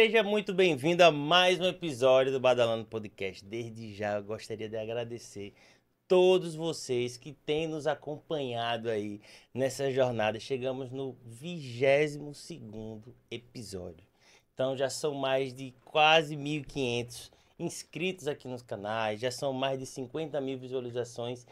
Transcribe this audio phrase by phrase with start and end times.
[0.00, 3.44] Seja muito bem-vindo a mais um episódio do Badalando Podcast.
[3.44, 5.52] Desde já eu gostaria de agradecer
[6.06, 9.20] todos vocês que têm nos acompanhado aí
[9.52, 10.38] nessa jornada.
[10.38, 14.06] Chegamos no 22 segundo episódio.
[14.54, 19.86] Então já são mais de quase 1.500 inscritos aqui nos canais, já são mais de
[19.86, 21.44] 50 mil visualizações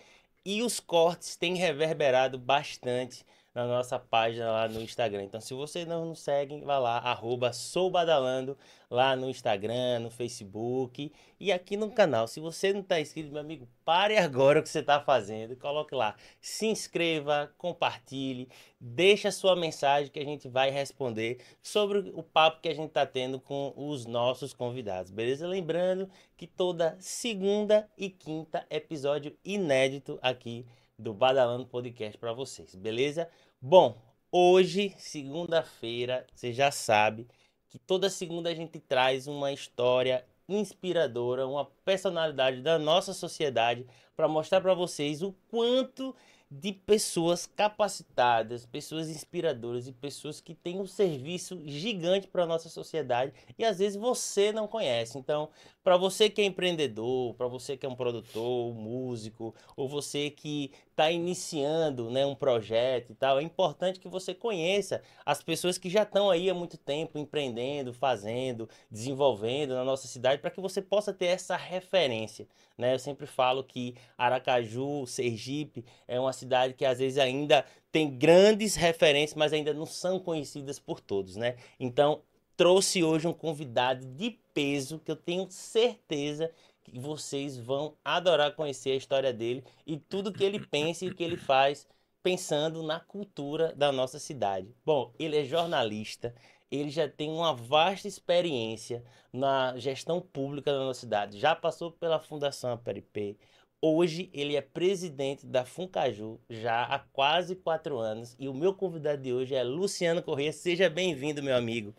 [0.44, 3.26] e os cortes têm reverberado bastante
[3.56, 5.24] na nossa página lá no Instagram.
[5.24, 8.54] Então, se vocês não nos seguem, vá lá, arroba soubadalando,
[8.90, 11.10] lá no Instagram, no Facebook
[11.40, 12.28] e aqui no canal.
[12.28, 15.94] Se você não está inscrito, meu amigo, pare agora o que você está fazendo, coloque
[15.94, 18.46] lá, se inscreva, compartilhe,
[18.78, 22.88] deixe a sua mensagem que a gente vai responder sobre o papo que a gente
[22.88, 25.48] está tendo com os nossos convidados, beleza?
[25.48, 30.66] Lembrando que toda segunda e quinta episódio inédito aqui
[30.98, 33.28] do Badalando Podcast para vocês, beleza?
[33.60, 33.96] Bom,
[34.30, 37.26] hoje, segunda-feira, você já sabe
[37.68, 44.28] que toda segunda a gente traz uma história inspiradora, uma personalidade da nossa sociedade para
[44.28, 46.14] mostrar para vocês o quanto
[46.50, 52.68] de pessoas capacitadas, pessoas inspiradoras e pessoas que têm um serviço gigante para a nossa
[52.68, 55.18] sociedade e às vezes você não conhece.
[55.18, 55.48] Então,
[55.86, 60.72] para você que é empreendedor, para você que é um produtor, músico, ou você que
[60.90, 65.88] está iniciando né, um projeto e tal, é importante que você conheça as pessoas que
[65.88, 70.82] já estão aí há muito tempo empreendendo, fazendo, desenvolvendo na nossa cidade, para que você
[70.82, 72.48] possa ter essa referência.
[72.76, 72.92] Né?
[72.92, 78.74] Eu sempre falo que Aracaju, Sergipe, é uma cidade que às vezes ainda tem grandes
[78.74, 81.36] referências, mas ainda não são conhecidas por todos.
[81.36, 81.54] Né?
[81.78, 82.22] Então,
[82.56, 86.50] trouxe hoje um convidado de peso que eu tenho certeza
[86.82, 91.14] que vocês vão adorar conhecer a história dele e tudo que ele pensa e o
[91.14, 91.86] que ele faz
[92.22, 94.74] pensando na cultura da nossa cidade.
[94.82, 96.34] Bom, ele é jornalista,
[96.70, 102.18] ele já tem uma vasta experiência na gestão pública da nossa cidade, já passou pela
[102.18, 103.36] Fundação Aperipê,
[103.78, 109.20] Hoje ele é presidente da Funcaju já há quase quatro anos e o meu convidado
[109.22, 110.50] de hoje é Luciano Corrêa.
[110.50, 111.94] Seja bem-vindo, meu amigo.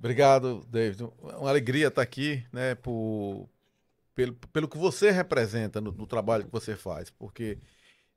[0.00, 1.04] Obrigado, David.
[1.20, 3.46] Uma alegria estar aqui, né, por,
[4.14, 7.58] pelo, pelo que você representa no, no trabalho que você faz, porque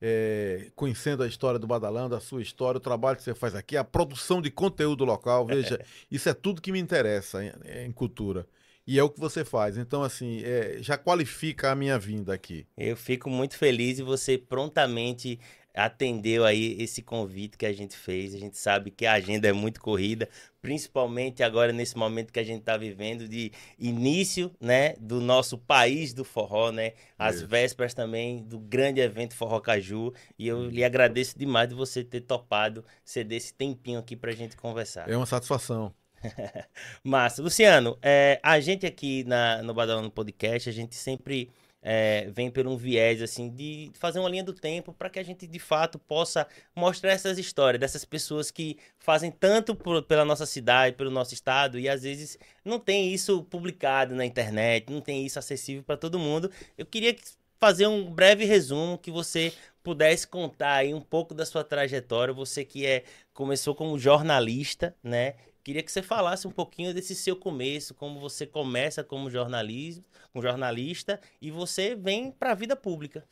[0.02, 3.76] é, conhecendo a história do Badalando, a sua história, o trabalho que você faz aqui,
[3.76, 5.78] a produção de conteúdo local, veja,
[6.10, 7.52] isso é tudo que me interessa em,
[7.86, 8.48] em cultura.
[8.88, 9.78] E é o que você faz.
[9.78, 12.66] Então, assim, é, já qualifica a minha vinda aqui.
[12.78, 15.40] Eu fico muito feliz e você prontamente
[15.74, 18.34] atendeu aí esse convite que a gente fez.
[18.34, 20.30] A gente sabe que a agenda é muito corrida,
[20.62, 26.14] principalmente agora nesse momento que a gente está vivendo de início, né, do nosso país
[26.14, 27.48] do forró, né, as Isso.
[27.48, 30.14] vésperas também do grande evento Forró Caju.
[30.38, 34.36] E eu lhe agradeço demais de você ter topado ceder esse tempinho aqui para a
[34.36, 35.10] gente conversar.
[35.10, 35.94] É uma satisfação.
[37.04, 37.42] Massa.
[37.42, 41.50] Luciano, é, a gente aqui na, no Badalão Podcast, a gente sempre
[41.84, 45.24] é, vem por um viés assim de fazer uma linha do tempo para que a
[45.24, 50.46] gente de fato possa mostrar essas histórias dessas pessoas que fazem tanto por, pela nossa
[50.46, 55.26] cidade, pelo nosso estado e às vezes não tem isso publicado na internet, não tem
[55.26, 56.50] isso acessível para todo mundo.
[56.78, 57.14] Eu queria
[57.60, 62.64] fazer um breve resumo que você pudesse contar aí um pouco da sua trajetória, você
[62.64, 65.36] que é começou como jornalista, né?
[65.64, 70.04] Queria que você falasse um pouquinho desse seu começo, como você começa como jornalismo,
[70.36, 73.24] um jornalista e você vem para a vida pública.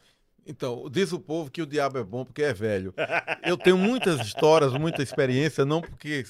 [0.47, 2.93] Então, diz o povo que o diabo é bom porque é velho.
[3.43, 6.23] Eu tenho muitas histórias, muita experiência, não porque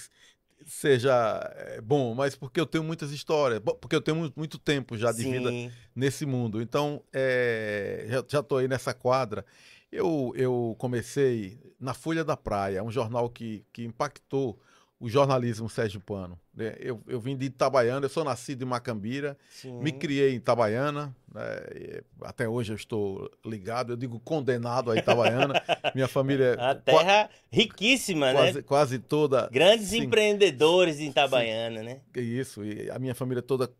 [0.66, 5.12] seja eh, bom, mas porque eu tenho muitas histórias, porque eu tenho muito tempo já
[5.12, 5.32] de Sim.
[5.32, 6.62] vida nesse mundo.
[6.62, 9.46] Então, é, já estou aí nessa quadra.
[9.92, 14.60] Eu, eu comecei na Folha da Praia, um jornal que, que impactou
[15.02, 16.40] o jornalismo sergipano.
[16.54, 16.76] Né?
[16.80, 19.80] Eu, eu vim de Itabaiana, eu sou nascido em Macambira, Sim.
[19.80, 22.02] me criei em Itabaiana, né?
[22.22, 25.56] até hoje eu estou ligado, eu digo condenado a Itabaiana.
[25.96, 26.54] Minha família.
[26.54, 28.62] A terra riquíssima, quase, né?
[28.62, 29.50] Quase toda.
[29.52, 32.02] Grandes sim, empreendedores em Itabaiana, sim, né?
[32.16, 33.74] Isso, e a minha família toda,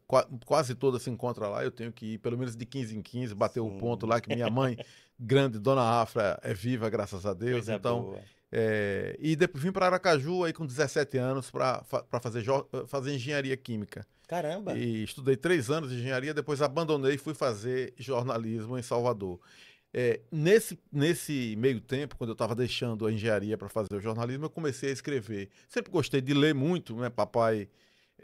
[0.44, 1.64] quase toda se encontra lá.
[1.64, 4.34] Eu tenho que ir pelo menos de 15 em 15, bater o ponto lá, que
[4.34, 4.76] minha mãe,
[5.20, 7.66] grande dona Afra, é viva, graças a Deus.
[7.66, 8.02] Coisa então.
[8.02, 11.84] Boa é, e depois vim para Aracaju aí com 17 anos para
[12.22, 12.44] fazer,
[12.88, 14.06] fazer engenharia química.
[14.28, 14.78] Caramba!
[14.78, 19.40] E estudei três anos de engenharia, depois abandonei e fui fazer jornalismo em Salvador.
[19.94, 24.46] É, nesse, nesse meio tempo, quando eu estava deixando a engenharia para fazer o jornalismo,
[24.46, 25.50] eu comecei a escrever.
[25.68, 27.10] Sempre gostei de ler muito, né?
[27.10, 27.70] Papai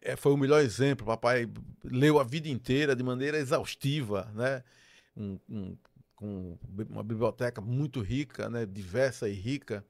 [0.02, 1.06] é, foi o melhor exemplo.
[1.06, 1.50] Papai
[1.84, 4.64] leu a vida inteira de maneira exaustiva, né?
[5.16, 5.78] Um, um,
[6.16, 6.58] com
[6.90, 8.66] uma biblioteca muito rica, né?
[8.66, 9.86] Diversa e rica.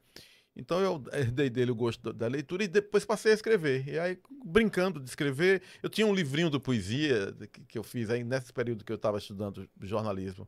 [0.57, 3.87] Então eu herdei dele o gosto da leitura e depois passei a escrever.
[3.87, 7.33] E aí, brincando de escrever, eu tinha um livrinho de poesia
[7.67, 10.47] que eu fiz aí nesse período que eu estava estudando jornalismo.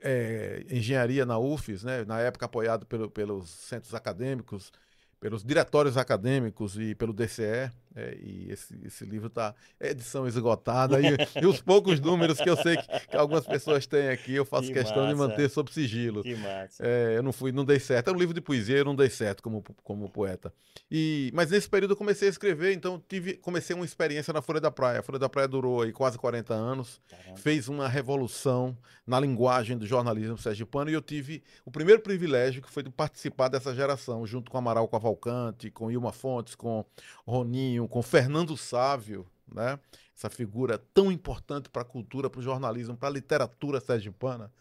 [0.00, 2.04] É, engenharia na UFES, né?
[2.04, 4.70] na época apoiado pelo, pelos centros acadêmicos,
[5.18, 7.68] pelos diretórios acadêmicos e pelo DCE.
[7.94, 12.56] É, e esse, esse livro está edição esgotada e, e, os poucos números que eu
[12.56, 15.08] sei que, que algumas pessoas têm aqui eu faço que questão massa.
[15.08, 16.22] de manter sob sigilo.
[16.22, 16.82] Que massa.
[16.84, 18.08] É, eu não fui, não dei certo.
[18.08, 20.52] É um livro de poesia, eu não dei certo como, como poeta.
[20.90, 24.60] E, mas nesse período eu comecei a escrever, então tive, comecei uma experiência na Folha
[24.60, 25.00] da Praia.
[25.00, 27.36] A Folha da Praia durou aí quase 40 anos, Caramba.
[27.36, 32.70] fez uma revolução na linguagem do jornalismo sergipano e eu tive o primeiro privilégio que
[32.70, 36.84] foi de participar dessa geração, junto com Amaral Cavalcante, com Ilma Fontes, com
[37.26, 39.78] Roninho, com Fernando Sávio, né?
[40.16, 44.52] essa figura tão importante para a cultura, para o jornalismo, para a literatura sergipana,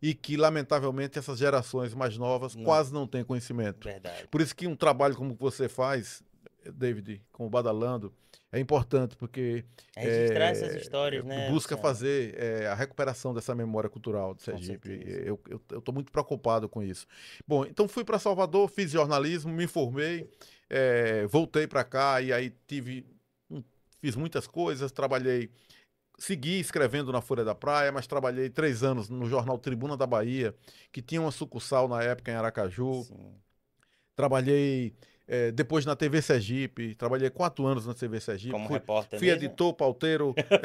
[0.00, 2.64] e que, lamentavelmente, essas gerações mais novas não.
[2.64, 3.84] quase não têm conhecimento.
[3.84, 4.28] Verdade.
[4.28, 6.22] Por isso que um trabalho como você faz,
[6.74, 8.12] David, com o Badalando,
[8.56, 9.64] é importante, porque...
[9.94, 11.50] É registrar é, essas histórias, né?
[11.50, 14.88] Busca fazer é, a recuperação dessa memória cultural de Sergipe.
[15.24, 15.40] Eu
[15.78, 17.06] estou muito preocupado com isso.
[17.46, 20.28] Bom, então fui para Salvador, fiz jornalismo, me formei,
[20.70, 23.06] é, voltei para cá e aí tive.
[24.00, 25.50] Fiz muitas coisas, trabalhei.
[26.18, 30.54] Segui escrevendo na Folha da Praia, mas trabalhei três anos no jornal Tribuna da Bahia,
[30.90, 33.02] que tinha uma sucursal na época em Aracaju.
[33.04, 33.34] Sim.
[34.14, 34.94] Trabalhei
[35.28, 38.52] é, depois na TV Sergipe, trabalhei quatro anos na TV Sergipe.
[38.52, 39.44] Como fui, repórter Fui mesmo?
[39.44, 40.34] editor, pauteiro,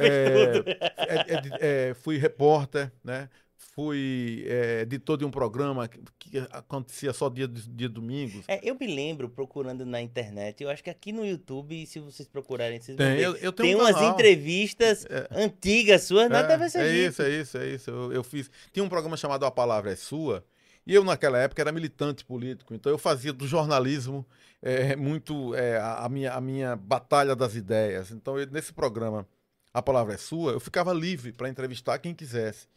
[1.60, 3.30] é, é, fui repórter, né?
[3.74, 8.44] fui é, editor de um programa que, que, acontecia só dia, dia domingos.
[8.48, 12.28] É, eu me lembro procurando na internet, eu acho que aqui no YouTube, se vocês
[12.28, 14.14] procurarem, vocês tem, eu, eu tem um umas canal.
[14.14, 17.90] entrevistas é, antigas suas na TV É isso, é isso, é isso.
[17.90, 18.50] Eu, eu, fiz.
[18.74, 20.44] Tinha um programa chamado A Palavra é Sua,
[20.86, 24.26] e eu, naquela época, era militante político, então eu fazia do jornalismo
[24.62, 28.12] é, muito é, a, minha, a minha batalha das ideias.
[28.12, 29.28] Então, eu, nesse programa,
[29.74, 32.68] A Palavra é Sua, eu ficava livre para entrevistar quem quisesse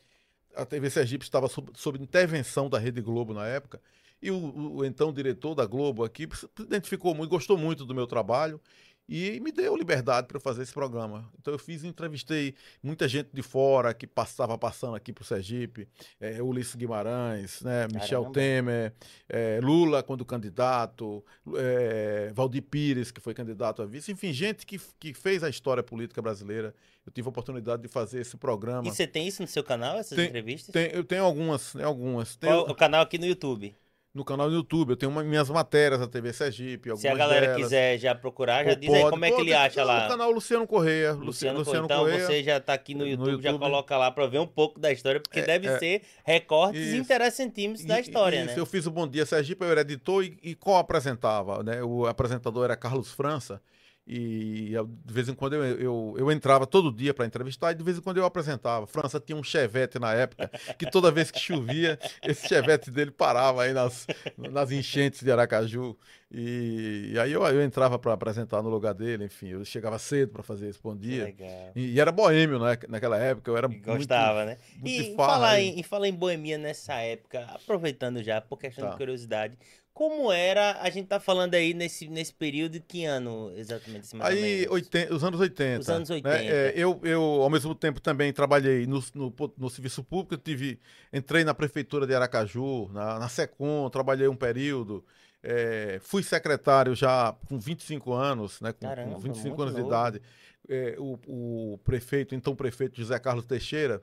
[0.56, 3.80] a TV Sergipe estava sob, sob, intervenção da Rede Globo na época,
[4.22, 8.06] e o, o, então diretor da Globo aqui se identificou muito, gostou muito do meu
[8.06, 8.60] trabalho
[9.08, 11.30] e me deu liberdade para fazer esse programa.
[11.40, 15.88] Então eu fiz, entrevistei muita gente de fora que estava passando aqui para o Sergipe,
[16.20, 18.94] é, Ulisses Guimarães, né, Michel Temer,
[19.28, 21.24] é, Lula quando candidato,
[21.56, 25.82] é, Valdir Pires, que foi candidato a vice, enfim, gente que, que fez a história
[25.82, 26.74] política brasileira.
[27.06, 28.88] Eu tive a oportunidade de fazer esse programa.
[28.88, 30.72] E você tem isso no seu canal, essas tem, entrevistas?
[30.72, 32.38] Tem, eu tenho algumas, né, algumas.
[32.66, 33.76] O canal aqui no YouTube?
[34.14, 34.90] No canal do YouTube.
[34.90, 36.96] Eu tenho uma, minhas matérias da TV Sergipe.
[36.96, 37.62] Se a galera delas.
[37.62, 40.04] quiser já procurar, já diz pode, aí como é que ele acha lá.
[40.04, 41.12] No canal Luciano Correia.
[41.12, 44.10] Luciano, Luciano Então Correia, você já está aqui no YouTube, no YouTube, já coloca lá
[44.12, 47.98] para ver um pouco da história, porque é, deve é, ser recortes isso, interessantíssimos da
[47.98, 48.54] história, isso, né?
[48.56, 51.62] Eu fiz o Bom Dia Sergipe, eu era editor e, e co-apresentava.
[51.64, 51.82] Né?
[51.82, 53.60] O apresentador era Carlos França.
[54.06, 54.74] E
[55.04, 57.96] de vez em quando eu, eu, eu entrava todo dia para entrevistar e de vez
[57.96, 58.86] em quando eu apresentava.
[58.86, 63.62] França tinha um chevette na época, que toda vez que chovia, esse chevette dele parava
[63.62, 64.06] aí nas,
[64.36, 65.96] nas enchentes de Aracaju.
[66.30, 70.32] E, e aí eu, eu entrava para apresentar no lugar dele, enfim, eu chegava cedo
[70.32, 71.32] para fazer esse bom dia.
[71.74, 74.58] E, e, era boêmio né, naquela época, eu era e Gostava, muito, né?
[74.76, 78.90] Muito e falar em, em falar em boemia nessa época, aproveitando já, por questão tá.
[78.90, 79.56] de curiosidade,
[79.94, 84.08] como era, a gente tá falando aí nesse, nesse período, que ano exatamente?
[84.20, 85.80] Aí, 80, os anos 80.
[85.80, 86.28] Os anos 80.
[86.36, 86.46] Né?
[86.46, 90.80] É, eu, eu, ao mesmo tempo, também trabalhei no, no, no, serviço público, tive,
[91.12, 95.04] entrei na prefeitura de Aracaju, na, na SECOM, trabalhei um período,
[95.40, 99.84] é, fui secretário já com 25 anos, né, com, Caramba, com 25 anos novo.
[99.84, 100.22] de idade.
[100.68, 104.02] É, o, o prefeito, então prefeito José Carlos Teixeira,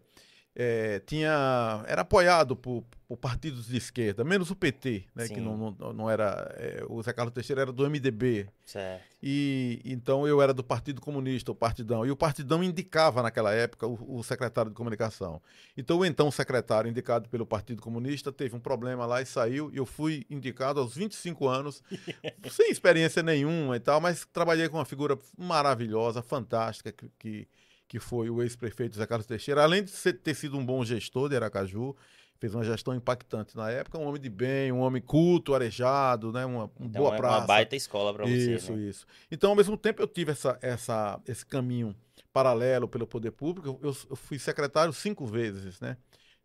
[0.53, 5.71] é, tinha, era apoiado por, por, partidos de esquerda, menos o PT, né, que não,
[5.71, 6.53] não, não era.
[6.57, 8.49] É, o Zé Carlos Teixeira era do MDB.
[8.65, 9.01] Certo.
[9.23, 12.05] E então eu era do Partido Comunista, o Partidão.
[12.05, 15.41] E o Partidão indicava naquela época o, o secretário de comunicação.
[15.77, 19.71] Então o então secretário indicado pelo Partido Comunista teve um problema lá e saiu.
[19.73, 21.81] E eu fui indicado aos 25 anos,
[22.51, 27.47] sem experiência nenhuma e tal, mas trabalhei com uma figura maravilhosa, fantástica, que, que
[27.91, 31.27] que foi o ex-prefeito Zé Carlos Teixeira, além de ser, ter sido um bom gestor
[31.27, 31.93] de Aracaju,
[32.39, 36.45] fez uma gestão impactante na época, um homem de bem, um homem culto, arejado, né,
[36.45, 37.39] uma, uma então, boa é praça.
[37.39, 38.55] uma baita escola para você.
[38.55, 38.81] Isso, né?
[38.83, 39.05] isso.
[39.29, 41.93] Então, ao mesmo tempo, eu tive essa, essa, esse caminho
[42.31, 43.77] paralelo pelo poder público.
[43.83, 45.97] Eu, eu fui secretário cinco vezes, né?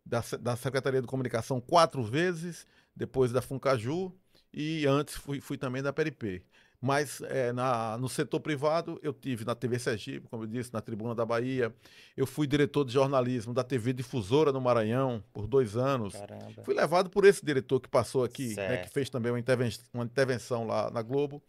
[0.05, 4.13] Da, da Secretaria de Comunicação quatro vezes, depois da Funcaju
[4.53, 6.43] e antes fui, fui também da PRP.
[6.79, 10.79] Mas é, na, no setor privado, eu tive na TV Sergipe, como eu disse, na
[10.79, 11.73] Tribuna da Bahia.
[12.15, 16.13] Eu fui diretor de jornalismo da TV Difusora no Maranhão por dois anos.
[16.13, 16.63] Caramba.
[16.63, 20.03] Fui levado por esse diretor que passou aqui, né, que fez também uma intervenção, uma
[20.03, 21.41] intervenção lá na Globo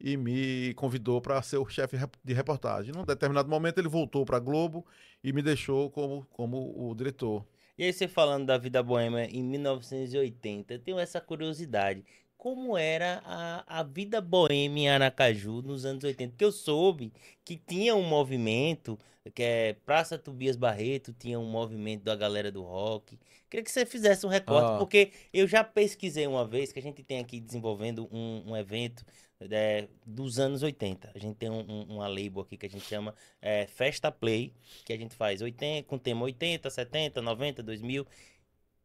[0.00, 2.92] e me convidou para ser o chefe de reportagem.
[2.92, 4.86] Num determinado momento ele voltou para a Globo
[5.24, 7.44] e me deixou como, como o diretor.
[7.76, 12.04] E aí você falando da vida boêmia em 1980, eu tenho essa curiosidade.
[12.38, 16.30] Como era a, a vida boêmia em Aracaju nos anos 80?
[16.32, 17.12] Porque eu soube
[17.44, 18.98] que tinha um movimento,
[19.34, 23.18] que é Praça Tobias Barreto, tinha um movimento da galera do rock.
[23.50, 27.02] Queria que você fizesse um recorte, porque eu já pesquisei uma vez que a gente
[27.02, 29.04] tem aqui desenvolvendo um, um evento
[29.50, 31.10] é, dos anos 80.
[31.14, 34.52] A gente tem um, um- uma label aqui que a gente chama é, Festa Play,
[34.84, 38.06] que a gente faz 80, com tema 80, 70, 90, 2000.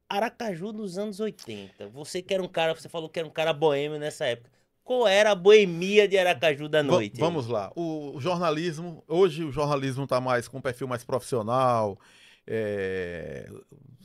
[0.10, 1.88] Aracaju nos anos 80.
[1.90, 4.52] Você que era um cara, você falou que era um cara boêmio nessa época.
[4.84, 7.20] Qual era a boemia de Aracaju da noite?
[7.20, 7.72] vamos lá.
[7.76, 11.98] O, o jornalismo, hoje o jornalismo está mais com um perfil mais profissional.
[12.46, 13.50] é,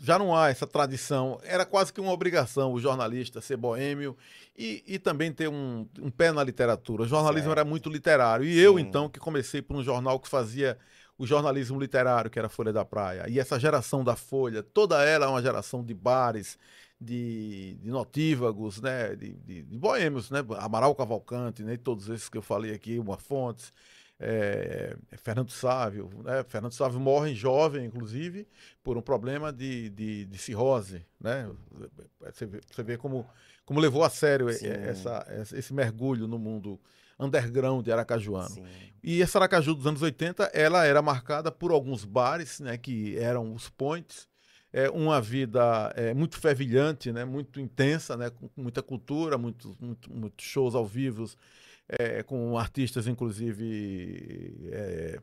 [0.00, 1.40] já não há essa tradição.
[1.42, 4.16] Era quase que uma obrigação o jornalista ser boêmio
[4.56, 7.02] e, e também ter um, um pé na literatura.
[7.02, 7.58] O jornalismo Certo.
[7.58, 8.46] era muito literário.
[8.46, 8.82] E eu, Sim.
[8.82, 10.78] então, que comecei por um jornal que fazia
[11.18, 13.28] o jornalismo literário, que era a Folha da Praia.
[13.28, 16.56] E essa geração da Folha, toda ela é uma geração de bares,
[17.00, 19.14] de, de notívagos, né?
[19.16, 20.40] de, de, de boêmios, né?
[20.58, 21.76] Amaral Cavalcante, né?
[21.76, 23.72] todos esses que eu falei aqui, Uma Fontes,
[24.20, 26.08] é, Fernando Sávio.
[26.24, 26.44] Né?
[26.48, 28.46] Fernando Sávio morre jovem, inclusive,
[28.82, 31.04] por um problema de, de, de cirrose.
[31.20, 31.48] Né?
[32.20, 33.26] Você, vê, você vê como,
[33.64, 36.80] como levou a sério essa, essa- esse mergulho no mundo
[37.18, 38.48] underground de Aracajuano.
[38.48, 38.64] Sim.
[39.02, 43.54] E essa Aracaju dos anos 80, ela era marcada por alguns bares, né, que eram
[43.54, 44.28] os points,
[44.72, 50.12] é, uma vida é, muito fervilhante, né, muito intensa, né, com muita cultura, muitos muito,
[50.12, 51.24] muitos shows ao vivo,
[51.88, 55.20] é, com artistas, inclusive, é,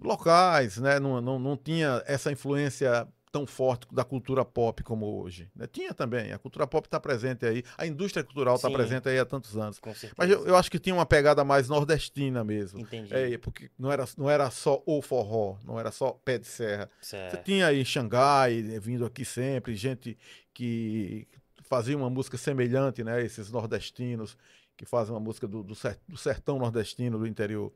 [0.00, 5.50] locais, né, não, não, não tinha essa influência tão forte da cultura pop como hoje.
[5.54, 5.66] né.
[5.66, 9.24] Tinha também, a cultura pop está presente aí, a indústria cultural está presente aí há
[9.24, 9.78] tantos anos.
[9.78, 10.14] Com certeza.
[10.18, 12.80] Mas eu, eu acho que tinha uma pegada mais nordestina mesmo.
[12.80, 13.14] Entendi.
[13.14, 16.90] É, porque não era, não era só o forró, não era só pé de serra.
[17.00, 17.44] Você Certo.
[17.44, 20.18] tinha aí Xangai né, vindo aqui sempre, gente
[20.52, 21.26] que
[21.62, 23.24] fazia uma música semelhante, né?
[23.24, 24.36] Esses nordestinos
[24.80, 27.70] que fazem uma música do, do ser- do sertão nordestino, do interior.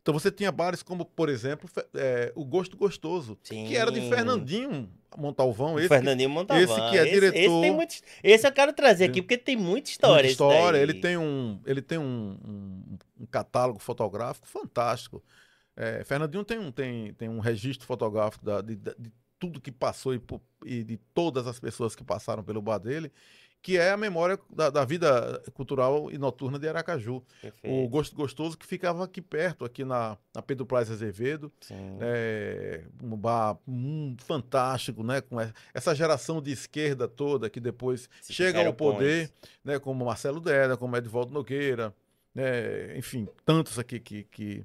[0.00, 3.66] Então você tinha bares como, por exemplo, é, o Gosto Gostoso, Sim.
[3.66, 5.78] que era de Fernandinho Montalvão.
[5.78, 6.64] Esse que- Fernandinho Montalvão.
[6.64, 7.94] esse que é Esse, diretor- tem muito,
[8.24, 10.14] esse eu quero trazer aqui, porque tem muita história.
[10.14, 10.78] Muita esse história.
[10.78, 15.22] Ele tem um, ele tem um, um- um catálogo fotográfico fantástico.
[15.76, 20.14] É, Fernandinho tem um, tem, tem um registro fotográfico da- de- de tudo que passou
[20.14, 20.20] e,
[20.64, 23.12] e de todas as pessoas que passaram pelo bar dele,
[23.66, 27.16] que é a memória da, da vida cultural e noturna de Aracaju.
[27.16, 27.88] O Perfeito.
[27.88, 31.52] Gosto Gostoso que ficava aqui perto, aqui na, na Pedro Praz Azevedo.
[32.00, 35.20] É, um bar hum, fantástico, né?
[35.20, 35.38] Com
[35.74, 39.32] essa geração de esquerda toda que depois Se chega ao poder,
[39.64, 39.80] né?
[39.80, 41.92] Como Marcelo Deda, como Edvaldo Nogueira,
[42.32, 42.96] né?
[42.96, 44.64] Enfim, tantos aqui que, que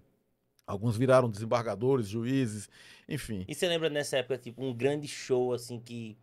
[0.72, 2.70] alguns viraram desembargadores, juízes,
[3.08, 3.46] enfim.
[3.48, 6.18] E você lembra nessa época, tipo, um grande show, assim, que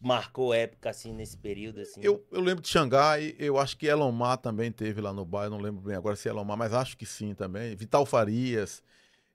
[0.00, 2.00] marcou época, assim, nesse período, assim?
[2.02, 5.50] Eu, eu lembro de Xangai, eu acho que Elomar também teve lá no bar, eu
[5.50, 7.76] não lembro bem agora se é Elomar, mas acho que sim também.
[7.76, 8.82] Vital Farias,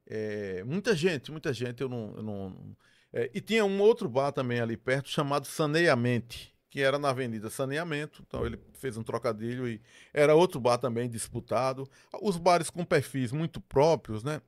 [0.08, 2.14] é, muita gente, muita gente, eu não.
[2.18, 2.76] eu não-
[3.14, 7.50] é, e tinha um outro bar também ali perto chamado Saneamente, que era na Avenida
[7.50, 9.80] Saneamento, então ele fez um trocadilho e
[10.14, 11.88] era outro bar também disputado.
[12.22, 14.42] Os bares com perfis muito próprios, né?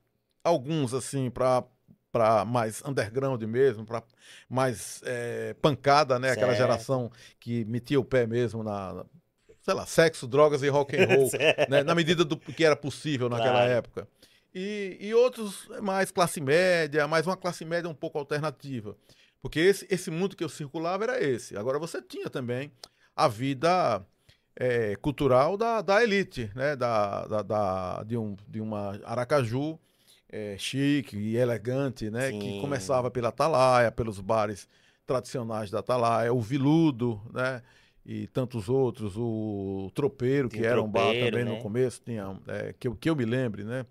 [0.47, 1.63] Alguns assim para
[2.11, 4.01] para mais underground mesmo, para
[4.49, 6.31] mais é, pancada, né?
[6.31, 6.57] Aquela Certo.
[6.57, 9.05] geração que metia o pé mesmo na,
[9.61, 11.29] sei lá, sexo, drogas e rock and roll,
[11.67, 13.71] né, na medida do que era possível naquela Claro.
[13.71, 14.07] época.
[14.55, 18.95] E, e outros mais classe média, mas uma classe média um pouco alternativa.
[19.41, 21.55] Porque esse, esse mundo que eu circulava era esse.
[21.55, 22.71] Agora você tinha também
[23.15, 24.03] a vida
[24.55, 26.75] é, cultural da, da elite, né?
[26.75, 29.77] da, da, da- de, um, de uma Aracaju
[30.29, 32.31] é, chique e elegante, né?
[32.31, 32.61] que Sim.
[32.61, 34.67] começava pela Atalaia, pelos bares
[35.05, 37.61] tradicionais da Atalaia, o Viludo, né?
[38.05, 41.55] e tantos outros, o Tropeiro, que era um bar também né?
[41.55, 43.85] no começo, tinha, é, que, eu, que eu me lembre, né?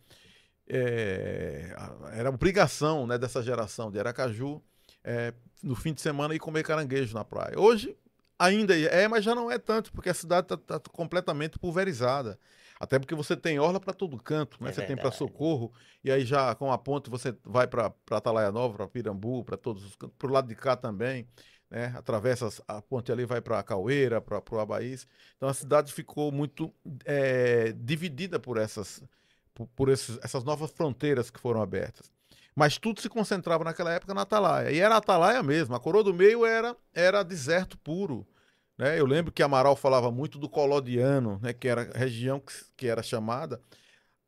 [0.68, 1.76] É,
[2.12, 4.60] era obrigação né, dessa geração de Aracaju
[5.04, 7.58] é, no fim de semana ir comer caranguejo na praia.
[7.58, 7.96] Hoje
[8.38, 12.38] ainda é, mas já não é tanto, porque a cidade está completamente pulverizada.
[12.78, 14.70] Até porque você tem orla para todo canto, né?
[14.70, 15.16] É você tem para verdade.
[15.16, 15.72] Socorro,
[16.04, 19.84] e aí já com a ponte você vai para Atalaia Nova, para Pirambu, para todos
[19.84, 21.26] os cantos, para o lado de cá também.
[21.70, 21.92] né?
[21.96, 25.06] atravessa a ponte ali, vai para a Caueira, para o Abaís.
[25.36, 26.72] Então a cidade ficou muito
[27.04, 29.02] é, dividida por essas,
[29.54, 32.12] por, por esses, essas novas fronteiras que foram abertas.
[32.54, 34.70] Mas tudo se concentrava naquela época na Atalaia.
[34.70, 35.74] E era a Atalaia mesmo.
[35.74, 38.26] A coroa do meio era, era deserto puro.
[38.78, 38.98] Né?
[38.98, 41.52] Eu lembro que Amaral falava muito do Colodiano, né?
[41.52, 43.60] que era a região que, que era chamada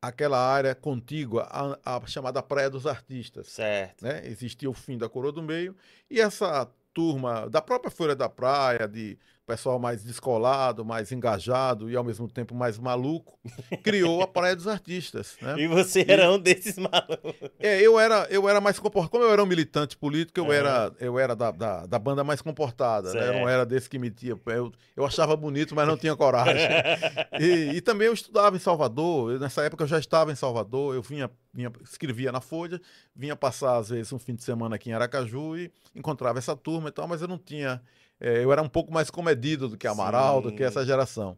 [0.00, 3.48] aquela área contígua à, à, chamada Praia dos Artistas.
[3.48, 4.04] Certo.
[4.04, 4.26] Né?
[4.26, 5.76] Existia o fim da Coroa do Meio
[6.10, 11.96] e essa turma da própria Folha da Praia, de pessoal mais descolado, mais engajado e
[11.96, 13.38] ao mesmo tempo mais maluco,
[13.82, 15.38] criou a Praia dos Artistas.
[15.40, 15.60] Né?
[15.60, 17.34] E você e, era um desses malucos.
[17.58, 19.10] É, eu era, eu era mais comportado.
[19.10, 20.52] Como eu era um militante político, eu uhum.
[20.52, 23.14] era, eu era da, da, da banda mais comportada.
[23.14, 23.28] Né?
[23.28, 24.38] Eu não era desse que metia.
[24.46, 26.68] Eu, eu achava bonito, mas não tinha coragem.
[27.40, 29.32] e, e também eu estudava em Salvador.
[29.32, 30.94] Eu, nessa época eu já estava em Salvador.
[30.94, 32.78] Eu vinha, vinha, escrevia na Folha,
[33.16, 36.90] vinha passar às vezes um fim de semana aqui em Aracaju e encontrava essa turma
[36.90, 37.80] e tal, mas eu não tinha
[38.20, 40.42] é, eu era um pouco mais comedido do que Amaral, Sim.
[40.42, 41.36] do que essa geração.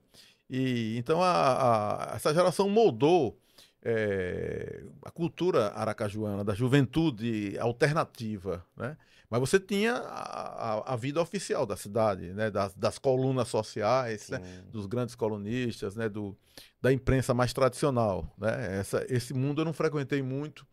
[0.48, 3.38] E então a, a, essa geração moldou
[3.82, 8.96] é, a cultura aracajuana, da juventude alternativa, né?
[9.30, 12.50] Mas você tinha a, a, vida oficial da cidade, né?
[12.50, 14.40] das, das colunas sociais, né?
[14.72, 16.08] dos grandes colunistas, né?
[16.08, 16.36] Do,
[16.82, 18.28] da imprensa mais tradicional.
[18.36, 18.80] Né?
[18.80, 20.66] Essa, esse mundo eu não frequentei muito,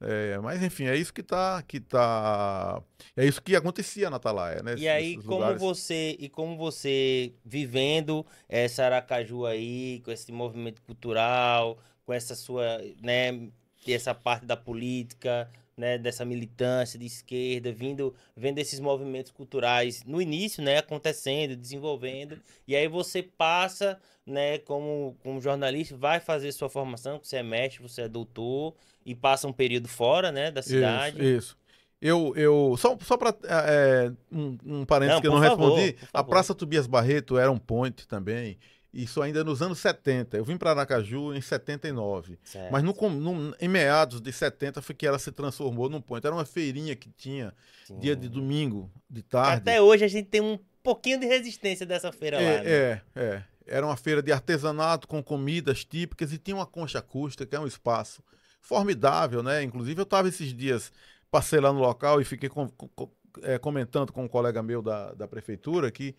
[0.00, 2.82] é, mas enfim, é isso que tá, que tá,
[3.16, 4.74] é isso que acontecia na Atalaia, né?
[4.76, 5.60] E aí, como lugares.
[5.60, 12.78] você e como você vivendo essa Aracaju aí, com esse movimento cultural, com essa sua,
[13.00, 13.48] né,
[13.86, 20.20] essa parte da política, né, dessa militância de esquerda, vindo, vendo esses movimentos culturais no
[20.20, 26.68] início, né, acontecendo, desenvolvendo, e aí você passa, né, como, como jornalista, vai fazer sua
[26.68, 31.16] formação, você é mestre, você é doutor, e passa um período fora, né, da cidade.
[31.18, 31.64] Isso, isso.
[32.00, 35.96] Eu, eu só, só para é, um, um parênteses não, que eu não favor, respondi,
[36.12, 38.58] a Praça Tobias Barreto era um point também.
[38.92, 40.36] Isso ainda nos anos 70.
[40.36, 42.38] Eu vim para Aracaju em 79.
[42.44, 42.70] Certo.
[42.70, 46.24] Mas no, no, em meados de 70 foi que ela se transformou num ponto.
[46.24, 47.52] Era uma feirinha que tinha
[47.86, 47.98] Sim.
[47.98, 49.62] dia de domingo, de tarde.
[49.62, 52.62] Até hoje a gente tem um pouquinho de resistência dessa feira é, lá.
[52.62, 52.70] Né?
[52.70, 53.42] É, é.
[53.66, 57.60] Era uma feira de artesanato com comidas típicas e tinha uma concha acústica, que é
[57.60, 58.22] um espaço
[58.60, 59.62] formidável, né?
[59.62, 60.92] Inclusive eu estava esses dias,
[61.30, 63.10] passei lá no local e fiquei com, com,
[63.42, 66.14] é, comentando com um colega meu da, da prefeitura que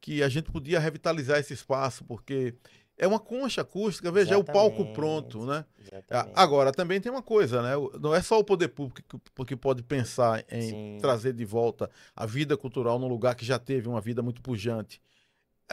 [0.00, 2.54] que a gente podia revitalizar esse espaço, porque
[2.96, 4.48] é uma concha acústica, veja, Exatamente.
[4.48, 5.64] é o palco pronto, né?
[5.80, 6.34] Exatamente.
[6.34, 7.70] Agora, também tem uma coisa, né?
[8.00, 9.02] Não é só o poder público
[9.46, 10.98] que pode pensar em Sim.
[11.00, 15.00] trazer de volta a vida cultural num lugar que já teve uma vida muito pujante.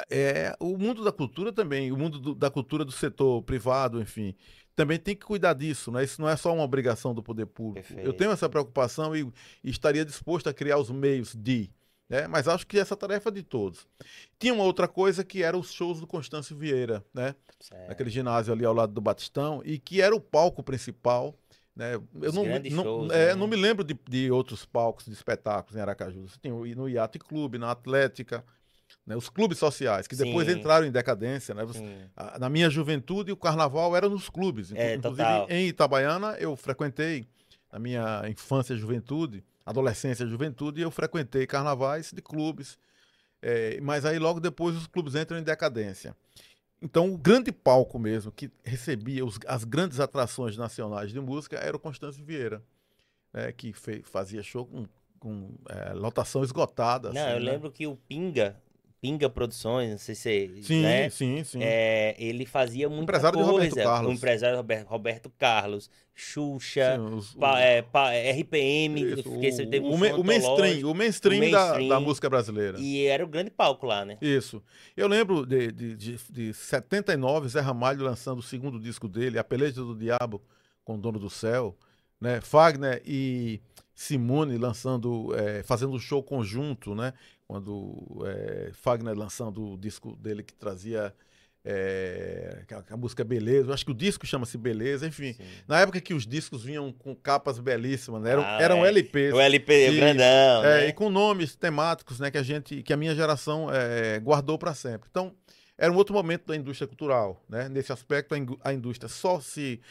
[0.10, 4.36] É, o mundo da cultura também, o mundo do, da cultura do setor privado, enfim,
[4.76, 6.04] também tem que cuidar disso, né?
[6.04, 7.88] Isso não é só uma obrigação do poder público.
[7.88, 8.06] Perfeito.
[8.06, 9.22] Eu tenho essa preocupação e,
[9.64, 11.72] e estaria disposto a criar os meios de.
[12.10, 12.28] Né?
[12.28, 13.88] Mas acho que essa tarefa é de todos.
[14.38, 17.34] Tinha uma outra coisa que era os shows do Constâncio Vieira, né?
[17.60, 17.88] Certo.
[17.88, 21.34] Naquele ginásio ali ao lado do Batistão, e que era o palco principal.
[21.76, 21.96] Né?
[21.96, 23.36] Eu não, não, shows, é, né?
[23.36, 26.28] não me lembro de, de, outros palcos de espetáculos em Aracaju.
[26.28, 28.46] Você tem no Iate Clube, na Atlética,
[29.06, 29.16] né?
[29.16, 30.58] os clubes sociais, que depois Sim.
[30.58, 31.54] entraram em decadência.
[31.54, 31.64] Né?
[32.40, 34.72] na minha juventude, o carnaval era nos clubes.
[34.74, 35.48] É, Inclusive, total.
[35.50, 37.28] em Itabaiana, eu frequentei,
[37.72, 42.78] na minha infância e juventude, adolescência e juventude, eu frequentei carnavais de clubes,
[43.42, 46.16] é, mas aí logo depois os clubes entram em decadência.
[46.82, 51.76] Então, o grande palco mesmo, que recebia os, as grandes atrações nacionais de música, era
[51.76, 52.62] o Constâncio Vieira,
[53.34, 54.86] né, que fez, fazia show com,
[55.20, 57.12] com é, lotação esgotada.
[57.12, 57.52] Não, assim, eu né?
[57.52, 58.62] lembro que o Pinga,
[59.02, 61.10] Pinga Produções, não sei se sim, né?
[61.10, 61.60] sim, sim.
[61.62, 63.52] É, ele fazia muita empresário coisa.
[63.52, 64.12] De Roberto Carlos.
[64.12, 69.82] O empresário Roberto, Roberto Carlos, Xuxa, sim, os, pa, é, pa, RPM, isso, o, teve
[69.82, 72.80] um o, o mainstream, o mainstream, o mainstream da, da, música brasileira.
[72.80, 74.18] E era o grande palco lá, né?
[74.22, 74.64] Isso.
[74.96, 79.44] Eu lembro de, de, de, de 79, Zé Ramalho lançando o segundo disco dele, A
[79.44, 80.42] Peleja do Diabo
[80.86, 81.78] com o Dono do Céu,
[82.20, 82.40] né?
[82.40, 83.60] Fagner e
[83.94, 87.14] Simone lançando, é, fazendo um show conjunto, né?
[87.48, 91.14] Quando é, Fagner lançando o disco dele que trazia
[91.68, 95.34] é, a, a, música Beleza, eu acho que o disco chama-se Beleza, enfim.
[95.34, 95.44] Sim.
[95.68, 98.32] Na época que os discos vinham com capas belíssimas, né?
[98.32, 98.90] eram, ah, eram é.
[98.90, 99.34] LPs.
[99.34, 100.88] O LP e, grandão, é, né?
[100.90, 102.30] E com nomes temáticos, né?
[102.30, 105.08] Que a gente, que a minha geração é, guardou para sempre.
[105.10, 105.34] Então,
[105.76, 107.68] era um outro momento da indústria cultural, né?
[107.68, 109.82] Nesse aspecto, a indústria só se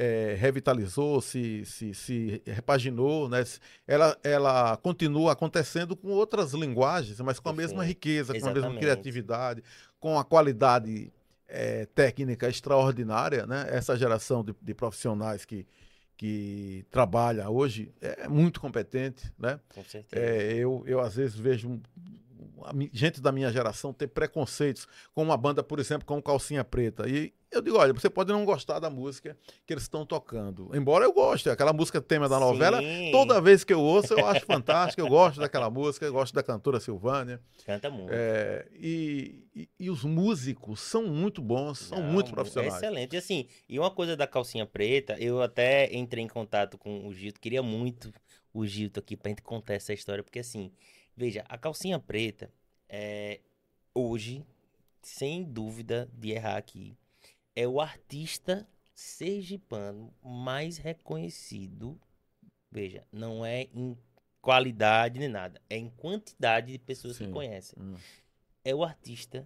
[0.00, 3.42] é, revitalizou, se, se, se repaginou, né?
[3.84, 8.76] ela, ela continua acontecendo com outras linguagens, mas com a mesma riqueza, com a mesma
[8.76, 9.60] criatividade,
[9.98, 11.12] com a qualidade
[11.48, 13.44] é, técnica extraordinária.
[13.44, 13.66] Né?
[13.70, 15.66] Essa geração de, de profissionais que,
[16.16, 19.58] que trabalha hoje é muito competente, né?
[19.74, 20.24] Com certeza.
[20.24, 21.80] É, eu, eu às vezes vejo
[22.92, 27.08] gente da minha geração ter preconceitos com uma banda, por exemplo, com Calcinha Preta.
[27.08, 30.70] E eu digo, olha, você pode não gostar da música que eles estão tocando.
[30.74, 34.26] Embora eu goste, aquela música tema da novela, Sim, toda vez que eu ouço eu
[34.26, 37.40] acho fantástica, eu gosto daquela música, eu gosto da cantora Silvânia.
[37.64, 38.10] Canta muito.
[38.12, 42.74] É, e, e- e os músicos são muito bons, são Não, muito profissionais.
[42.74, 43.14] excelente.
[43.14, 47.14] E assim, e uma coisa da calcinha preta, eu até entrei em contato com o
[47.14, 48.12] Gilto, queria muito
[48.52, 50.70] o Gilto aqui pra gente contar essa história, porque assim,
[51.18, 52.50] veja, a calcinha preta
[52.88, 53.40] é
[53.92, 54.46] hoje,
[55.02, 56.96] sem dúvida de errar aqui,
[57.56, 62.00] é o artista sergipano mais reconhecido.
[62.70, 63.98] Veja, não é em
[64.40, 67.32] qualidade nem nada, é em quantidade de pessoas que Sim.
[67.32, 67.96] conhecem Hum.
[68.64, 69.44] é o artista,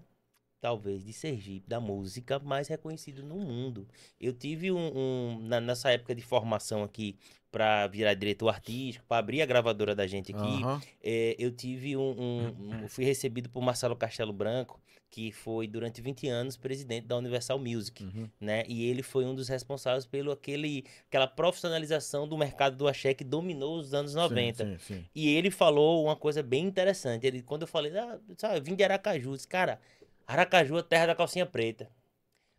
[0.61, 3.89] talvez, de Sergipe, da música mais reconhecido no mundo.
[4.21, 7.17] Eu tive um, um- na, nessa época de formação aqui
[7.53, 10.81] para virar diretor artístico, para abrir a gravadora da gente aqui, Aham.
[11.03, 16.01] é, eu tive um, um- um- fui recebido por Marcelo Castelo Branco, que foi durante
[16.01, 18.29] 20 anos presidente da Universal Music, Uhum.
[18.41, 18.65] né?
[18.67, 23.23] E ele foi um dos responsáveis pelo aquele aquela profissionalização do mercado do axé que
[23.23, 24.65] dominou os anos 90.
[24.65, 25.05] Sim, sim, sim.
[25.15, 27.27] E ele falou uma coisa bem interessante.
[27.27, 29.79] Ele, quando eu falei, ah, sabe, eu vim de Aracaju, disse, cara,
[30.27, 31.91] Aracaju é terra da calcinha preta.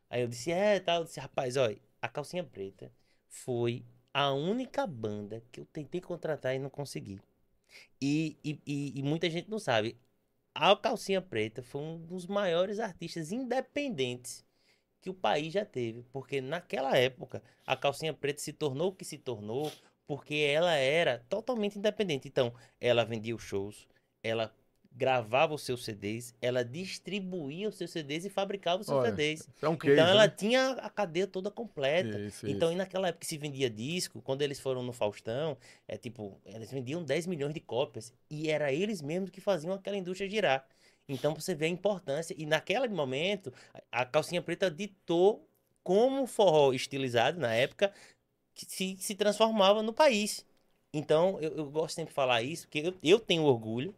[0.07, 0.99] Aí eu disse, é, tal.
[0.99, 2.91] Eu disse, rapaz, olha, a calcinha preta
[3.27, 7.19] foi a única banda que eu tentei contratar e não consegui.
[8.01, 9.97] E, e, e, e muita gente não sabe.
[10.53, 14.45] A Calcinha Preta foi um dos maiores artistas independentes
[15.01, 16.03] que o país já teve.
[16.11, 19.71] Porque naquela época, a Calcinha Preta se tornou o que se tornou
[20.05, 22.27] porque ela era totalmente independente.
[22.27, 23.87] Então, ela vendia os shows,
[24.21, 24.53] ela
[24.95, 29.49] gravava os seus CDs, ela distribuía os seus CDs e fabricava os seus Olha, CDs.
[29.61, 30.33] É um case, Então, ela né?
[30.35, 32.19] tinha a cadeia toda completa.
[32.19, 32.75] Isso, Então, isso.
[32.75, 36.71] e naquela época que se vendia disco, quando eles foram no Faustão, é tipo, eles
[36.71, 40.65] vendiam 10 milhões de cópias e era eles mesmos que faziam aquela indústria girar.
[41.07, 43.51] Então você vê a importância e naquele momento
[43.91, 45.45] a calcinha preta ditou
[45.83, 47.91] como o forró estilizado na época
[48.55, 50.45] que se, se transformava no país.
[50.93, 53.93] Então eu, eu gosto sempre de falar isso, porque eu, eu tenho orgulho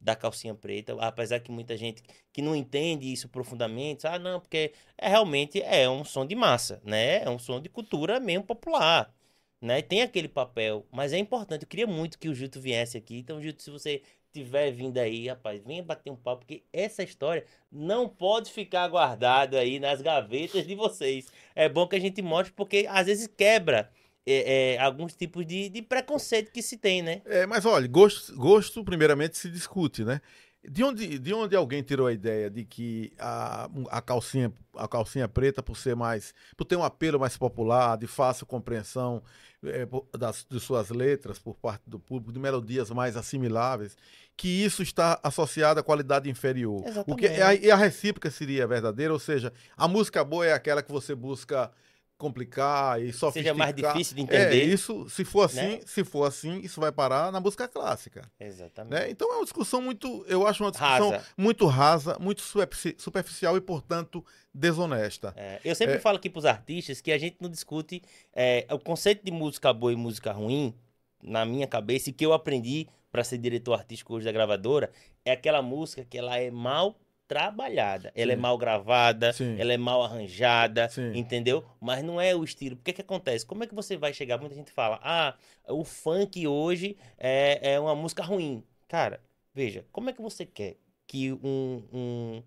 [0.00, 4.72] da calcinha preta, apesar que muita gente que não entende isso profundamente, ah, não, porque
[4.96, 7.22] é realmente é um som de massa, né?
[7.22, 9.12] É um som de cultura mesmo popular,
[9.60, 9.82] né?
[9.82, 11.62] Tem aquele papel, mas é importante.
[11.62, 13.18] Eu queria muito que o Gilto viesse aqui.
[13.18, 17.44] Então, Gilto, se você tiver vindo aí, rapaz, venha bater um papo, porque essa história
[17.70, 21.26] não pode ficar guardada aí nas gavetas de vocês.
[21.54, 23.90] É bom que a gente mostre, porque às vezes quebra
[24.30, 27.22] é, é, alguns tipos de, de preconceito que se tem, né?
[27.24, 30.20] É, mas olha, gosto, gosto primeiramente se discute, né?
[30.68, 35.28] De onde, de onde alguém tirou a ideia de que a, a, calcinha, a calcinha
[35.28, 36.34] preta, por ser mais.
[36.56, 39.22] por ter um apelo mais popular, de fácil compreensão
[39.64, 43.96] é, por- das, de suas letras por parte do público, de melodias mais assimiláveis,
[44.36, 46.82] que isso está associado à qualidade inferior.
[47.06, 50.52] O que, é a, e a recíproca seria verdadeira, ou seja, a música boa é
[50.52, 51.70] aquela que você busca
[52.18, 53.32] complicar e sofisticar.
[53.32, 54.64] Seja mais difícil de É, entender.
[54.64, 55.80] isso, se for assim, né?
[55.86, 58.28] se for assim, isso vai parar na música clássica.
[58.40, 58.92] Exatamente.
[58.92, 59.10] Né?
[59.10, 61.24] Então é uma discussão muito, eu acho uma discussão Rasa.
[61.36, 65.32] muito rasa, muito superfici- superficial e, portanto, desonesta.
[65.36, 65.98] É, eu sempre É.
[66.00, 68.02] falo aqui pros artistas que a gente não discute
[68.34, 70.74] é, o conceito de música boa e música ruim,
[71.22, 74.90] na minha cabeça, e que eu aprendi para ser diretor artístico hoje da gravadora,
[75.24, 76.96] é aquela música que ela é mal
[77.28, 78.10] trabalhada.
[78.14, 78.40] Ela é Sim.
[78.40, 79.56] mal gravada, Sim.
[79.60, 81.12] ela é mal arranjada, Sim.
[81.14, 81.62] entendeu?
[81.80, 82.74] Mas não é o estilo.
[82.76, 83.44] Porque que acontece?
[83.46, 84.38] Como é que você vai chegar?
[84.38, 85.34] Muita gente fala, ah,
[85.68, 88.64] o funk hoje é, é uma música ruim.
[88.88, 89.20] Cara,
[89.54, 92.42] veja, como é que você quer que um, um,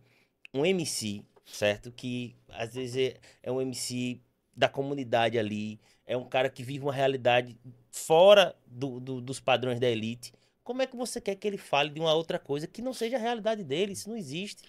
[0.55, 1.91] um MC, certo?
[1.91, 4.19] Que às vezes é, é um MC
[4.57, 7.55] da comunidade ali, é um cara que vive uma realidade
[7.89, 10.33] fora do, do- dos padrões da elite.
[10.71, 13.17] Como é que você quer que ele fale de uma outra coisa que não seja
[13.17, 13.93] a realidade dele?
[13.93, 14.63] Isso não existe.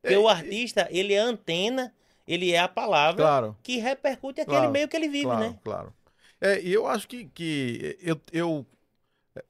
[0.00, 1.94] Porque É, o artista, ele é a antena,
[2.26, 5.58] ele é a palavra Claro, que repercute aquele Claro, meio que ele vive, claro, né?
[5.62, 5.94] claro.
[6.40, 8.66] É, e eu acho que, que eu, eu,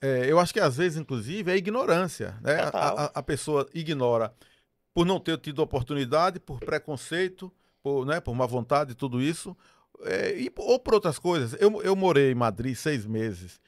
[0.03, 2.39] é, eu acho que às vezes, inclusive, é ignorância.
[2.43, 2.57] Né?
[2.75, 4.35] A, a- a pessoa ignora
[4.95, 9.57] por não ter tido oportunidade, por preconceito, por, né, por má vontade e tudo isso,
[10.03, 11.61] é, e, ou por outras coisas.
[11.61, 13.61] Eu, eu morei em Madrid seis meses,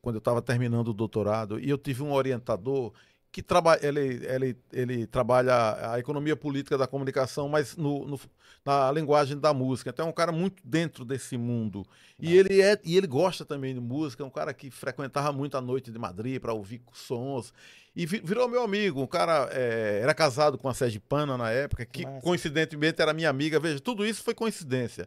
[0.00, 2.92] quando eu estava terminando o doutorado, e eu tive um orientador
[3.30, 8.20] que traba ele, ele, ele trabalha a economia política da comunicação, mas no, no-
[8.64, 9.90] na linguagem da música.
[9.90, 11.84] Então é um cara muito dentro desse mundo.
[12.18, 15.56] E ele, é, e ele gosta também de música, é um cara que frequentava muito
[15.58, 17.52] a noite de Madrid para ouvir sons.
[17.94, 19.00] E vi- virou meu amigo.
[19.02, 22.20] Um cara é, era casado com a Sergipana na época, que Massa.
[22.22, 23.60] coincidentemente era minha amiga.
[23.60, 25.06] Veja, tudo isso foi coincidência.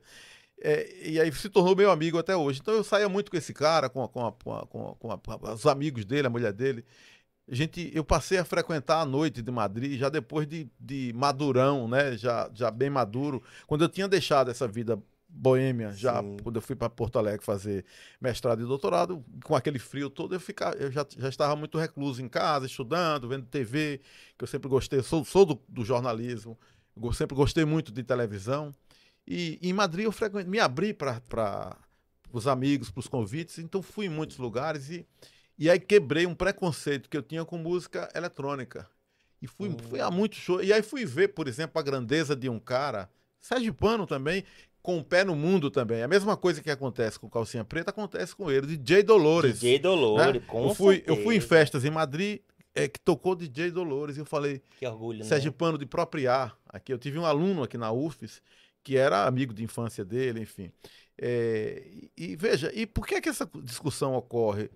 [0.64, 2.60] É, e aí se tornou meu amigo até hoje.
[2.62, 5.52] Então eu saía muito com esse cara, com, a, com, a, com, a, com, com
[5.52, 6.86] os amigos dele, a mulher dele.
[7.50, 11.88] A gente, eu passei a frequentar a noite de Madrid já depois de, de madurão,
[11.88, 12.16] né?
[12.16, 13.42] Já, já bem maduro.
[13.66, 16.38] Quando eu tinha deixado essa vida boêmia, já Sim.
[16.44, 17.86] quando eu fui para Porto Alegre fazer
[18.20, 22.22] mestrado e doutorado, com aquele frio todo, eu, ficava, eu já, já estava muito recluso
[22.22, 24.02] em casa, estudando, vendo TV,
[24.38, 26.58] que eu sempre gostei, sou, sou do, do jornalismo,
[27.14, 28.74] sempre gostei muito de televisão.
[29.32, 31.78] E em Madrid eu frequente, me abri para
[32.34, 35.06] os amigos, para os convites, então fui em muitos lugares e,
[35.58, 38.86] e aí quebrei um preconceito que eu tinha com música eletrônica.
[39.42, 39.78] E fui, hum.
[39.90, 40.66] fui a muitos shows.
[40.66, 44.44] E aí fui ver, por exemplo, a grandeza de um cara, Sérgio Pano também,
[44.84, 46.04] com o pé no mundo também.
[46.04, 49.62] A mesma coisa que acontece com Calcinha Preta acontece com ele, DJ Dolores.
[49.62, 50.46] DJ Dolores, né?
[50.46, 52.42] com eu fui, eu fui em festas em Madrid
[52.76, 54.62] é, que tocou DJ Dolores e eu falei.
[54.78, 55.56] Que orgulho, Sérgio né?
[55.58, 56.58] Pano de Propriar.
[56.68, 58.42] Aqui eu tive um aluno aqui na UFES
[58.84, 60.72] que era amigo de infância dele, enfim.
[61.18, 61.84] É,
[62.18, 64.70] e, e, veja, e por que, que essa discussão ocorre?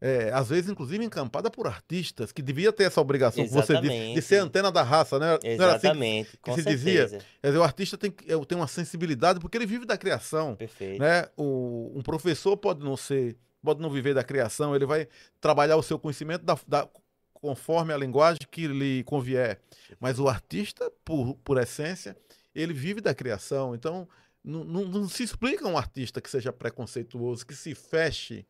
[0.00, 4.14] É, às vezes, inclusive, encampada por artistas, que devia ter essa obrigação, que você disse,
[4.14, 5.38] de ser antena da raça, né?
[5.44, 7.06] Exatamente, assim que, que se dizia.
[7.40, 10.56] Quer dizer, o artista tem, tem uma sensibilidade, porque ele vive da criação.
[10.56, 11.00] Perfeito.
[11.00, 11.28] Né?
[11.36, 15.06] O, um professor pode não ser, pode não viver da criação, ele vai
[15.40, 16.88] trabalhar o seu conhecimento da, da
[17.34, 19.60] conforme a linguagem que lhe convier.
[20.00, 22.16] Mas o artista, por, por essência,
[22.54, 23.74] ele vive da criação.
[23.74, 24.08] Então,
[24.44, 28.44] não, não, não, se explica um artista que seja preconceituoso, que se feche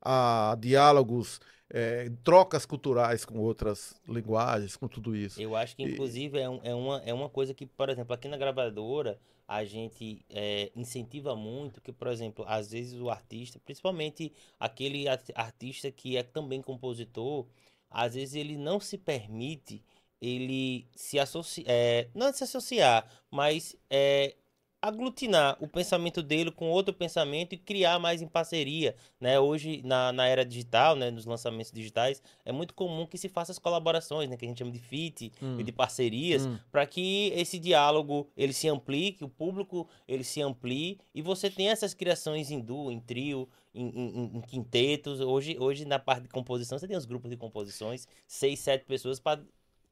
[0.00, 1.40] a diálogos,
[1.70, 5.40] é, trocas culturais com outras linguagens, com tudo isso.
[5.40, 6.42] Eu acho que, inclusive, e...
[6.42, 10.24] é, um, é, uma, é uma coisa que, por exemplo, aqui na gravadora, a gente
[10.28, 16.22] é, incentiva muito que, por exemplo, às vezes o artista, principalmente aquele artista que é
[16.22, 17.46] também compositor,
[17.90, 19.82] às vezes ele não se permite
[20.20, 24.34] ele se associar, é, não se associar, mas é,
[24.80, 29.38] aglutinar o pensamento dele com outro pensamento e criar mais em parceria, né?
[29.38, 33.50] Hoje na, na era digital, né, nos lançamentos digitais, é muito comum que se faça
[33.50, 35.58] as colaborações, né, que a gente chama de fit hum.
[35.58, 36.58] e de parcerias, hum.
[36.70, 41.50] para que esse diálogo ele se amplie, que o público ele se amplie e você
[41.50, 45.20] tenha essas criações em duo, em trio, em, em, em quintetos.
[45.20, 49.18] Hoje, hoje na parte de composição você tem os grupos de composições, seis, sete pessoas
[49.18, 49.42] para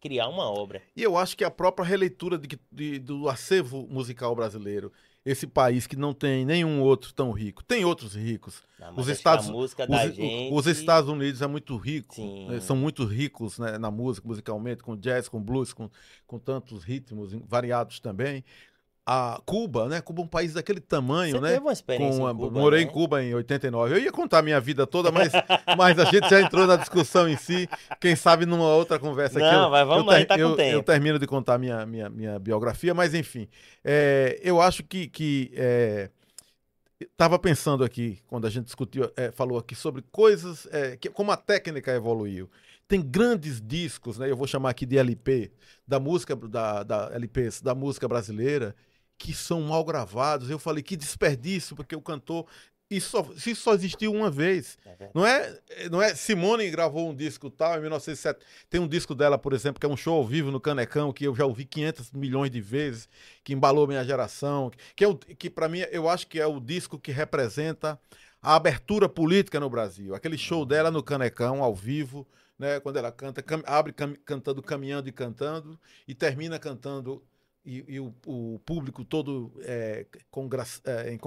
[0.01, 0.83] criar uma obra.
[0.95, 4.93] E eu acho que a própria releitura de, de, do acervo musical brasileiro,
[5.25, 8.63] esse país que não tem nenhum outro tão rico, tem outros ricos.
[8.79, 9.75] Não, os Estados, os,
[10.15, 10.53] gente...
[10.53, 12.15] os, Estados Unidos é muito rico,
[12.49, 15.91] né, são muito ricos né, na música, musicalmente, com jazz, com blues, com,
[16.27, 18.45] com tantos ritmos variados também
[19.07, 20.01] a Cuba, né?
[20.01, 21.49] Cuba é um país daquele tamanho, Você né?
[21.51, 22.91] Teve uma experiência Com, em Cuba, morei né?
[22.91, 23.95] em Cuba em 89.
[23.95, 25.33] Eu ia contar a minha vida toda, mas,
[25.79, 27.69] mas a gente já entrou na discussão em si.
[28.01, 29.57] Quem sabe numa outra conversa Não, aqui.
[29.57, 33.15] Não, mas vamos lá, tá eu, eu termino de contar minha, minha, minha biografia, mas
[33.15, 33.47] enfim.
[33.85, 35.07] É, eu acho que.
[35.07, 36.11] que é,
[36.99, 41.31] Estava pensando aqui, quando a gente discutiu, é, falou aqui sobre coisas, é, que, como
[41.31, 42.49] a técnica evoluiu.
[42.89, 44.31] Tem grandes discos, né?
[44.31, 45.53] Eu vou chamar aqui de LP,
[45.87, 48.75] da música, da, da LPs, da música brasileira,
[49.19, 50.51] que são mal gravados.
[50.51, 52.47] Eu falei, que desperdício, porque o cantor.
[52.89, 54.79] Isso só, isso só existiu uma vez.
[54.85, 56.15] É não, é, não é.
[56.15, 58.39] Simone gravou um disco tal em 1907.
[58.71, 61.25] Tem um disco dela, por exemplo, que é um show ao vivo no Canecão, que
[61.25, 63.09] eu já ouvi 500 milhões de vezes,
[63.43, 64.71] que embalou minha geração.
[64.95, 67.99] Que, é o, que para mim, eu acho que é o disco que representa
[68.41, 70.15] a abertura política no Brasil.
[70.15, 70.67] Aquele show uhum.
[70.67, 72.25] dela no Canecão, ao vivo,
[72.57, 77.23] né, quando ela canta, cam, abre cam, cantando Caminhando e Cantando, e termina cantando
[77.67, 81.19] e, e o, o, público todo é, congra, é,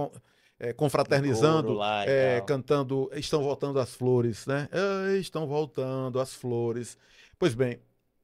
[0.57, 4.69] é, confraternizando, lá, é, cantando Estão Voltando as Flores, né?
[5.19, 6.97] Estão Voltando as Flores.
[7.37, 7.79] Pois bem,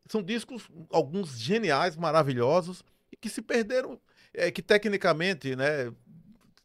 [0.08, 4.00] são discos, alguns geniais, maravilhosos, e que se perderam,
[4.34, 5.92] é, que tecnicamente, né?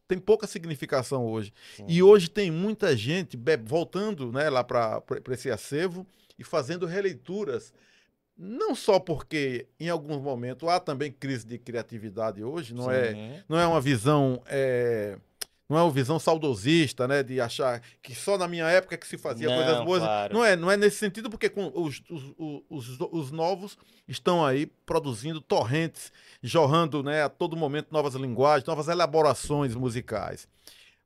[0.06, 1.52] Tem pouca significação hoje.
[1.76, 1.84] Sim.
[1.88, 6.04] E hoje tem muita gente voltando né, lá para esse acervo
[6.36, 7.72] e fazendo releituras
[8.42, 13.58] não só porque em alguns momentos há também crise de criatividade hoje, não é não
[13.58, 15.18] é uma visão é,
[15.68, 19.18] não é uma visão saudosista, né, de achar que só na minha época que se
[19.18, 20.02] fazia não, coisas boas.
[20.02, 20.34] Claro.
[20.34, 23.76] Não é, não é nesse sentido porque com os, os, os, os, novos
[24.08, 26.10] estão aí produzindo torrentes,
[26.42, 30.48] jorrando, né, a todo momento novas linguagens, novas elaborações musicais.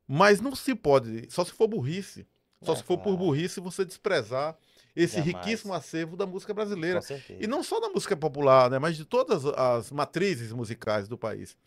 [0.07, 2.25] Mas não se pode, só se for burrice.
[2.63, 3.11] Só é, se for claro.
[3.11, 4.55] por burrice você desprezar
[4.95, 5.45] esse Jamais.
[5.45, 7.01] riquíssimo acervo da música brasileira.
[7.39, 11.57] E não só da música popular, né, mas de todas as matrizes musicais do país.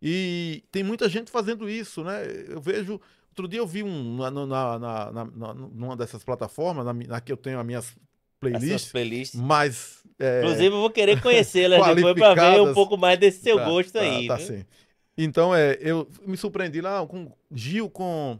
[0.00, 2.22] E tem muita gente fazendo isso, né?
[2.48, 3.00] Eu vejo.
[3.30, 7.32] Outro dia eu vi um na, na, na, na numa dessas plataformas, na, na, que
[7.32, 7.96] eu tenho as minhas
[8.40, 8.92] playlists.
[8.92, 9.40] playlists.
[9.40, 10.04] Mas.
[10.18, 13.64] É, Inclusive, eu vou querer conhecê-las depois para ver um pouco mais desse seu tá,
[13.64, 14.26] gosto tá, aí.
[14.26, 14.64] Tá, sim.
[15.18, 18.38] Então, é, eu me surpreendi lá com Gil, com,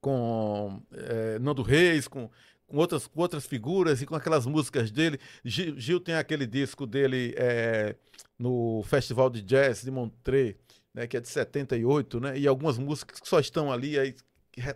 [0.00, 2.30] com é, Nando Reis, com,
[2.66, 5.18] com, outras, com outras figuras e com aquelas músicas dele.
[5.44, 7.96] Gil, Gil tem aquele disco dele é,
[8.38, 10.56] no Festival de Jazz de Montreux,
[10.92, 14.14] né, que é de 78, né, e algumas músicas que só estão ali, aí,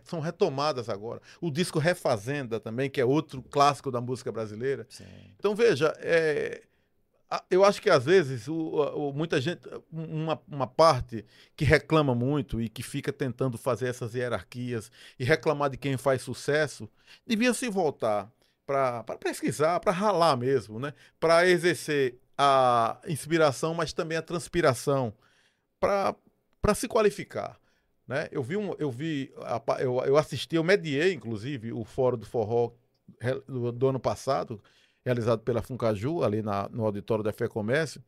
[0.05, 1.21] são retomadas agora.
[1.41, 4.87] O disco Refazenda também, que é outro clássico da música brasileira.
[4.89, 5.05] Sim.
[5.39, 6.63] Então, veja, é,
[7.49, 9.61] eu acho que às vezes o, o, muita gente,
[9.93, 15.71] uma, uma parte que reclama muito e que fica tentando fazer essas hierarquias e reclamar
[15.71, 16.89] de quem faz sucesso,
[17.25, 18.33] devia se voltar
[18.67, 20.93] para pesquisar, para ralar mesmo, né?
[21.19, 25.13] para exercer a inspiração, mas também a transpiração,
[25.79, 27.61] para se qualificar.
[28.07, 28.29] Né?
[28.33, 29.33] Eu vi, um, eu, vi
[29.79, 32.73] eu, eu assisti, eu mediei, inclusive, o Fórum do Forró
[33.47, 34.63] do, do ano passado,
[35.05, 38.03] realizado pela Funcaju, ali na, no auditório da Fé Comércio,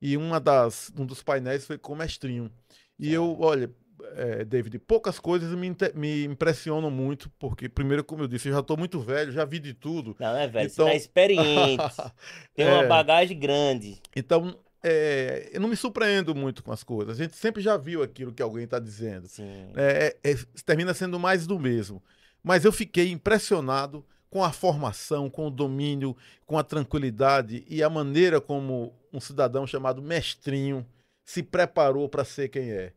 [0.00, 2.50] e uma das, um dos painéis foi com o mestrinho.
[2.98, 3.70] E eu, olha,
[4.14, 8.60] é, David, poucas coisas me, me impressionam muito, porque, primeiro, como eu disse, eu já
[8.60, 10.14] estou muito velho, já vi de tudo.
[10.18, 10.86] Não, é velho, então...
[10.86, 11.96] você tá experiente,
[12.54, 12.72] tem é...
[12.74, 14.00] uma bagagem grande.
[14.14, 17.18] Então, é, eu não me surpreendo muito com as coisas.
[17.18, 19.26] A gente sempre já viu aquilo que alguém está dizendo.
[19.74, 22.02] É, é, termina sendo mais do mesmo.
[22.42, 27.88] Mas eu fiquei impressionado com a formação, com o domínio, com a tranquilidade e a
[27.88, 30.86] maneira como um cidadão chamado Mestrinho
[31.24, 32.92] se preparou para ser quem é.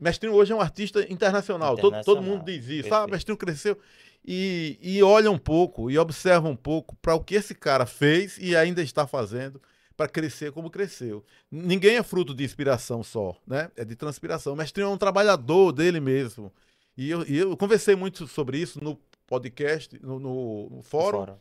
[0.00, 1.76] Mestrinho hoje é um artista internacional, internacional.
[1.76, 2.94] Todo, todo mundo diz isso.
[2.94, 3.78] Ah, Mestrinho cresceu.
[4.24, 8.38] E, e olha um pouco e observa um pouco para o que esse cara fez
[8.38, 9.60] e ainda está fazendo
[9.94, 11.22] para crescer como cresceu.
[11.50, 13.70] Ninguém é fruto de inspiração só, né?
[13.76, 14.56] É de transpiração.
[14.56, 16.50] Mestrinho é um trabalhador dele mesmo.
[16.96, 18.98] E eu, e eu conversei muito sobre isso no
[19.30, 21.20] podcast, no, no, no fórum.
[21.20, 21.38] Fora.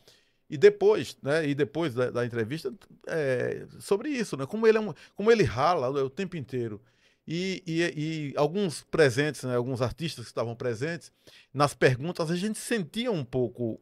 [0.49, 1.47] E depois, né?
[1.47, 2.73] E depois da, da entrevista,
[3.08, 4.45] é, sobre isso, né?
[4.45, 6.82] Como ele, é um, como ele rala o tempo inteiro.
[7.28, 11.12] E, e, e, alguns presentes, né, alguns artistas que estavam presentes,
[11.54, 13.80] nas perguntas a gente sentia um pouco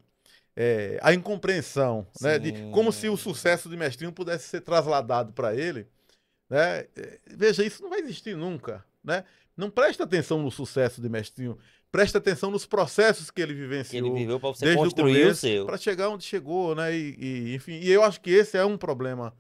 [0.54, 5.56] é, a incompreensão, né, de como se o sucesso de Mestrinho pudesse ser trasladado para
[5.56, 5.88] ele.
[6.50, 6.80] Né?
[6.94, 8.84] É, veja, isso não vai existir nunca.
[9.02, 9.24] Né?
[9.56, 11.58] Não presta atenção no sucesso de Mestrinho
[11.92, 14.04] preste atenção nos processos que ele vivenciou.
[14.04, 15.66] Que ele viveu para você construir o, o seu.
[15.66, 16.96] Para chegar onde chegou, né?
[16.96, 19.34] E, e, enfim, e eu acho que esse é um problema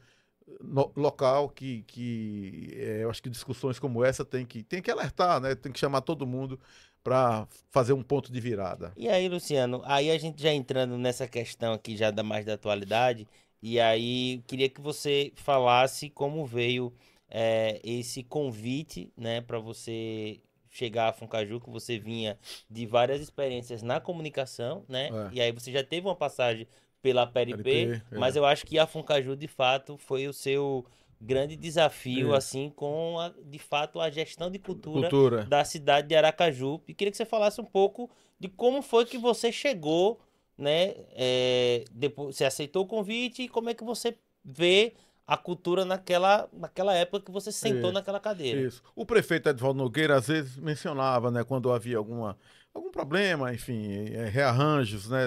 [0.61, 4.91] no, local que, que é, eu acho que discussões como essa tem que, tem que
[4.91, 5.55] alertar, né?
[5.55, 6.59] Tem que chamar todo mundo
[7.03, 8.91] para fazer um ponto de virada.
[8.97, 12.53] E aí, Luciano, aí a gente já entrando nessa questão aqui já da mais da
[12.53, 13.27] atualidade,
[13.61, 16.93] e aí queria que você falasse como veio
[17.29, 20.39] é, esse convite, né, para você
[20.77, 22.37] chegar a Funcajuco, você vinha
[22.69, 25.09] de várias experiências na comunicação, né?
[25.09, 25.29] É.
[25.33, 26.67] E aí você já teve uma passagem
[27.01, 28.17] pela PRP, é.
[28.17, 30.85] mas eu acho que a Funcaju, de fato, foi o seu
[31.19, 32.37] grande desafio, é.
[32.37, 36.79] assim, com, a, de fato, a gestão de cultura, cultura, da cidade de Aracaju.
[36.87, 38.09] E queria que você falasse um pouco
[38.39, 40.19] de como foi que você chegou,
[40.55, 40.93] né?
[41.13, 44.93] É, depois, você aceitou o convite e como é que você vê
[45.27, 48.61] a cultura naquela, naquela época que você sentou isso, naquela cadeira.
[48.61, 48.81] Isso.
[48.95, 52.37] O prefeito Edvaldo Nogueira às vezes mencionava, né, quando havia alguma,
[52.73, 55.19] algum problema, enfim, é, rearranjos né,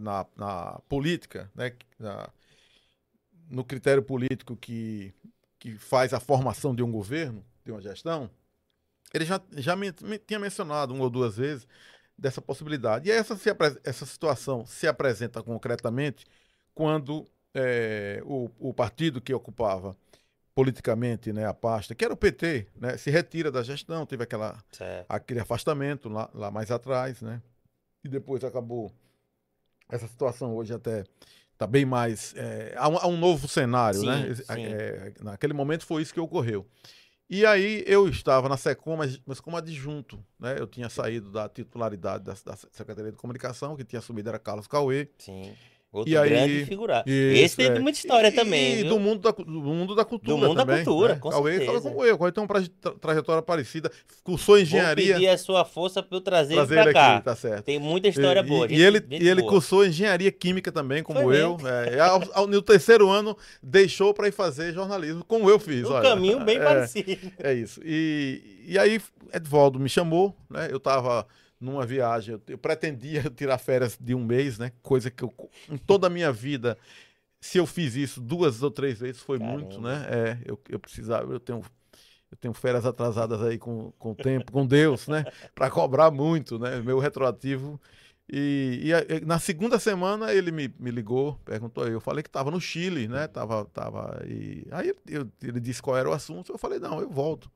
[0.00, 2.28] na, na política, né, na,
[3.48, 5.14] no critério político que,
[5.60, 8.28] que faz a formação de um governo, de uma gestão,
[9.14, 11.68] ele já, já me, me tinha mencionado uma ou duas vezes
[12.18, 13.08] dessa possibilidade.
[13.08, 13.48] E essa, se,
[13.84, 16.26] essa situação se apresenta concretamente
[16.74, 17.24] quando
[17.56, 19.96] é, o, o partido que ocupava
[20.54, 24.62] politicamente né, a pasta, que era o PT, né, se retira da gestão, teve aquela,
[25.08, 27.42] aquele afastamento lá, lá mais atrás, né?
[28.04, 28.92] E depois acabou
[29.88, 31.04] essa situação hoje até
[31.52, 32.34] está bem mais.
[32.36, 34.34] É, há, um, há, um, novo cenário, sim, né?
[34.34, 34.44] Sim.
[34.64, 36.66] É, naquele momento foi isso que ocorreu.
[37.28, 40.56] E aí eu estava na SECOM, mas, mas como adjunto, né?
[40.58, 44.66] Eu tinha saído da titularidade da, da Secretaria de Comunicação, que tinha assumido era Carlos
[44.66, 45.08] Cauê.
[45.18, 45.54] Sim.
[45.98, 47.02] Outro e grande aí, figura.
[47.06, 47.80] Isso, Esse teve é.
[47.80, 48.80] muita história e, também.
[48.80, 50.36] E do mundo, da, do mundo da cultura.
[50.36, 51.20] Do mundo também, da cultura, né?
[51.20, 51.72] com Cauê certeza.
[51.72, 52.18] fala como eu.
[52.18, 53.90] Cauê tem uma trajetória parecida.
[54.22, 55.06] Cursou engenharia.
[55.06, 57.20] Vou pedir a sua força para eu trazer, trazer ele pra cá.
[57.20, 57.64] tá certo.
[57.64, 58.66] Tem muita história e, boa.
[58.70, 61.56] E, ele, e ele cursou engenharia química também, como Foi eu.
[61.64, 65.84] É, ao, ao, no terceiro ano, deixou para ir fazer jornalismo, como eu fiz.
[65.84, 66.08] Um olha.
[66.08, 67.32] caminho bem é, parecido.
[67.38, 67.80] É isso.
[67.84, 69.00] E, e aí,
[69.32, 70.68] Edvaldo me chamou, né?
[70.70, 71.26] Eu estava
[71.60, 72.34] numa viagem.
[72.34, 74.72] Eu, eu, pretendia tirar férias de um mês, né?
[74.82, 75.32] Coisa que eu,
[75.70, 76.76] em toda a minha vida,
[77.40, 79.58] se eu fiz isso duas ou três vezes, foi Caramba.
[79.58, 80.06] muito, né?
[80.08, 81.62] É, eu, eu precisava, eu tenho.
[82.28, 85.24] Eu tenho férias atrasadas aí com, com o tempo, com Deus, né?
[85.54, 86.80] Para cobrar muito, né?
[86.80, 87.80] Meu retroativo.
[88.28, 92.60] E, e, na segunda semana ele me, me ligou, perguntou, eu falei que estava no
[92.60, 93.28] Chile, né?
[93.28, 97.08] Tava, tava, e aí eu, ele disse qual era o assunto, eu falei, não, eu
[97.08, 97.48] volto.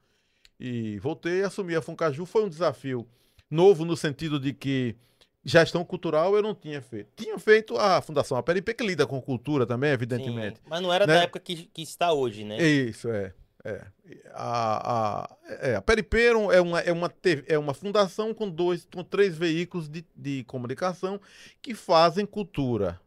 [0.59, 2.25] e voltei a assumir a Funcaju.
[2.25, 3.05] Foi um desafio
[3.51, 4.97] novo no sentido de que
[5.45, 7.11] gestão cultural eu não tinha feito.
[7.17, 10.59] Tinha feito a Fundação Aperipe, que lida com cultura também, evidentemente.
[10.59, 11.15] Sim, mas não era né?
[11.15, 12.63] da época que, que está hoje, né?
[12.63, 13.33] Isso, é.
[13.63, 13.85] É.
[14.33, 14.93] A,
[15.23, 17.13] a, é, a Peripeiro é uma, é, uma,
[17.47, 21.21] é uma fundação com dois, com três veículos de, de comunicação
[21.61, 22.99] que fazem cultura.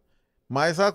[0.47, 0.93] Mas a,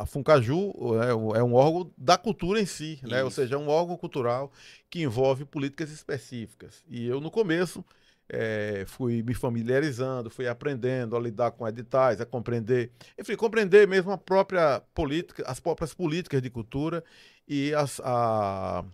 [0.00, 3.22] a Funcaju é, é, um órgão da cultura em si, né?
[3.22, 4.50] ou seja, é um órgão cultural
[4.90, 6.82] que envolve políticas específicas.
[6.88, 7.84] E eu, no começo,
[8.28, 14.10] é, fui me familiarizando, fui aprendendo a lidar com editais, a compreender, enfim, compreender mesmo
[14.10, 17.02] a própria política, as próprias políticas de cultura
[17.46, 18.84] e as, a,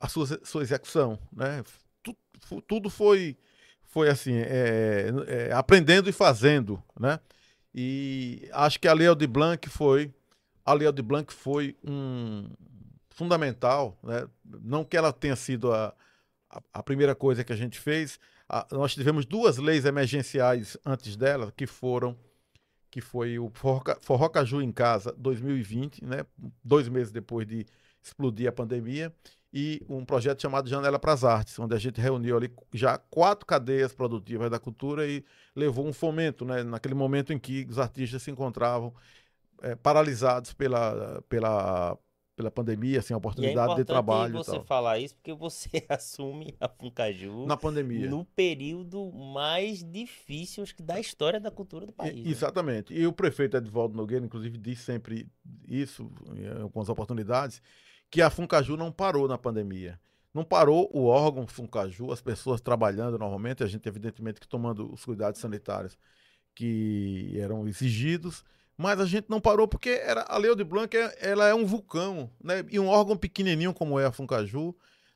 [0.00, 1.62] a sua, sua execução, né?
[2.02, 3.36] Tudo, tudo foi,
[3.82, 7.20] foi assim, é, é, aprendendo e fazendo, né?
[7.74, 10.12] E acho que a Lei de Blanc foi,
[10.64, 12.48] a Lei de Blanc foi um
[13.10, 14.26] fundamental, né?
[14.62, 15.94] Não que ela tenha sido a,
[16.48, 18.18] a, a primeira coisa que a gente fez,
[18.48, 22.16] a, nós tivemos duas leis emergenciais antes dela, que foram
[22.94, 23.50] que foi o
[24.00, 26.24] Forró Caju em Casa 2020, né?
[26.62, 27.66] dois meses depois de
[28.00, 29.12] explodir a pandemia,
[29.52, 33.44] e um projeto chamado Janela para as Artes, onde a gente reuniu ali já quatro
[33.46, 35.24] cadeias produtivas da cultura e
[35.56, 36.62] levou um fomento, né?
[36.62, 38.94] naquele momento em que os artistas se encontravam
[39.60, 41.98] é, paralisados pela, pela
[42.36, 44.34] pela pandemia, sem assim, oportunidade é de trabalho.
[44.34, 50.82] você falar isso porque você assume a Funcaju na pandemia, no período mais difícil que
[50.82, 52.18] da história da cultura do país.
[52.18, 52.30] E, né?
[52.30, 52.92] Exatamente.
[52.92, 55.28] E o prefeito Edvaldo Nogueira, inclusive, diz sempre
[55.68, 57.62] isso em algumas oportunidades,
[58.10, 60.00] que a Funcaju não parou na pandemia.
[60.32, 65.04] Não parou o órgão Funcaju, as pessoas trabalhando normalmente, a gente evidentemente que tomando os
[65.04, 65.96] cuidados sanitários
[66.52, 68.44] que eram exigidos
[68.76, 71.64] mas a gente não parou porque era, a Leo de Blanc é, ela é um
[71.64, 72.64] vulcão, né?
[72.70, 74.74] E um órgão pequenininho como é a Funcaju,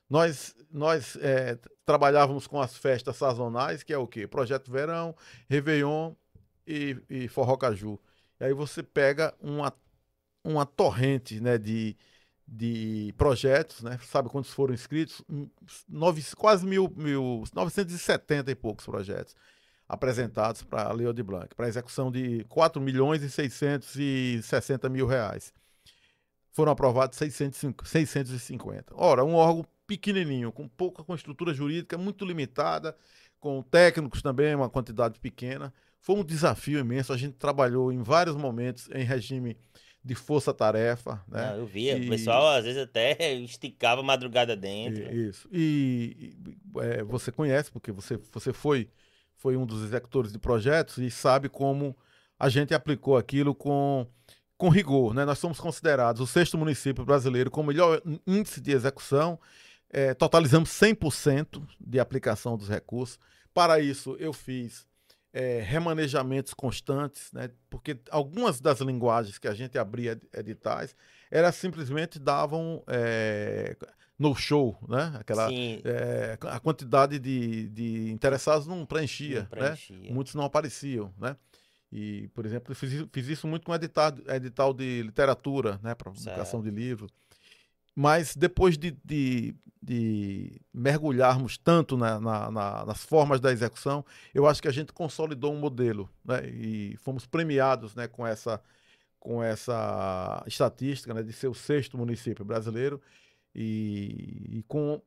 [0.09, 4.27] nós, nós é, trabalhávamos com as festas sazonais, que é o quê?
[4.27, 5.15] Projeto Verão,
[5.49, 6.15] Réveillon
[6.67, 7.99] e, e Forró Caju.
[8.41, 9.73] E aí você pega uma,
[10.45, 11.97] uma torrente né, de,
[12.47, 13.99] de projetos, né?
[14.05, 15.23] Sabe quantos foram inscritos?
[15.89, 19.35] Nove, quase mil, mil, 970 e poucos projetos
[19.89, 25.53] apresentados para a Leo de Blanc, para execução de 4 milhões e 660 mil reais.
[26.53, 28.93] Foram aprovados 650.
[28.95, 32.95] Ora, um órgão pequenininho, com pouca com estrutura jurídica muito limitada,
[33.41, 35.73] com técnicos também, uma quantidade pequena.
[36.01, 37.13] Foi um desafio imenso.
[37.13, 39.57] A gente trabalhou em vários momentos em regime
[40.05, 41.23] de força-tarefa.
[41.29, 41.55] Né?
[41.57, 42.07] eu via, e...
[42.07, 45.11] o pessoal às vezes até esticava a madrugada dentro.
[45.15, 45.49] Isso.
[45.51, 48.89] E, e é, você conhece, porque você, você foi
[49.39, 51.97] foi um dos executores de projetos e sabe como
[52.39, 54.07] a gente aplicou aquilo com,
[54.57, 55.15] com rigor.
[55.15, 55.25] Né?
[55.25, 59.39] Nós somos considerados o sexto município brasileiro com o melhor índice de execução,
[59.91, 63.19] é, totalizamos 100% de aplicação dos recursos.
[63.55, 64.87] Para isso, eu fiz
[65.33, 67.51] é, remanejamentos constantes, né?
[67.71, 70.95] porque algumas das linguagens que a gente abria editais,
[71.31, 73.77] elas simplesmente davam é,
[74.19, 75.13] no show, né?
[75.19, 80.11] Aquela, é, a quantidade de, de interessados não preenchia, não preenchia, né?
[80.11, 81.37] Muitos não apareciam, né?
[81.91, 85.95] E, por exemplo, fiz, fiz isso muito com edital, edital de literatura, né?
[85.95, 87.11] Para publicação de livros.
[87.95, 94.05] Mas depois de, de, de mergulharmos tanto na, na, na, nas formas da execução,
[94.35, 96.45] eu acho que a gente consolidou um modelo, né?
[96.49, 98.09] E fomos premiados, né?
[98.09, 98.61] Com essa
[99.21, 103.03] com essa estatística né, de ser o sexto município brasileiro
[103.61, 105.03] e, e com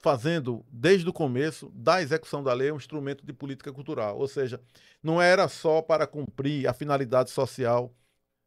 [0.00, 4.60] fazendo desde o começo da execução da lei um instrumento de política cultural, ou seja,
[5.02, 7.92] não era só para cumprir a finalidade social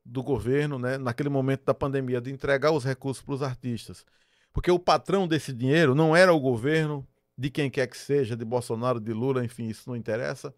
[0.05, 4.05] do governo, né, naquele momento da pandemia, de entregar os recursos para os artistas,
[4.53, 7.05] porque o patrão desse dinheiro não era o governo,
[7.37, 10.53] de quem quer que seja, de Bolsonaro, de Lula, enfim, isso não interessa,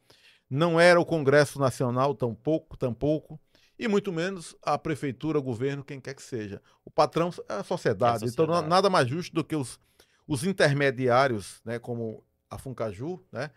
[0.48, 3.40] não era o Congresso Nacional, tampouco, tampouco,
[3.84, 6.62] e muito menos a prefeitura, o governo, quem quer que seja.
[6.86, 8.24] O patrão é a sociedade.
[8.24, 8.52] É a sociedade.
[8.60, 9.80] Então, nada mais justo do que os,
[10.28, 13.52] os intermediários, né, como a Funcaju, né,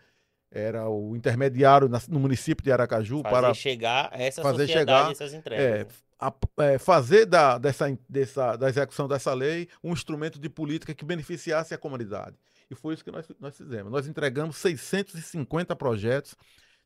[0.51, 5.65] era o intermediário no município de Aracaju fazer para chegar essa fazer chegar essas entregas.
[5.65, 5.87] É,
[6.19, 11.05] a, é, fazer da, dessa, dessa, da execução dessa lei um instrumento de política que
[11.05, 12.35] beneficiasse a comunidade.
[12.69, 13.91] E foi isso que nós, nós fizemos.
[13.91, 16.35] Nós entregamos 650 projetos,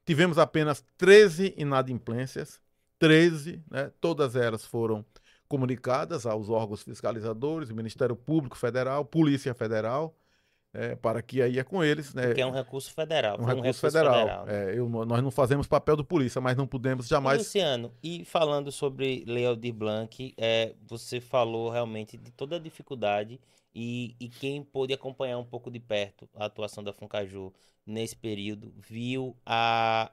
[0.05, 2.59] tivemos apenas 13 inadimplências,
[3.02, 5.04] 13, né, todas elas foram
[5.47, 10.16] comunicadas aos órgãos fiscalizadores, Ministério Público Federal, Polícia Federal,
[10.72, 12.14] é, para que aí é com eles.
[12.14, 13.38] Né, Porque é um recurso federal.
[13.39, 14.14] Um, recurso, um recurso, federal.
[14.14, 14.72] federal né?
[14.72, 17.41] é, eu, nós não fazemos papel do polícia, mas não podemos jamais.
[17.41, 22.60] E, Luciano, e falando sobre Lei Aldir Blanc, é, você falou realmente de toda a
[22.60, 23.39] dificuldade
[23.74, 27.52] E, e quem pôde acompanhar um pouco de perto a atuação da Funcaju
[27.84, 30.12] nesse período, viu a,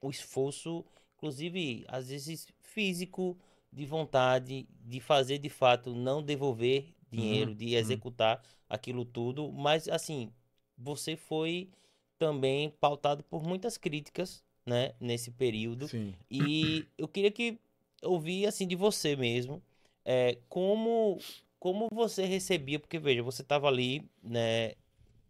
[0.00, 0.84] o esforço,
[1.16, 3.36] inclusive, às vezes físico,
[3.72, 7.78] de vontade de fazer de fato, não devolver dinheiro, uhum, de uhum.
[7.78, 8.42] executar uhum.
[8.68, 10.32] aquilo tudo, mas assim,
[10.76, 11.70] você foi
[12.18, 15.88] também pautado por muitas críticas, né, nesse período.
[15.88, 16.14] Sim.
[16.30, 17.58] E eu queria que
[18.02, 19.62] ouvir assim de você mesmo,
[20.04, 21.18] é, como
[21.58, 24.74] como você recebia, porque veja, você estava ali, né,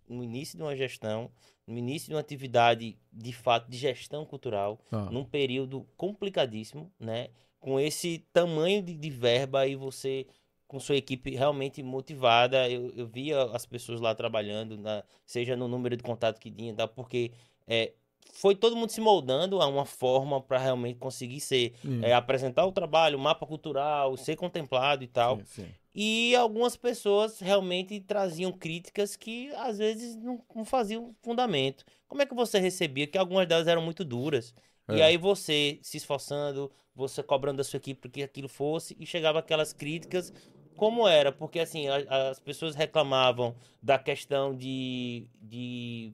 [0.08, 1.30] no início de uma gestão,
[1.66, 5.08] no início de uma atividade de fato de gestão cultural, ah.
[5.10, 7.28] num período complicadíssimo, né?
[7.58, 10.26] Com esse tamanho de, de verba e você
[10.66, 12.68] com sua equipe realmente motivada.
[12.70, 16.74] Eu, eu via as pessoas lá trabalhando, na, seja no número de contato que tinha,
[16.74, 16.86] tá?
[16.86, 17.32] porque
[17.66, 17.92] é,
[18.32, 22.72] foi todo mundo se moldando a uma forma para realmente conseguir ser, é, apresentar o
[22.72, 25.38] trabalho, o mapa cultural, ser contemplado e tal.
[25.38, 25.68] Sim, sim.
[25.98, 31.86] E algumas pessoas realmente traziam críticas que às vezes não, não, faziam fundamento.
[32.06, 33.06] Como é que você recebia?
[33.06, 34.54] Que algumas delas eram muito duras.
[34.88, 34.96] É.
[34.96, 39.06] E aí você se esforçando, você cobrando da sua equipe para que aquilo fosse, e
[39.06, 40.32] chegava aquelas críticas.
[40.76, 41.32] Como era?
[41.32, 46.12] Porque assim, a, as pessoas reclamavam da questão de, de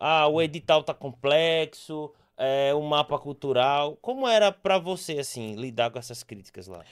[0.00, 3.96] ah, o edital tá complexo, é, o mapa cultural.
[4.00, 6.82] Como era para você assim lidar com essas críticas lá?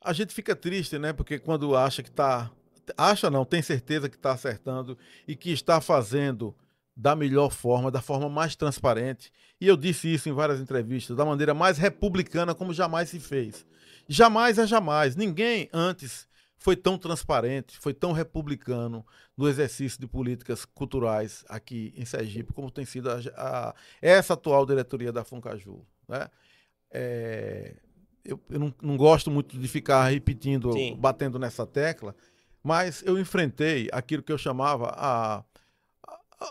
[0.00, 1.12] a gente fica triste, né?
[1.12, 2.50] Porque quando acha que está.
[2.96, 4.96] Acha não, tem certeza que está acertando
[5.26, 6.54] e que está fazendo
[6.96, 9.30] da melhor forma, da forma mais transparente.
[9.60, 13.66] E eu disse isso em várias entrevistas, da maneira mais republicana como jamais se fez.
[14.08, 15.14] Jamais é jamais.
[15.16, 16.26] Ninguém antes
[16.58, 19.06] foi tão transparente, foi tão republicano
[19.36, 24.66] no exercício de políticas culturais aqui em Sergipe, como tem sido a, a, essa atual
[24.66, 25.86] diretoria da Funcaju.
[26.08, 26.28] Né?
[26.90, 27.76] É,
[28.24, 30.96] eu, eu não, não, gosto muito de ficar repetindo, Sim.
[30.98, 32.14] batendo nessa tecla,
[32.62, 35.44] mas eu enfrentei aquilo que eu chamava a,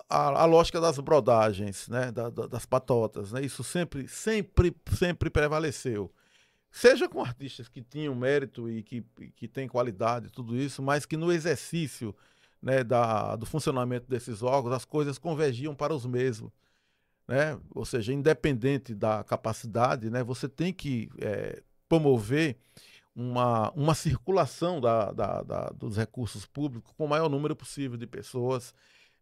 [0.09, 2.11] a, a lógica das brodagens, né?
[2.11, 3.33] Da, da, das patotas.
[3.33, 3.41] Né?
[3.41, 6.11] Isso sempre, sempre, sempre prevaleceu.
[6.77, 9.03] Seja com artistas que tinham mérito e que,
[9.35, 12.15] que têm qualidade, tudo isso, mas que no exercício
[12.61, 16.51] né, da, do funcionamento desses órgãos as coisas convergiam para os mesmos
[17.27, 17.59] né?
[17.75, 20.23] ou seja, independente da capacidade, né?
[20.23, 22.57] você tem que é, promover
[23.13, 28.07] uma, uma circulação da, da, da, dos recursos públicos com o maior número possível de
[28.07, 28.73] pessoas,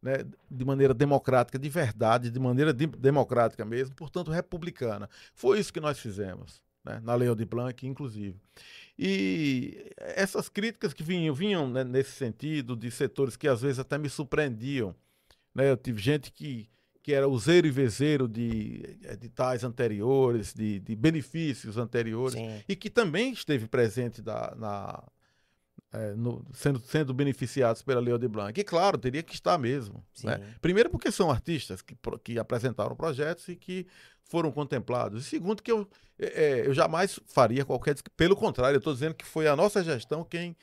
[0.02, 0.18] né?
[0.52, 5.10] de maneira democrática, de verdade, de maneira de, democrática mesmo, portanto, republicana.
[5.34, 6.62] Foi isso que nós fizemos.
[6.86, 7.02] Né?
[7.04, 8.40] na Lei de Blanc, inclusive.
[8.98, 13.98] E essas críticas que vinham, vinham né, nesse sentido de setores que às vezes até
[13.98, 14.96] me surpreendiam.
[15.54, 15.70] Né?
[15.72, 16.70] Eu tive gente que
[17.02, 22.64] que era useiro e vezeiro de editais anteriores, de, de benefícios anteriores, Sim.
[22.68, 25.04] e que também esteve presente da, na,
[25.96, 28.60] é, no, sendo, sendo beneficiados pela Lei de Blanc.
[28.60, 30.04] E claro, teria que estar mesmo.
[30.24, 30.40] Né?
[30.62, 33.88] Primeiro porque são artistas que, que apresentaram projetos e que
[34.26, 35.26] foram contemplados.
[35.26, 35.88] E segundo que eu,
[36.20, 37.96] é, é eu jamais faria qualquer...
[38.18, 40.56] Pelo contrário, eu estou dizendo que foi a nossa gestão quem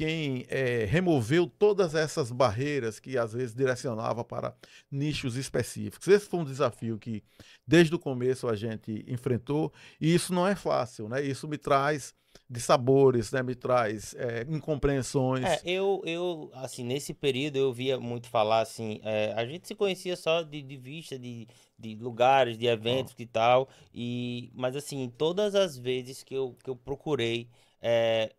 [0.00, 4.54] quem é, removeu todas essas barreiras que às vezes direcionava para
[4.90, 6.08] nichos específicos.
[6.08, 7.22] Esse foi um desafio que
[7.66, 9.70] desde o começo a gente enfrentou
[10.00, 11.22] e isso não é fácil, né?
[11.22, 12.14] Isso me traz
[12.50, 13.44] de sabores, né?
[13.44, 15.44] Me traz é, incompreensões.
[15.44, 19.74] É, eu, eu, assim, nesse período eu via muito falar assim, é, a gente se
[19.76, 21.46] conhecia só de, de vista de,
[21.78, 26.68] de lugares, de eventos e tal, e, mas assim, todas as vezes que eu, que
[26.68, 27.48] eu procurei
[27.80, 28.32] é,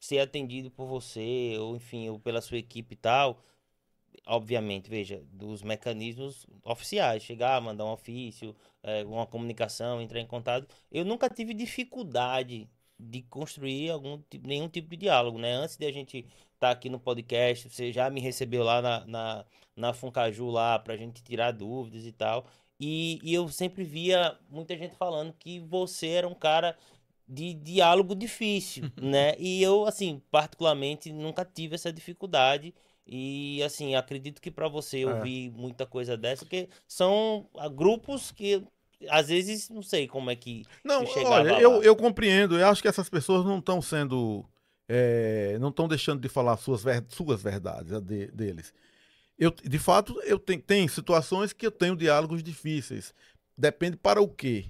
[0.00, 3.42] ser atendido por você, ou enfim, ou pela sua equipe e tal,
[4.26, 10.66] obviamente, veja, dos mecanismos oficiais, chegar, mandar um ofício, é, uma comunicação, entrar em contato.
[10.90, 12.70] Eu nunca tive dificuldade
[13.00, 15.52] de construir algum nenhum tipo de diálogo, né?
[15.54, 19.06] Antes de a gente estar tá aqui no podcast, você já me recebeu lá na,
[19.06, 19.44] na,
[19.76, 22.46] na Funcaju lá pra gente tirar dúvidas e tal.
[22.78, 26.76] E, e eu sempre via muita gente falando que você era um cara
[27.28, 29.34] de diálogo difícil, né?
[29.38, 32.74] E eu, assim, particularmente, nunca tive essa dificuldade.
[33.06, 35.20] E, assim, acredito que para você eu é.
[35.22, 38.62] vi muita coisa dessa, porque são ah, grupos que
[39.08, 40.64] às vezes não sei como é que.
[40.84, 42.58] Não, olha, eu, eu compreendo.
[42.58, 44.44] Eu acho que essas pessoas não estão sendo.
[44.88, 48.74] É, não estão deixando de falar suas, ver, suas verdades de, deles.
[49.38, 53.14] Eu, de fato, eu tenho, tem situações que eu tenho diálogos difíceis.
[53.56, 54.66] Depende para o quê?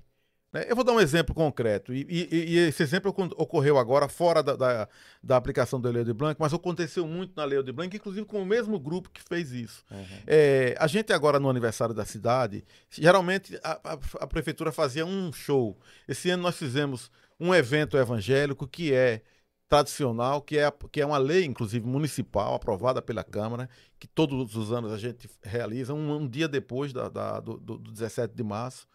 [0.52, 0.66] Né?
[0.68, 4.56] Eu vou dar um exemplo concreto, e, e, e esse exemplo ocorreu agora fora da,
[4.56, 4.88] da,
[5.22, 8.42] da, aplicação da Lei de Blanc, mas aconteceu muito na Lei de Blanc, inclusive com
[8.42, 9.84] o mesmo grupo que fez isso.
[9.90, 10.04] Uhum.
[10.26, 15.32] É, a gente agora no aniversário da cidade, geralmente a, a, a, prefeitura fazia um
[15.32, 15.78] show.
[16.08, 19.22] Esse ano nós fizemos um evento evangélico que é
[19.68, 23.70] tradicional, que é, que é uma lei, inclusive, municipal, aprovada pela Câmara,
[24.00, 27.78] que todos os anos a gente realiza, um, um dia depois da, da do, do
[27.78, 28.88] 17 de março.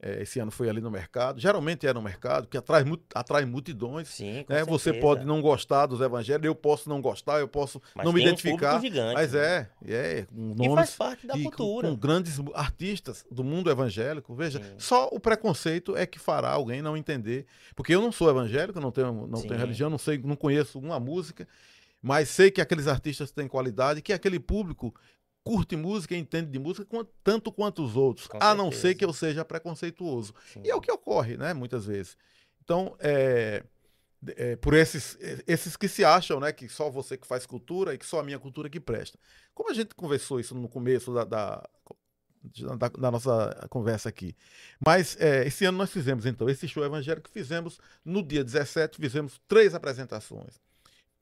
[0.00, 1.40] É, esse ano foi ali no mercado.
[1.40, 4.08] Geralmente é no mercado, que atrai, atrai multidões.
[4.08, 4.64] Sim, né?
[4.64, 8.22] Você pode não gostar dos evangelhos, eu posso não gostar, eu posso mas não me
[8.22, 8.78] identificar.
[8.78, 9.68] Um gigante, mas né?
[9.84, 10.26] é, é.
[10.32, 11.88] Um e faz parte da cultura.
[11.88, 14.36] Com, com, grandes artistas do mundo evangélico.
[14.36, 14.74] Veja, Sim.
[14.78, 17.44] só o preconceito é que fará alguém não entender.
[17.74, 21.00] Porque eu não sou evangélico, não tenho, não tenho religião, não sei, não conheço uma
[21.00, 21.46] música
[22.00, 24.94] mas sei que aqueles artistas têm qualidade, que aquele público
[25.48, 26.86] curte música e entende de música
[27.24, 30.34] tanto quanto os outros, Com a não ser que eu seja preconceituoso.
[30.52, 30.60] Sim.
[30.62, 32.18] E é o que ocorre, né, muitas vezes.
[32.62, 33.64] Então, é,
[34.36, 37.98] é, por esses, esses que se acham, né, que só você que faz cultura e
[37.98, 39.18] que só a minha cultura que presta.
[39.54, 41.68] Como a gente conversou isso no começo da, da,
[42.76, 44.36] da, da nossa conversa aqui.
[44.84, 49.40] Mas é, esse ano nós fizemos, então, esse show evangélico fizemos no dia 17, fizemos
[49.48, 50.60] três apresentações.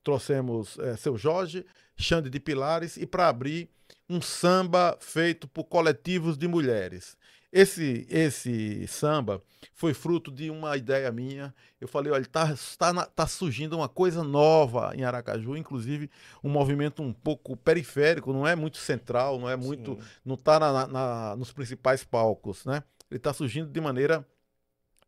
[0.02, 1.64] Trouxemos é, Seu Jorge,
[1.96, 3.70] Xande de Pilares e para abrir
[4.08, 7.16] um samba feito por coletivos de mulheres.
[7.52, 9.42] Esse, esse samba
[9.72, 11.54] foi fruto de uma ideia minha.
[11.80, 16.10] Eu falei, olha, está tá, tá surgindo uma coisa nova em Aracaju, inclusive
[16.42, 19.94] um movimento um pouco periférico, não é muito central, não é muito.
[19.94, 20.08] Sim.
[20.24, 22.82] não está na, na, nos principais palcos, né?
[23.10, 24.26] Ele está surgindo de maneira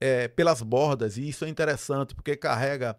[0.00, 2.96] é, pelas bordas, e isso é interessante, porque carrega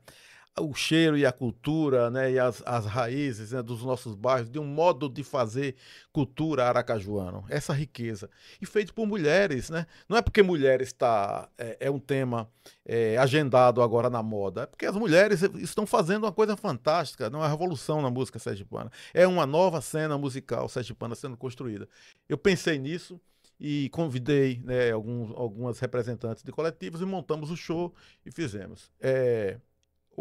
[0.60, 4.60] o cheiro e a cultura, né, e as, as raízes né, dos nossos bairros, de
[4.60, 5.76] um modo de fazer
[6.12, 8.30] cultura aracajuano, essa riqueza.
[8.62, 9.86] E feito por mulheres, né?
[10.08, 12.50] Não é porque mulheres está é, é, um tema
[12.86, 17.40] é, agendado agora na moda, é porque as mulheres estão fazendo uma coisa fantástica, não
[17.40, 21.88] é uma revolução na música sergipana, é uma nova cena musical sergipana sendo construída.
[22.28, 23.20] Eu pensei nisso
[23.60, 27.94] e convidei né, alguns, algumas representantes de coletivos e montamos o show
[28.26, 28.90] e fizemos.
[29.02, 29.60] É,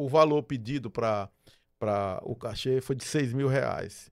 [0.04, 1.28] o valor pedido para
[2.22, 4.10] o cachê foi de 6 mil reais.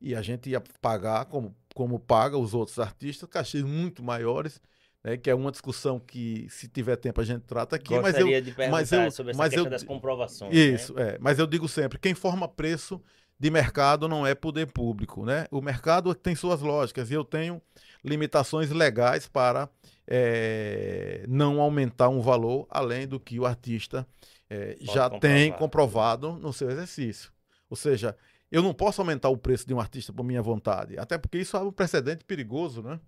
[0.00, 4.60] E a gente ia pagar, como, como paga os outros artistas, cachês muito maiores,
[5.02, 7.94] né, que é uma discussão que, se tiver tempo, a gente trata aqui.
[7.94, 10.52] Gostaria mas eu, de mas eu, sobre essa mas questão eu, das comprovações.
[10.52, 10.58] Né?
[10.58, 11.14] Isso, né?
[11.14, 11.18] é.
[11.20, 13.00] Mas eu digo sempre, quem forma preço
[13.38, 15.46] de mercado não é poder público, né?
[15.50, 17.60] O mercado tem suas lógicas e eu tenho
[18.02, 19.68] limitações legais para
[20.06, 24.06] é, não aumentar um valor além do que o artista
[24.48, 25.20] é, já comprovar.
[25.20, 27.32] tem comprovado no seu exercício.
[27.68, 28.16] Ou seja,
[28.50, 31.56] eu não posso aumentar o preço de um artista por minha vontade, até porque isso
[31.56, 33.00] abre um precedente perigoso, né?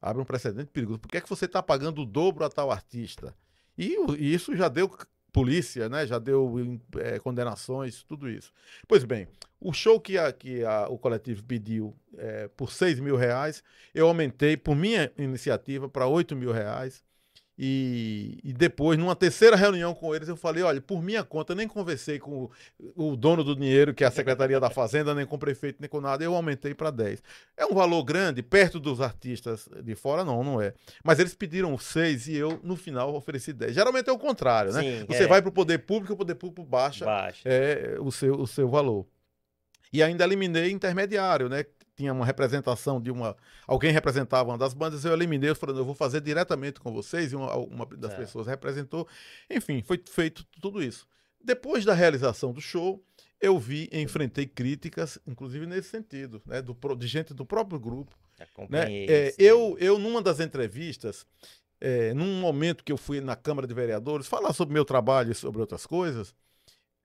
[0.00, 1.00] Abre um precedente perigoso.
[1.00, 3.34] Por que, é que você está pagando o dobro a tal artista?
[3.76, 4.88] E, e, isso já deu
[5.32, 6.06] polícia, né?
[6.06, 8.52] Já deu é, condenações, tudo isso.
[8.86, 9.26] Pois bem,
[9.60, 13.62] o show que, a, que a, o coletivo pediu é, por 6 mil reais,
[13.92, 17.02] eu aumentei por minha iniciativa para 8 mil reais.
[17.60, 21.66] E, e, depois, numa terceira reunião com eles, eu falei: olha, por minha conta, nem
[21.66, 22.50] conversei com o,
[22.94, 25.88] o, dono do dinheiro, que é a Secretaria da Fazenda, nem com o prefeito, nem
[25.88, 27.20] com nada, eu aumentei para 10.
[27.56, 30.72] É um valor grande, perto dos artistas de fora, não, não é.
[31.02, 33.74] Mas eles pediram 6 e eu, no final, ofereci 10.
[33.74, 34.80] Geralmente é o contrário, né?
[34.80, 35.26] Sim, Você é.
[35.26, 37.40] vai para o poder público, o poder público baixa, baixa.
[37.44, 39.04] É, o, seu, o seu valor.
[39.92, 41.64] E ainda eliminei intermediário, né?
[41.98, 43.36] Tinha uma representação de uma.
[43.66, 47.36] Alguém representava uma das bandas, eu eliminei, falando, eu vou fazer diretamente com vocês, e
[47.36, 48.16] uma, uma das é.
[48.16, 49.08] pessoas representou.
[49.50, 51.08] Enfim, foi feito tudo isso.
[51.42, 53.02] Depois da realização do show,
[53.40, 56.62] eu vi, enfrentei críticas, inclusive nesse sentido, né?
[56.62, 58.16] Do, de gente do próprio grupo.
[58.70, 59.06] Né?
[59.08, 61.26] É, eu, eu, numa das entrevistas,
[61.80, 65.34] é, num momento que eu fui na Câmara de Vereadores falar sobre meu trabalho e
[65.34, 66.32] sobre outras coisas,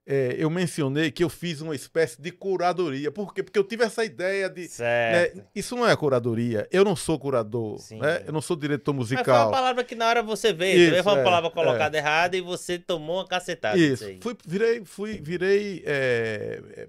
[0.06, 3.10] é, eu mencionei que eu fiz uma espécie de curadoria.
[3.10, 3.42] Por quê?
[3.42, 4.68] Porque eu tive essa ideia de.
[4.78, 6.68] Né, isso não é curadoria.
[6.70, 7.80] Eu não sou curador.
[7.90, 8.22] Né?
[8.26, 9.24] Eu não sou diretor musical.
[9.24, 10.92] Mas foi uma palavra que na hora você veio.
[10.92, 12.00] Isso, foi uma é, palavra colocada é.
[12.00, 13.78] errada e você tomou uma cacetada.
[13.78, 14.04] Isso.
[14.20, 16.88] Fui, virei fui, virei é, é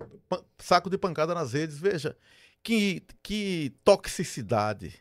[0.57, 1.77] saco de pancada nas redes.
[1.77, 2.17] Veja,
[2.61, 4.93] que, que toxicidade.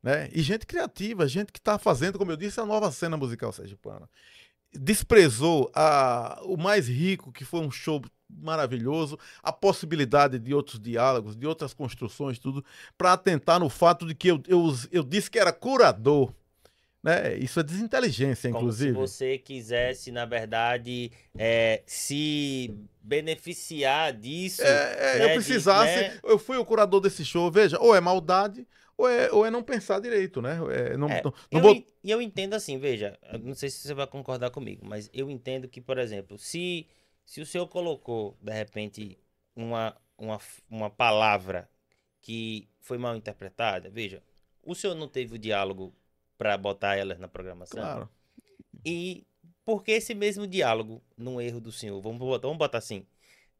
[0.00, 0.30] Né?
[0.32, 4.08] E gente criativa, gente que está fazendo, como eu disse, a nova cena musical sergipana
[4.72, 11.36] desprezou a, o mais rico, que foi um show maravilhoso, a possibilidade de outros diálogos,
[11.36, 12.64] de outras construções, tudo,
[12.98, 16.32] para atentar no fato de que eu, eu, eu disse que era curador.
[17.02, 17.36] Né?
[17.38, 18.90] Isso é desinteligência, Como inclusive.
[18.90, 24.62] se você quisesse, na verdade, é, se beneficiar disso.
[24.62, 25.24] É, é, né?
[25.26, 25.94] eu precisasse.
[25.94, 26.20] De, né?
[26.24, 27.48] Eu fui o curador desse show.
[27.48, 28.66] Veja, ou é maldade,
[28.96, 30.58] ou é, ou é não pensar direito, né?
[30.72, 31.86] É, não, é, não, não eu, bot...
[32.02, 35.80] eu entendo assim, veja, não sei se você vai concordar comigo, mas eu entendo que,
[35.80, 36.86] por exemplo, se,
[37.24, 39.18] se o senhor colocou, de repente,
[39.54, 40.40] uma, uma,
[40.70, 41.68] uma palavra
[42.22, 44.22] que foi mal interpretada, veja,
[44.62, 45.94] o senhor não teve o diálogo
[46.38, 47.80] para botar elas na programação?
[47.80, 48.10] Claro.
[48.84, 49.26] E
[49.64, 53.04] porque esse mesmo diálogo, num erro do senhor, vamos botar, vamos botar assim,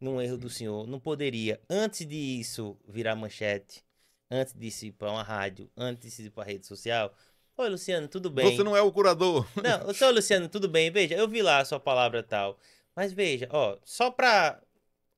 [0.00, 3.84] num erro do senhor, não poderia, antes disso, virar manchete,
[4.30, 7.14] antes disso ir para uma rádio, antes disso ir para rede social.
[7.56, 8.54] Oi, Luciano, tudo bem?
[8.54, 9.46] Você não é o curador.
[9.62, 10.90] Não, sou Luciano, tudo bem?
[10.90, 12.58] Veja, eu vi lá a sua palavra tal.
[12.94, 14.60] Mas veja, ó, só para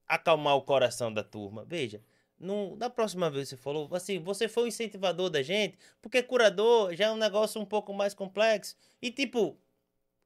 [0.06, 2.00] acalmar o coração da turma, veja,
[2.38, 6.94] no, da próxima vez você falou, assim, você foi o incentivador da gente, porque curador
[6.94, 8.76] já é um negócio um pouco mais complexo.
[9.02, 9.58] E, tipo,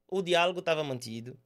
[0.07, 1.37] o diálogo estava mantido,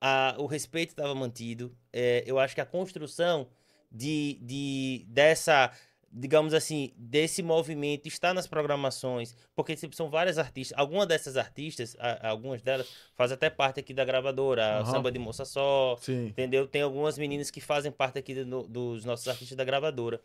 [0.00, 1.74] a, o respeito estava mantido.
[1.92, 3.48] É, eu acho que a construção
[3.90, 5.72] de, de dessa
[6.12, 12.60] digamos assim, desse movimento está nas programações, porque são várias artistas, algumas dessas artistas, algumas
[12.60, 14.86] delas fazem até parte aqui da gravadora, uhum.
[14.86, 16.26] Samba de Moça Só, Sim.
[16.26, 16.68] entendeu?
[16.68, 20.20] Tem algumas meninas que fazem parte aqui do, dos nossos artistas da gravadora.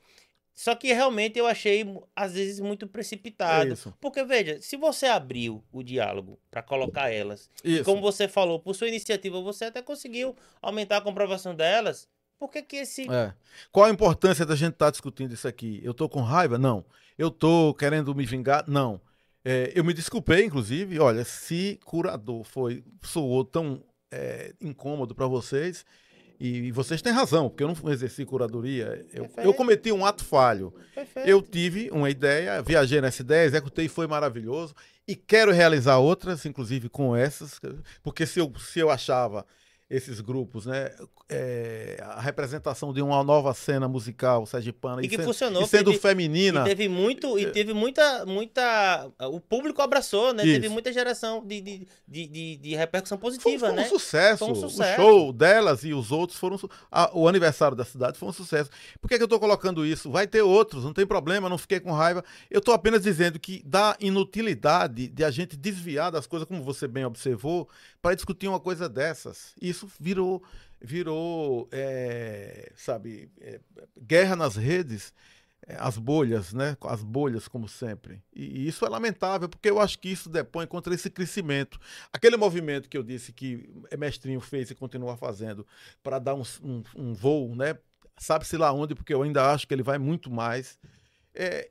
[0.54, 1.86] Só que realmente eu achei,
[2.16, 3.74] às vezes, muito precipitado.
[3.74, 7.48] É porque, veja, se você abriu o diálogo para colocar elas,
[7.86, 12.10] como você falou, por sua iniciativa, você até conseguiu aumentar a comprovação delas,
[12.40, 13.10] por que, que esse.
[13.12, 13.34] É.
[13.72, 15.82] Qual a importância da gente estar tá discutindo isso aqui?
[15.84, 16.58] Eu tô com raiva?
[16.58, 16.86] Não.
[17.18, 18.64] Eu tô querendo me vingar?
[18.68, 19.02] Não.
[19.44, 21.00] É, eu me desculpei, inclusive.
[21.00, 25.86] Olha, se curador foi soou tão é, incômodo para vocês,
[26.40, 29.06] e, vocês têm razão, porque eu não exerci curadoria.
[29.12, 30.74] Eu, eu cometi um ato falho.
[30.94, 31.28] Perfeito.
[31.28, 34.76] Eu tive uma ideia, viajei nessa ideia, executei, foi maravilhoso.
[35.08, 37.60] E quero realizar outras, inclusive com essas,
[38.04, 39.46] porque se eu, se eu achava
[39.90, 40.92] esses grupos, né?
[41.30, 45.92] É, a representação de uma nova cena musical sergipana e, que sendo, funcionou, e sendo
[45.92, 46.62] teve, feminina.
[46.62, 47.50] E teve muito, e é.
[47.52, 49.10] teve muita, muita.
[49.32, 50.44] O público abraçou, né?
[50.44, 50.54] Isso.
[50.54, 53.86] Teve muita geração de, de, de, de, repercussão positiva, foi, foi né?
[53.86, 54.40] Um sucesso.
[54.40, 55.02] Foi um sucesso.
[55.02, 56.58] O show delas e os outros foram.
[56.92, 58.70] A, o aniversário da cidade foi um sucesso.
[59.02, 60.12] Por que, que eu estou colocando isso?
[60.12, 62.24] Vai ter outros, não tem problema, não fiquei com raiva.
[62.50, 66.88] Eu estou apenas dizendo que dá inutilidade de a gente desviar das coisas, como você
[66.88, 67.70] bem observou,
[68.02, 69.54] para discutir uma coisa dessas.
[69.62, 70.42] Isso virou,
[70.82, 73.60] virou é, sabe, é,
[74.02, 75.14] guerra nas redes,
[75.68, 76.78] é, as bolhas, né?
[76.82, 78.24] As bolhas, como sempre.
[78.34, 81.80] E, isso é lamentável, porque eu acho que isso depõe contra esse crescimento.
[82.14, 85.68] Aquele movimento que eu disse que Mestrinho fez e continua fazendo
[86.02, 87.78] para dar um, um, um voo, né?
[88.18, 90.80] Sabe-se lá onde, porque eu ainda acho que ele vai muito mais.
[91.36, 91.70] É,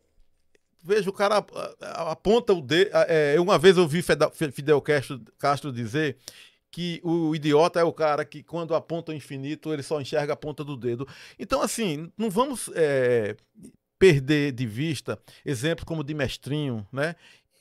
[0.84, 1.44] veja, o cara
[1.80, 2.90] aponta o dedo.
[3.08, 4.82] É, uma vez eu ouvi Fidel
[5.38, 6.16] Castro dizer
[6.70, 10.36] que o idiota é o cara que, quando aponta o infinito, ele só enxerga a
[10.36, 11.06] ponta do dedo.
[11.38, 13.36] Então, assim, não vamos é,
[13.98, 17.14] perder de vista exemplos como de Mestrinho, né?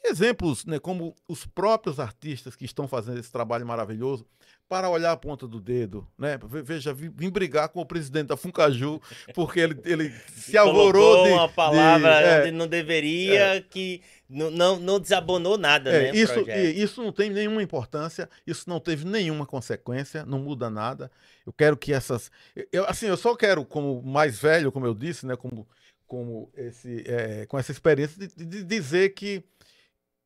[0.04, 4.26] exemplos né, como os próprios artistas que estão fazendo esse trabalho maravilhoso
[4.68, 6.40] para olhar a ponta do dedo, né?
[6.64, 9.00] Veja, vim brigar com o presidente da Funcaju
[9.34, 14.02] porque ele, ele se alvorou de uma palavra de, é, onde não deveria, é, que
[14.28, 16.18] não, não, não desabonou nada, é, né?
[16.18, 21.12] Isso, isso não tem nenhuma importância, isso não teve nenhuma consequência, não muda nada.
[21.46, 22.32] Eu quero que essas,
[22.72, 25.36] eu, assim, eu só quero como mais velho, como eu disse, né?
[25.36, 25.68] Como
[26.08, 29.44] como esse, é, com essa experiência de, de dizer que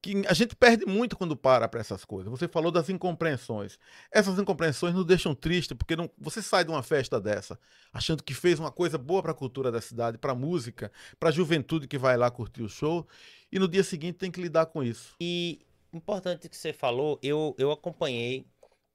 [0.01, 2.31] que a gente perde muito quando para para essas coisas.
[2.31, 3.77] Você falou das incompreensões.
[4.11, 7.59] Essas incompreensões nos deixam tristes, porque não, você sai de uma festa dessa
[7.91, 11.29] achando que fez uma coisa boa para a cultura da cidade, para a música, para
[11.29, 13.07] a juventude que vai lá curtir o show,
[13.51, 15.15] e no dia seguinte tem que lidar com isso.
[15.19, 15.59] E
[15.91, 18.45] importante que você falou, eu, eu acompanhei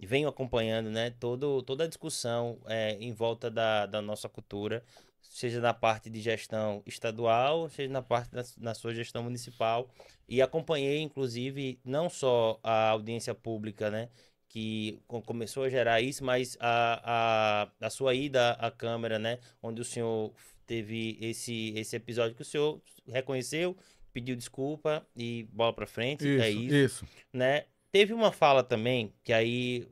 [0.04, 4.84] venho acompanhando né, todo, toda a discussão é, em volta da, da nossa cultura,
[5.30, 9.90] seja na parte de gestão estadual, seja na parte da, na sua gestão municipal.
[10.28, 14.08] E acompanhei, inclusive, não só a audiência pública, né?
[14.48, 19.38] Que começou a gerar isso, mas a, a, a sua ida à Câmara, né?
[19.62, 20.32] Onde o senhor
[20.66, 23.76] teve esse, esse episódio que o senhor reconheceu,
[24.12, 26.26] pediu desculpa e bola para frente.
[26.26, 27.04] É isso, é isso.
[27.04, 27.06] isso.
[27.32, 27.64] Né?
[27.90, 29.86] Teve uma fala também, que aí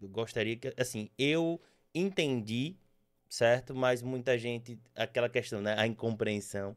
[0.00, 1.60] eu gostaria que, assim, eu
[1.94, 2.76] entendi
[3.28, 3.74] certo?
[3.74, 5.74] Mas muita gente, aquela questão, né?
[5.78, 6.76] A incompreensão.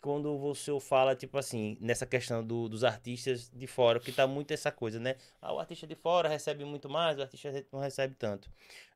[0.00, 4.52] Quando você fala, tipo assim, nessa questão do, dos artistas de fora, que tá muito
[4.52, 5.16] essa coisa, né?
[5.40, 8.48] Ah, o artista de fora recebe muito mais, o artista não recebe tanto.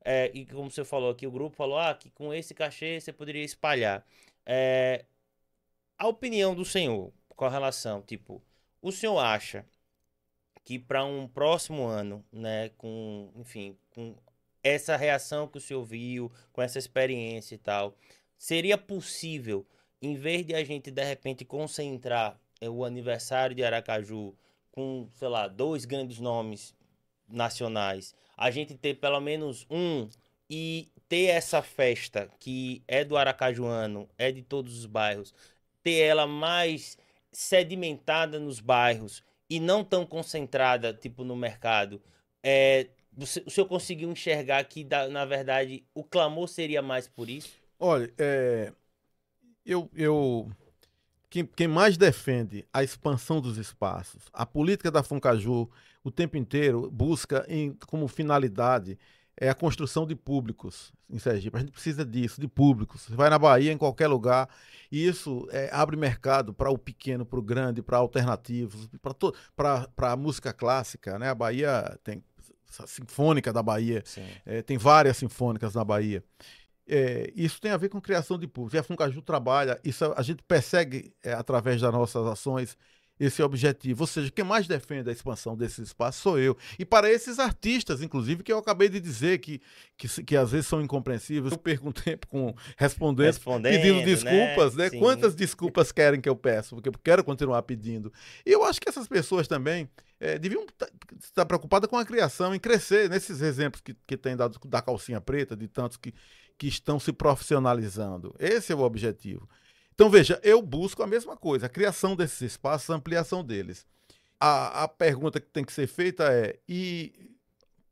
[0.04, 3.12] É, e como você falou aqui, o grupo falou, ah, que com esse cachê você
[3.12, 4.06] poderia espalhar.
[4.46, 5.04] É,
[5.98, 8.42] a opinião do senhor com relação, tipo,
[8.82, 9.66] o senhor acha
[10.64, 14.16] que para um próximo ano, né, com, enfim, com
[14.62, 17.96] essa reação que o senhor viu, com essa experiência e tal,
[18.36, 19.66] seria possível,
[20.00, 24.34] em vez de a gente de repente concentrar é, o aniversário de Aracaju
[24.70, 26.74] com, sei lá, dois grandes nomes
[27.28, 30.08] nacionais, a gente ter pelo menos um
[30.48, 35.34] e ter essa festa que é do Aracajuano, é de todos os bairros,
[35.82, 36.96] ter ela mais
[37.32, 42.00] sedimentada nos bairros e não tão concentrada, tipo, no mercado,
[42.42, 47.58] é, o senhor conseguiu enxergar que, na verdade, o clamor seria mais por isso?
[47.78, 48.72] Olha, é,
[49.64, 50.50] eu, eu
[51.28, 55.70] quem, quem, mais defende a expansão dos espaços, a política da Funcaju,
[56.02, 58.98] o tempo inteiro busca em, como finalidade
[59.40, 61.56] é a construção de públicos em Sergipe.
[61.56, 63.02] A gente precisa disso, de públicos.
[63.02, 64.48] Você vai na Bahia, em qualquer lugar,
[64.92, 68.88] e isso é, abre mercado para o pequeno, para o grande, para alternativos,
[69.56, 71.18] para a música clássica.
[71.18, 71.30] Né?
[71.30, 72.22] A Bahia tem
[72.86, 74.02] Sinfônica da Bahia,
[74.46, 76.24] é, tem várias sinfônicas na Bahia.
[76.88, 78.76] É, isso tem a ver com criação de público.
[78.76, 82.76] E a Funcaju trabalha, isso a gente persegue é, através das nossas ações
[83.20, 84.02] esse objetivo.
[84.02, 86.56] Ou seja, quem mais defende a expansão desse espaço sou eu.
[86.78, 89.60] E para esses artistas, inclusive, que eu acabei de dizer que,
[89.98, 94.04] que, que às vezes são incompreensíveis, eu perco um tempo com respondendo, respondendo pedindo né?
[94.04, 94.88] desculpas, né?
[94.90, 94.98] né?
[94.98, 96.74] Quantas desculpas querem que eu peça?
[96.74, 98.10] Porque eu quero continuar pedindo.
[98.46, 100.64] E eu acho que essas pessoas também é, deviam
[101.22, 105.20] estar preocupadas com a criação, em crescer, nesses exemplos que, que tem dado da calcinha
[105.20, 106.14] preta, de tantos que,
[106.56, 108.34] que estão se profissionalizando.
[108.38, 109.46] Esse é o objetivo.
[110.00, 113.86] Então, veja, eu busco a mesma coisa, a criação desses espaços, a ampliação deles.
[114.40, 117.12] A, a pergunta que tem que ser feita é: e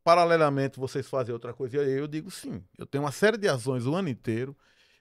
[0.03, 1.77] paralelamente vocês fazem outra coisa?
[1.77, 2.65] E aí eu digo sim.
[2.79, 4.57] Eu tenho uma série de ações o ano inteiro,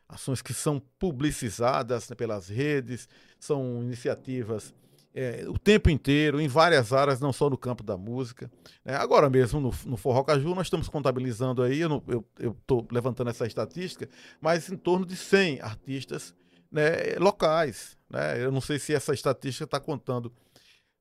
[0.09, 3.07] ações que são publicizadas pelas redes,
[3.39, 4.75] são iniciativas
[5.13, 8.51] é, o tempo inteiro, em várias áreas, não só no campo da música.
[8.83, 12.03] É, agora mesmo, no, no Forró Caju, nós estamos contabilizando aí, eu
[12.37, 14.09] estou levantando essa estatística,
[14.41, 16.35] mas em torno de 100 artistas
[16.71, 17.97] né, locais.
[18.09, 18.43] Né?
[18.43, 20.31] Eu não sei se essa estatística está contando.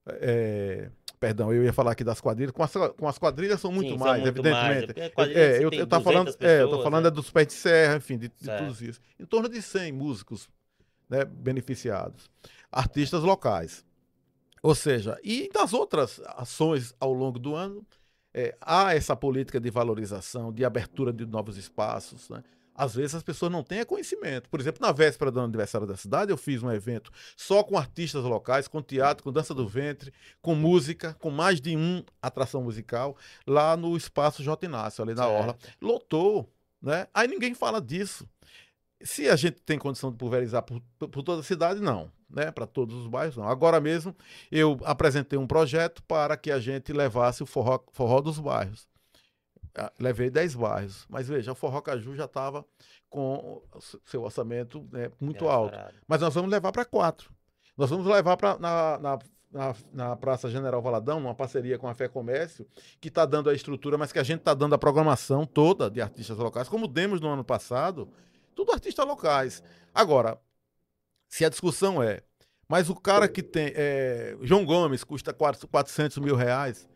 [0.07, 2.53] É, perdão, eu ia falar aqui das quadrilhas.
[2.53, 5.15] Com as, com as quadrilhas são muito Sim, mais, são muito evidentemente.
[5.17, 5.31] Mais.
[5.31, 7.09] É, eu, eu, falando, pessoas, é, eu tô falando né?
[7.09, 9.01] é dos pés de serra, enfim, de, de tudo isso.
[9.19, 10.49] Em torno de 100 músicos
[11.09, 12.31] né, beneficiados.
[12.71, 13.85] Artistas locais.
[14.63, 17.87] Ou seja, e das outras ações ao longo do ano,
[18.35, 22.43] é, há essa política de valorização, de abertura de novos espaços, né?
[22.77, 24.49] Às vezes as pessoas não têm conhecimento.
[24.51, 28.23] Por exemplo, na véspera do aniversário da cidade, eu fiz um evento só com artistas
[28.25, 30.13] locais, com teatro, com dança do ventre,
[30.43, 33.17] com música, com mais de um atração musical,
[33.47, 34.67] lá no Espaço J.
[34.67, 35.39] Inácio, ali na certo.
[35.39, 35.57] Orla.
[35.81, 37.07] Lotou, né?
[37.15, 38.29] Aí ninguém fala disso.
[39.03, 42.15] Se a gente tem condição de pulverizar por, por toda a cidade, não.
[42.29, 43.49] Né, para todos os bairros, não.
[43.49, 44.15] Agora mesmo
[44.51, 48.89] eu apresentei um projeto para que a gente levasse o forró, forró dos bairros.
[49.77, 51.07] Ah, levei 10 bairros.
[51.09, 52.65] Mas veja, o Forró Caju já estava
[53.11, 53.63] com
[54.05, 55.79] seu orçamento né, muito alto.
[56.09, 57.31] Mas nós vamos levar para quatro.
[57.77, 59.19] Nós vamos levar para na, na,
[59.53, 62.67] na, na, Praça General Valadão, uma parceria com a Fé Comércio,
[63.01, 66.01] que está dando a estrutura, mas que a gente está dando a programação toda de
[66.01, 68.09] artistas locais, como demos no ano passado,
[68.55, 69.63] tudo artistas locais.
[69.95, 70.39] Agora,
[71.29, 72.23] se a discussão é,
[72.69, 73.73] mas o cara que tem.
[73.75, 76.89] É, João Gomes custa 400 mil reais,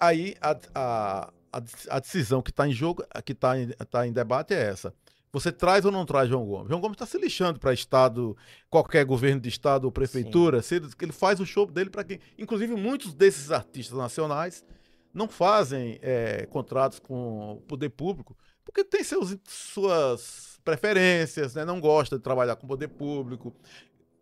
[0.00, 4.12] aí a, a a, a decisão que está em jogo, que está em, tá em
[4.12, 4.94] debate é essa.
[5.32, 6.68] Você traz ou não traz João Gomes?
[6.68, 8.36] João Gomes está se lixando para Estado,
[8.70, 10.62] qualquer governo de Estado ou prefeitura.
[10.62, 12.20] Se ele, ele, faz o show dele para quem.
[12.38, 14.64] Inclusive, muitos desses artistas nacionais
[15.12, 21.64] não fazem é, contratos com o poder público porque tem seus, suas preferências, né?
[21.64, 23.54] não gosta de trabalhar com o poder público,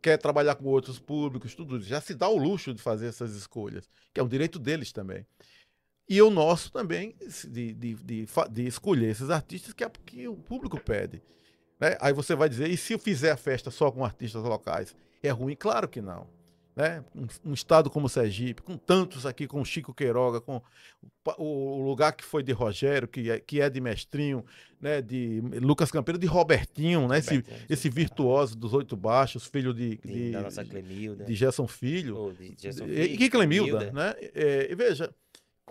[0.03, 1.89] quer trabalhar com outros públicos, tudo isso.
[1.89, 5.25] Já se dá o luxo de fazer essas escolhas, que é um direito deles também.
[6.13, 7.15] E o nosso também,
[7.49, 11.23] de, de, de, de escolher esses artistas que, é, que o público pede.
[11.81, 11.97] Né?
[12.03, 14.95] Aí você vai dizer, e se eu fizer a festa só com artistas locais?
[15.23, 15.57] É ruim?
[15.57, 16.27] Claro que não.
[16.77, 17.03] Né?
[17.15, 20.61] Um, um, estado como Sergipe, com tantos aqui, com Chico Queiroga, com
[21.39, 24.45] o, o, lugar que foi de Rogério, que é, que é de Mestrinho,
[24.79, 25.01] né?
[25.01, 27.21] de Lucas Campeiro, de Robertinho, né?
[27.21, 31.25] esse, esse virtuoso dos oito baixos, filho de, de, da nossa Clemilda.
[31.25, 32.37] de Gerson Filho.
[32.39, 33.03] De Gerson Filho.
[33.03, 33.93] E que Clemilda, Clemilda.
[33.93, 34.15] né?
[34.35, 35.11] É, e veja,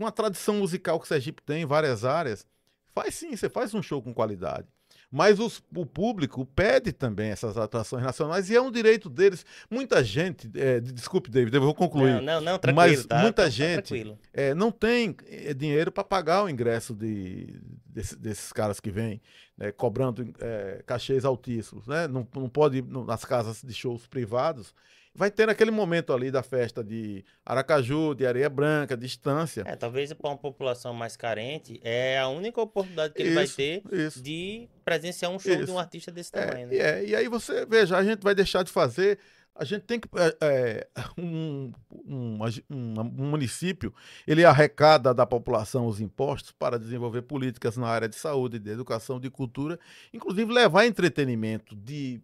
[0.02, 2.47] com a tradição musical que o Sergipe tem em várias áreas,
[2.91, 4.68] faz sim, você faz um show com qualidade.
[5.12, 9.45] Mas os, o público pede também essas atrações nacionais e é um direito deles.
[9.70, 12.16] Muita gente, é, desculpe, David, eu vou concluir.
[12.16, 16.04] Não, não, não tranquilo, Mas tá, muita tá, gente é, não tem é, dinheiro para
[16.04, 19.22] pagar o ingresso de, desse, desses caras que vêm,
[19.56, 21.86] né, cobrando é, cachês altíssimos.
[21.86, 22.08] Né?
[22.08, 24.74] Não, não pode ir nas casas de shows privados
[25.14, 29.64] vai ter naquele momento ali da festa de Aracaju, de Areia Branca, distância.
[29.66, 33.84] É, talvez para uma população mais carente, é a única oportunidade que ele vai ter
[33.91, 34.22] isso.
[34.22, 35.66] de presenciar um show isso.
[35.66, 36.68] de um artista desse é, tamanho.
[36.68, 36.76] Né?
[36.78, 39.20] É, e aí você, veja, a gente vai deixar de fazer.
[39.53, 40.07] A gente tem que.
[40.16, 41.74] É, é um,
[42.05, 42.39] um,
[42.70, 43.93] um, município
[44.26, 49.20] ele arrecada da população os impostos para desenvolver políticas na área de saúde, de educação,
[49.20, 49.78] de cultura,
[50.14, 52.22] inclusive levar entretenimento de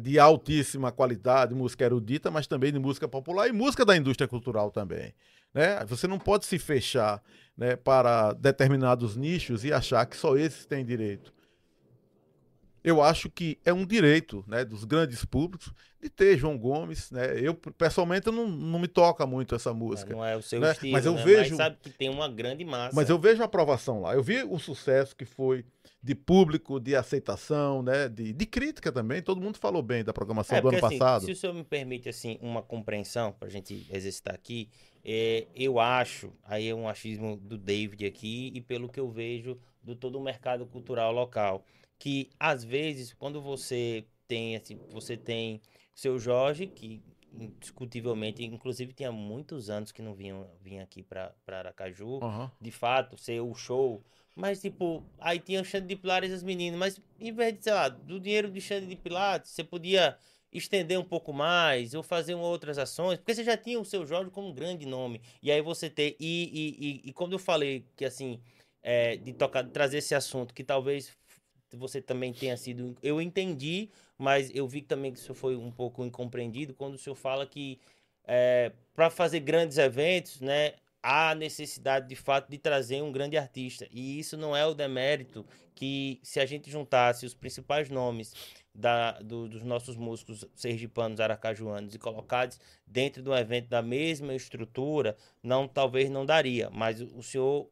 [0.00, 4.70] de altíssima qualidade, música erudita, mas também de música popular e música da indústria cultural
[4.70, 5.12] também.
[5.54, 5.84] Né?
[5.86, 7.22] Você não pode se fechar
[7.56, 11.32] né, para determinados nichos e achar que só esses têm direito.
[12.82, 17.10] Eu acho que é um direito né, dos grandes públicos de ter João Gomes.
[17.10, 17.38] Né?
[17.40, 20.14] Eu, pessoalmente, não, não me toca muito essa música.
[20.14, 20.72] Não é o seu né?
[20.72, 21.24] estilo, Mas eu né?
[21.24, 22.94] vejo- Mas sabe que tem uma grande massa.
[22.94, 24.14] Mas eu vejo a aprovação lá.
[24.14, 25.64] Eu vi o sucesso que foi
[26.02, 28.08] de público, de aceitação, né?
[28.08, 29.20] de, de crítica também.
[29.22, 31.24] Todo mundo falou bem da programação É, do porque, ano assim, passado.
[31.24, 34.68] Se o senhor me permite, assim, uma compreensão para a gente exercitar aqui,
[35.04, 39.58] é, eu acho, aí é um achismo do David aqui, e pelo que eu vejo
[39.82, 41.64] do todo o mercado cultural local,
[41.98, 45.60] que às vezes, quando você tem, assim, você tem
[45.94, 52.20] seu Jorge, que indiscutivelmente, inclusive tinha muitos anos que não vinha, vinha aqui para Aracaju,
[52.22, 52.50] Aham.
[52.60, 54.02] de fato, ser o show.
[54.38, 56.78] Mas, tipo, aí tinha o Xande de Pilares e as meninas.
[56.78, 60.16] Mas, em vez de, sei lá, do dinheiro de Xande de Pilares, você podia
[60.52, 63.18] estender um pouco mais ou fazer outras ações.
[63.18, 65.20] Porque você já tinha o seu Jorge como um grande nome.
[65.42, 66.14] E aí você ter.
[66.20, 68.40] E, e, e, e quando eu falei que, assim,
[68.80, 71.16] é, de tocar, trazer esse assunto, que talvez
[71.72, 72.96] você também tenha sido.
[73.02, 77.16] Eu entendi, mas eu vi também que isso foi um pouco incompreendido quando o senhor
[77.16, 77.80] fala que
[78.94, 80.74] para fazer grandes eventos, né,
[81.08, 83.86] há necessidade de fato de trazer um grande artista.
[83.90, 88.34] E isso não é o demérito que se a gente juntasse os principais nomes
[88.74, 94.34] da, do- dos nossos músicos sergipanos, aracajuanos e colocados dentro de um evento da mesma
[94.34, 96.68] estrutura, não talvez não daria.
[96.70, 97.70] Mas o, senhor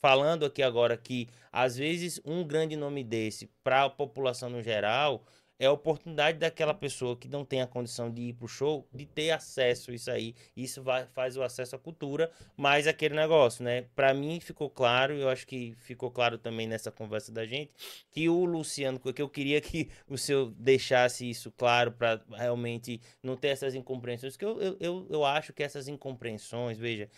[0.00, 5.24] falando aqui agora que às vezes um grande nome desse para a população no geral
[5.58, 9.04] é a oportunidade daquela pessoa que não tem a condição de ir pro show de
[9.06, 10.34] ter acesso a isso aí.
[10.56, 13.82] Isso vai, faz o acesso à cultura, mas aquele negócio, né?
[13.94, 17.72] Para mim ficou claro, eu acho que ficou claro também nessa conversa da gente,
[18.10, 23.36] que o Luciano, que eu queria que o senhor deixasse isso claro para realmente não
[23.36, 27.08] ter essas incompreensões, que eu, eu, eu acho que essas incompreensões, veja,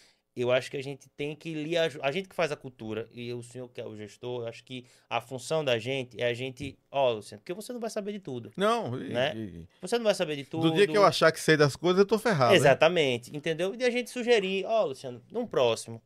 [0.41, 2.07] eu acho que a gente tem que lhe ajudar.
[2.07, 4.65] A gente que faz a cultura, e o senhor que é o gestor, eu acho
[4.65, 6.79] que a função da gente é a gente.
[6.91, 8.53] Ó, Luciano, porque você não vai saber de tudo.
[8.57, 9.35] Não, Né?
[9.37, 10.69] e- Você não vai saber de tudo.
[10.71, 12.53] do dia que eu achar que sei das coisas, eu tô ferrado.
[12.53, 12.57] hein?
[12.61, 13.75] Exatamente, entendeu?
[13.75, 16.01] E a gente sugerir, ó, Luciano, num próximo,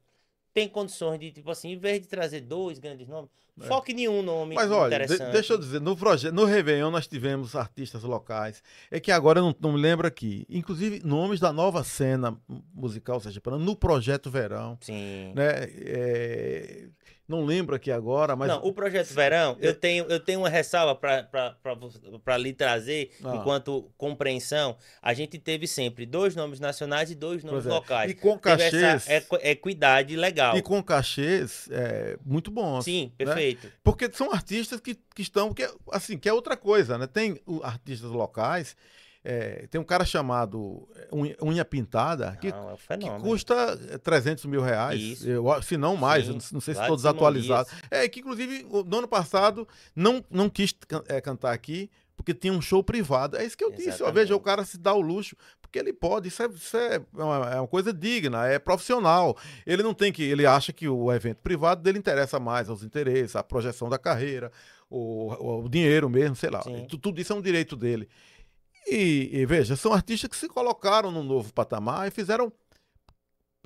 [0.53, 3.29] tem condições de, tipo assim, em vez de trazer dois grandes nomes,
[3.61, 3.67] É.
[3.67, 7.07] foque em um nome Mas olha, de- deixa eu dizer, no, proje- no Réveillon nós
[7.07, 8.63] tivemos artistas locais.
[8.91, 10.45] É que agora eu não, não me lembro aqui.
[10.51, 12.37] Inclusive, nomes da nova cena
[12.75, 14.77] musical sergipana no Projeto Verão.
[14.81, 15.33] Sim.
[15.35, 15.69] Né?
[15.99, 16.89] É,
[17.27, 18.49] não lembro aqui agora, mas.
[18.49, 23.37] Não, o projeto Verão, eu tenho, eu tenho uma ressalva para lhe trazer, Ah.
[23.37, 24.77] enquanto compreensão.
[25.01, 27.69] A gente teve sempre dois nomes nacionais e dois nomes é.
[27.71, 28.11] locais.
[28.11, 28.75] E com cachês.
[28.75, 30.55] essa equi- equidade legal.
[30.57, 32.85] E com cachês é, muito bons.
[32.85, 33.25] Sim, né?
[33.53, 33.73] Perfeito.
[33.83, 35.53] Porque são artistas que, que estão.
[35.53, 37.07] Que, assim, que é outra coisa, né?
[37.07, 38.77] Tem artistas locais.
[39.25, 41.09] é, tem um cara chamado é,
[41.43, 43.55] Unha, Pintada que, Não, é um que custa
[43.91, 45.25] é, 300 mil reais.
[45.25, 47.69] Eu, se não mais, Sim, não, sei se Simão desatualizado.
[47.91, 49.67] É, que inclusive no ano passado
[49.97, 50.75] não, não quis
[51.09, 51.91] é, cantar aqui.
[52.17, 53.37] Porque tinha um show privado.
[53.37, 53.89] É isso que eu disse.
[53.89, 54.15] Ó, Exatamente.
[54.15, 56.29] veja, o cara se dá o luxo, porque ele pode.
[56.29, 59.37] Isso é, isso é uma, é uma coisa digna, é profissional.
[59.67, 60.23] Ele não tem que.
[60.23, 64.53] Ele acha que o evento privado dele interessa mais aos interesses, a projeção da carreira,
[64.89, 66.63] o, o dinheiro mesmo, sei lá.
[66.63, 66.87] Sim.
[66.89, 68.09] Tu- Tudo isso é um direito dele.
[68.87, 72.53] E, e, veja, são artistas que se colocaram num novo patamar e fizeram.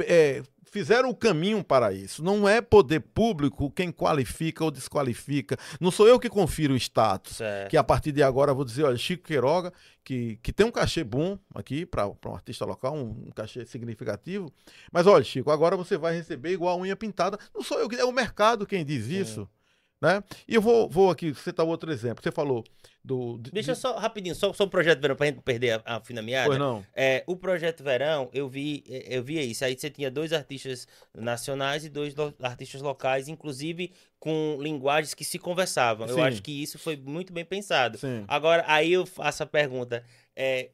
[0.01, 2.23] É, fizeram o caminho para isso.
[2.23, 5.57] Não é poder público quem qualifica ou desqualifica.
[5.81, 7.71] Não sou eu que confiro o status Certo.
[7.71, 9.73] que a partir de agora eu vou dizer, olha, Chico Queiroga,
[10.05, 14.53] que, que tem um cachê bom aqui para um artista local, um, um cachê significativo.
[14.93, 17.39] Mas olha, Chico, agora você vai receber igual a unha pintada.
[17.55, 19.21] Não sou eu, que- é o mercado quem diz Sim.
[19.21, 19.49] isso.
[20.01, 20.23] Né?
[20.47, 22.23] E eu vou, vou aqui citar outro exemplo.
[22.23, 22.63] Você falou
[23.03, 23.37] do.
[23.39, 25.97] de- Deixa de- só rapidinho, só, só o projeto Verão, pra gente não perder a,
[25.97, 26.47] a fina meada.
[26.47, 26.87] Pois não.
[26.95, 29.65] É, o projeto Verão, eu vi, eh, eu via isso.
[29.65, 35.25] Aí você tinha dois artistas nacionais e dois lo- artistas locais, inclusive com linguagens que
[35.25, 36.07] se conversavam.
[36.07, 36.21] Eu Sim.
[36.23, 37.99] acho que isso foi muito bem pensado.
[37.99, 38.25] Sim.
[38.29, 40.05] Agora, aí eu faço a pergunta.
[40.37, 40.71] É,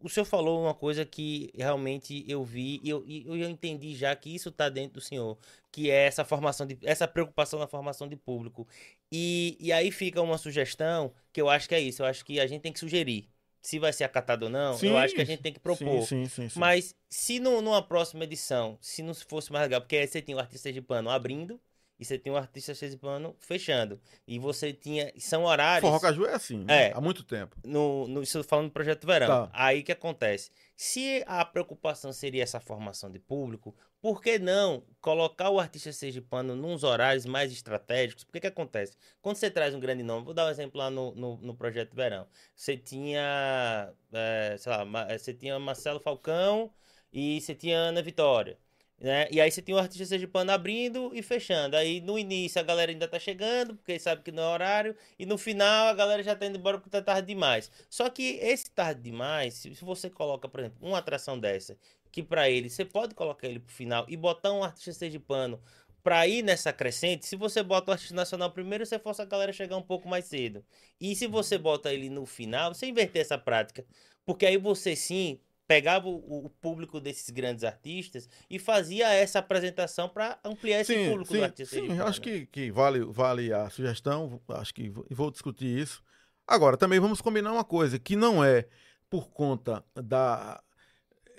[0.00, 4.14] o senhor falou uma coisa que realmente eu vi e eu, e eu entendi já
[4.14, 5.38] que isso está dentro do senhor,
[5.72, 8.66] que é essa formação de essa preocupação na formação de público.
[9.12, 12.02] E, e aí fica uma sugestão que eu acho que é isso.
[12.02, 13.28] Eu acho que a gente tem que sugerir.
[13.60, 16.06] Se vai ser acatado ou não, Sim, eu acho que a gente tem que propor.
[16.06, 16.48] Sim, sim.
[16.54, 20.36] Mas se no- numa próxima edição, se não fosse mais legal, porque aí você tinha
[20.36, 21.60] o artista sergipano abrindo
[21.98, 24.00] e você tinha o artista sergipano fechando.
[24.26, 25.12] E você tinha.
[25.18, 25.88] São horários.
[25.88, 26.88] Forró Caju é assim, né?
[26.88, 26.92] É.
[26.94, 27.56] há muito tempo.
[27.64, 29.26] No, no, isso falando do projeto Verão.
[29.26, 29.50] Tá.
[29.52, 30.50] Aí que acontece?
[30.76, 36.54] Se a preocupação seria essa formação de público, por que não colocar o artista sergipano
[36.54, 38.22] nos horários mais estratégicos?
[38.22, 38.96] Porque que acontece?
[39.20, 41.96] Quando você traz um grande nome, vou dar um exemplo lá no, no, no projeto
[41.96, 42.28] Verão.
[42.54, 46.70] Você tinha, é, sei lá, Ma- você tinha Marcelo Falcão
[47.12, 48.56] e você tinha Ana Vitória.
[49.00, 49.28] Né?
[49.30, 51.76] E aí você tem o artista sergipano abrindo e fechando.
[51.76, 54.96] Aí no início a galera ainda tá chegando, porque sabe que não é horário.
[55.18, 57.70] E no final a galera já tá indo embora porque tá tarde demais.
[57.88, 61.76] Só que esse tarde demais, se você coloca, por exemplo, uma atração dessa,
[62.10, 65.60] que para ele, você pode colocar ele pro final e botar um artista sergipano
[66.02, 69.50] para ir nessa crescente, se você bota o artista nacional primeiro, você força a galera
[69.50, 70.64] a chegar um pouco mais cedo.
[71.00, 73.84] E se você bota ele no final, você inverter essa prática.
[74.24, 80.08] Porque aí você sim pegava o, o, público desses grandes artistas e fazia essa apresentação
[80.08, 81.76] para ampliar esse sim, público sim, do artista.
[81.76, 86.02] Sim, acho que, que vale, vale a sugestão, acho que vou discutir isso.
[86.46, 88.66] Agora, também vamos combinar uma coisa, que não é
[89.10, 90.58] por conta da,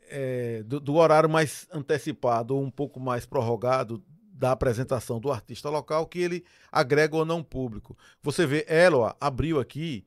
[0.07, 5.69] é, do, do, horário mais antecipado ou um pouco mais prorrogado da apresentação do artista
[5.69, 7.97] local que ele agrega ou não público.
[8.21, 10.05] Você vê, Eloa abriu aqui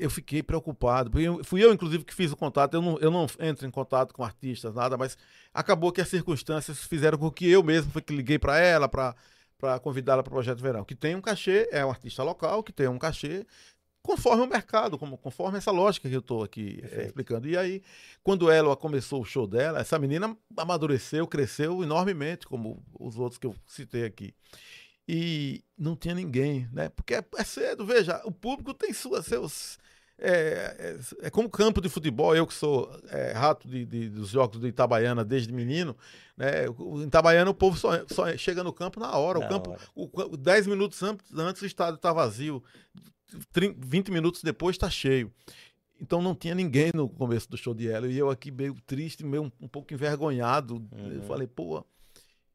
[0.00, 1.10] eu fiquei preocupado.
[1.44, 2.74] Fui eu, inclusive, que fiz o contato.
[2.74, 5.16] Eu não, eu não entro em contato com artistas, nada, mas
[5.52, 9.14] acabou que as circunstâncias fizeram com que eu mesmo foi que liguei para ela para
[9.80, 10.84] convidá-la para o Projeto Verão.
[10.84, 13.46] Que tem um cachê, é um artista local, que tem um cachê
[14.02, 17.46] conforme o mercado, como, conforme essa lógica que eu estou aqui é, explicando.
[17.46, 17.82] E aí,
[18.22, 23.46] quando ela começou o show dela, essa menina amadureceu, cresceu enormemente, como os outros que
[23.46, 24.34] eu citei aqui
[25.12, 26.88] e não tinha ninguém, né?
[26.88, 29.76] Porque é, é cedo, veja, o público tem suas, seus.
[30.22, 34.28] É, é, é como campo de futebol, eu que sou é, rato de, de, dos
[34.28, 35.96] jogos de Itabaiana desde menino,
[36.36, 36.66] né?
[36.66, 39.38] Em Itabaiana o povo só, só chega no campo na hora.
[39.38, 39.80] Na o campo, hora.
[39.94, 42.62] O, 10 minutos antes, antes o estádio está vazio,
[43.50, 45.32] 30, 20 minutos depois está cheio.
[46.00, 48.06] Então não tinha ninguém no começo do show de ela.
[48.06, 50.76] E eu aqui meio triste, meio um, um pouco envergonhado.
[50.92, 51.12] Uhum.
[51.12, 51.84] Eu falei, pô,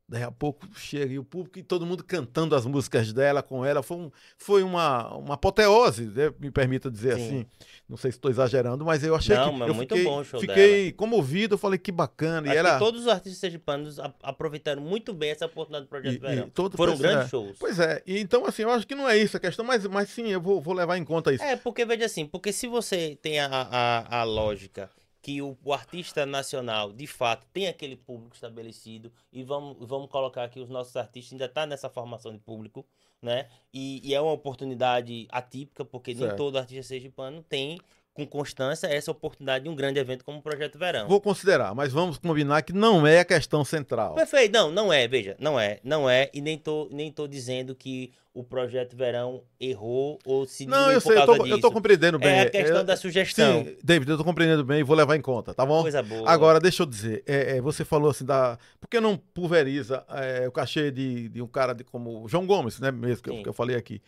[0.07, 3.65] Daí a pouco chega e o público e todo mundo cantando as músicas dela com
[3.65, 3.81] ela.
[3.81, 6.31] Foi, um, foi uma, uma apoteose, né?
[6.39, 7.25] me permita dizer Sim.
[7.25, 7.45] assim.
[7.89, 9.63] Não sei se estou exagerando, mas eu achei Não, que.
[9.63, 10.93] Eu muito fiquei, bom o show Fiquei dela.
[10.93, 12.47] comovido, falei que bacana.
[12.47, 12.77] Acho e ela...
[12.77, 16.51] todos os artistas sergipanos aproveitaram muito bem essa oportunidade do Projeto e, Verão.
[16.55, 17.29] E Foram grandes é.
[17.29, 17.57] shows.
[17.59, 18.03] Pois é.
[18.05, 20.39] E, então, assim, eu acho que não é isso a questão, mas, mas sim, eu
[20.39, 21.43] vou, vou levar em conta isso.
[21.43, 24.87] É, porque veja assim, porque se você tem a, a, a lógica
[25.25, 30.43] que o, o, artista nacional, de fato, tem aquele público estabelecido e vamos, vamos colocar
[30.43, 32.85] aqui os nossos artistas ainda estão tá nessa formação de público,
[33.19, 33.49] né?
[33.73, 36.27] E, e, é uma oportunidade atípica, porque certo.
[36.27, 37.81] nem todo artista sergipano tem
[38.15, 41.05] com constância essa oportunidade de um grande evento como o Projeto Verão.
[41.07, 44.15] Vou considerar, mas vamos combinar que não é a questão central.
[44.15, 47.75] Perfeito, não, não é, veja, não é, não é, e nem tô, nem tô dizendo
[47.75, 52.17] que o Projeto Verão errou ou se Não, eu sei, eu tô, eu tô, compreendendo
[52.17, 52.29] bem.
[52.29, 53.65] É a questão da sugestão.
[53.65, 55.81] Sim, David, eu tô compreendendo bem e vou levar em conta, tá bom?
[55.81, 56.29] Coisa boa.
[56.29, 58.57] Agora, deixa eu dizer, é, é, você falou assim da...
[58.79, 62.45] Por que não pulveriza é, o cachê de, de um cara de, como o João
[62.45, 64.01] Gomes, né, mesmo, que eu, que eu falei aqui.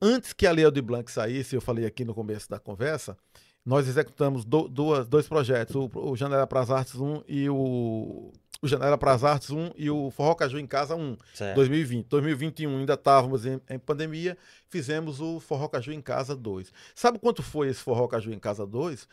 [0.00, 3.16] Antes que a Lei de Blanc saísse, eu falei aqui no começo da conversa,
[3.64, 8.30] nós executamos do, duas, dois projetos, o, o Janela para as Artes 1 e o,
[8.60, 11.56] o Janela para as Artes 1 e o Forró Caju em Casa 1, certo.
[11.56, 12.06] 2020.
[12.06, 14.36] 2021 ainda estávamos em, em, pandemia,
[14.68, 16.70] fizemos o Forró Caju em Casa 2.
[16.94, 19.08] Sabe quanto foi esse Forró Caju em Casa 2?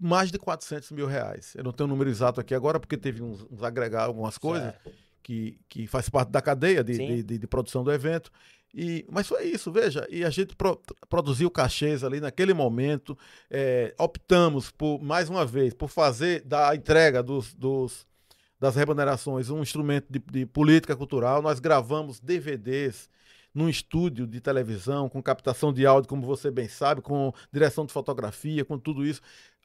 [0.00, 1.54] Mais de 400 mil reais.
[1.56, 4.72] Eu não tenho o número exato aqui agora, porque teve uns, uns agregar algumas coisas
[5.22, 8.30] que, que faz parte da cadeia de, de, de, de produção do evento.
[8.74, 10.06] E, mas foi isso, veja.
[10.10, 13.16] E a gente pro, produziu cachês ali naquele momento.
[13.50, 18.06] É, optamos por, mais uma vez, por fazer da entrega dos, dos
[18.58, 21.40] das remunerações um instrumento de, de, política cultural.
[21.40, 23.08] Nós gravamos DVDs
[23.54, 27.92] num estúdio de televisão, com captação de áudio, como você bem sabe, com direção de
[27.92, 29.22] fotografia, com tudo isso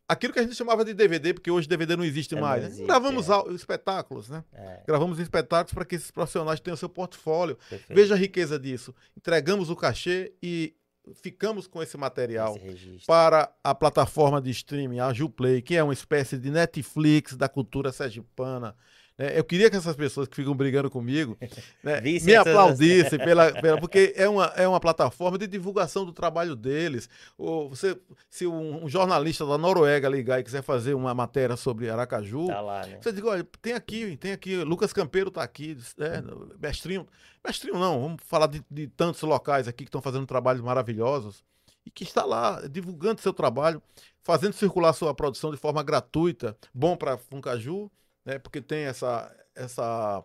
[0.07, 2.61] aquilo que a gente chamava de DVD, porque hoje DVD não existe é, mais.
[2.61, 3.53] Não existe, Gravamos é.
[3.53, 4.43] espetáculos, né?
[4.53, 4.83] É.
[4.87, 7.57] Gravamos espetáculos para que esses profissionais tenham seu portfólio.
[7.69, 7.95] Perfeito.
[7.95, 8.93] Veja a riqueza disso.
[9.17, 10.75] Entregamos o cachê e
[11.21, 15.93] ficamos com esse material esse para a plataforma de streaming, a Juplay, que é uma
[15.93, 18.75] espécie de Netflix da cultura sergipana.
[19.17, 19.37] Né?
[19.37, 21.37] Eu queria que essas pessoas que ficam brigando comigo
[21.83, 26.55] né, me aplaudissem, pela, pela, porque é uma, é uma plataforma de divulgação do trabalho
[26.55, 27.09] deles.
[27.37, 27.97] Ou você,
[28.29, 32.61] se um, um jornalista da Noruega ligar e quiser fazer uma matéria sobre Aracaju, tá
[32.61, 32.99] lá, né?
[33.01, 36.21] você diz, olha, tem aqui, tem aqui, Lucas Campeiro está aqui, é,
[36.59, 37.07] mestrinho.
[37.45, 41.43] Mestrinho não, vamos falar de, de tantos locais aqui que estão fazendo trabalhos maravilhosos
[41.85, 43.81] e que está lá divulgando seu trabalho,
[44.23, 47.91] fazendo circular sua produção de forma gratuita, bom para Funcaju
[48.25, 48.39] né?
[48.39, 50.23] Porque tem essa, essa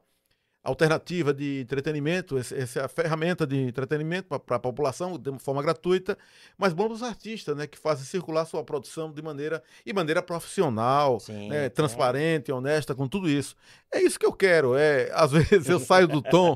[0.62, 6.18] alternativa de entretenimento, essa ferramenta de entretenimento para a população de forma gratuita,
[6.58, 10.22] mas bom para os artistas, né, que fazem circular sua produção de maneira e maneira
[10.22, 13.56] profissional, Sim, né, transparente, honesta, com tudo isso.
[13.92, 14.76] É isso que eu quero.
[14.76, 16.54] É, às vezes eu saio do tom,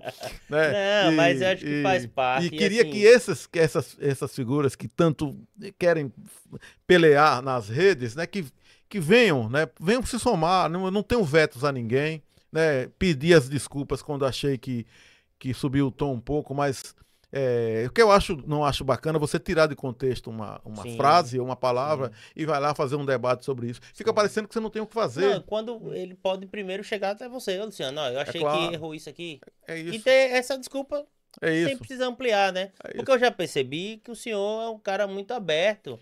[0.51, 1.05] né?
[1.05, 2.47] Não, e, mas eu acho que faz parte.
[2.47, 2.91] E queria assim...
[2.91, 5.35] que essas, que essas, essas figuras que tanto
[5.79, 6.13] querem
[6.87, 8.45] pelear nas redes, né, que
[8.89, 9.69] que venham, né?
[9.81, 10.71] Venham se somar.
[10.71, 12.23] Não, não tenho vetos a ninguém.
[12.55, 14.87] né, pedir as desculpas quando achei que,
[15.41, 16.95] que subiu o tom um pouco, mas
[17.33, 21.41] é, o que eu acho, não acho bacana você tirar de contexto uma, uma frase,
[21.41, 22.33] uma palavra Sim.
[22.37, 23.81] e vai lá fazer um debate sobre isso.
[23.93, 24.15] Fica Sim.
[24.15, 25.35] parecendo que você não tem o que fazer.
[25.35, 28.69] Não, quando ele pode primeiro chegar até você, Luciano, não, eu é achei é claro.
[28.69, 29.41] que errou isso aqui.
[29.67, 29.95] É isso.
[29.97, 31.05] E ter essa desculpa
[31.43, 31.69] é isso.
[31.71, 32.71] sem precisar ampliar, né?
[32.85, 35.99] É Porque eu já percebi que o senhor é um cara muito aberto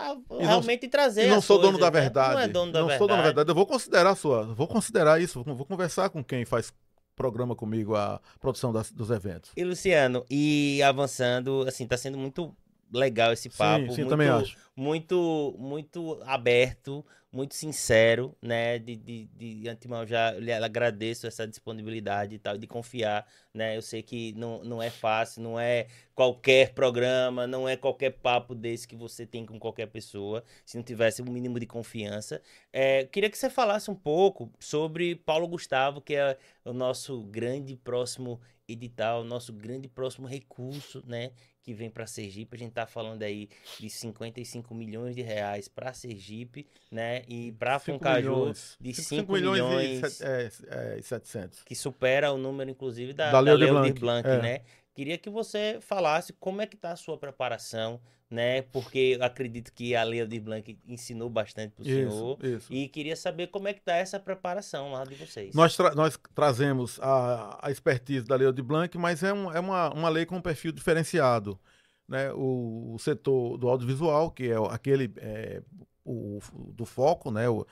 [0.00, 1.28] a realmente não, trazer.
[1.28, 2.28] não sou coisas, dono da verdade.
[2.28, 2.34] Né?
[2.34, 2.98] Não é dono da não verdade.
[2.98, 3.50] sou dono da verdade.
[3.50, 4.44] Eu vou considerar a sua.
[4.54, 5.42] Vou considerar isso.
[5.44, 6.72] Vou conversar com quem faz
[7.14, 9.50] programa comigo a produção das, dos eventos.
[9.56, 12.56] E Luciano, e avançando, assim, tá sendo muito
[12.92, 13.86] legal esse papo.
[13.86, 14.56] Sim, sim muito, também acho.
[14.74, 18.78] Muito, muito aberto, muito sincero, né?
[18.78, 23.76] De, de, de antemão já lhe agradeço essa disponibilidade e tal, de confiar, né?
[23.76, 28.54] Eu sei que não, não é fácil, não é qualquer programa, não é qualquer papo
[28.54, 32.42] desse que você tem com qualquer pessoa, se não tivesse um mínimo de confiança.
[32.72, 37.76] É, queria que você falasse um pouco sobre Paulo Gustavo, que é o nosso grande
[37.76, 41.32] próximo edital, o nosso grande próximo recurso, né?
[41.70, 42.56] Que vem para Sergipe.
[42.56, 43.48] A gente está falando aí
[43.78, 47.22] de 55 milhões de reais para Sergipe, né?
[47.28, 48.76] E para Foncaju milhões.
[48.80, 50.50] de 5, 5 milhões, milhões e é,
[50.98, 51.62] é, 700.
[51.62, 54.42] Que supera o número, inclusive, da, da, da Leo Blanc, Blanc é.
[54.42, 54.60] né?
[55.00, 57.98] Queria que você falasse como é que está a sua preparação,
[58.28, 58.60] né?
[58.60, 62.44] Porque acredito que a Leo de Blanc ensinou bastante para o senhor.
[62.44, 62.70] Isso.
[62.70, 65.54] E queria saber como é que está essa preparação lá de vocês.
[65.54, 69.58] Nós, tra nós trazemos a, a expertise da Leo de Blanc, mas é, um, é
[69.58, 71.58] uma, uma lei com um perfil diferenciado.
[72.06, 72.30] Né?
[72.34, 75.62] O, o setor do audiovisual, que é aquele é,
[76.04, 76.40] o,
[76.74, 77.48] do foco, né?
[77.48, 77.66] O,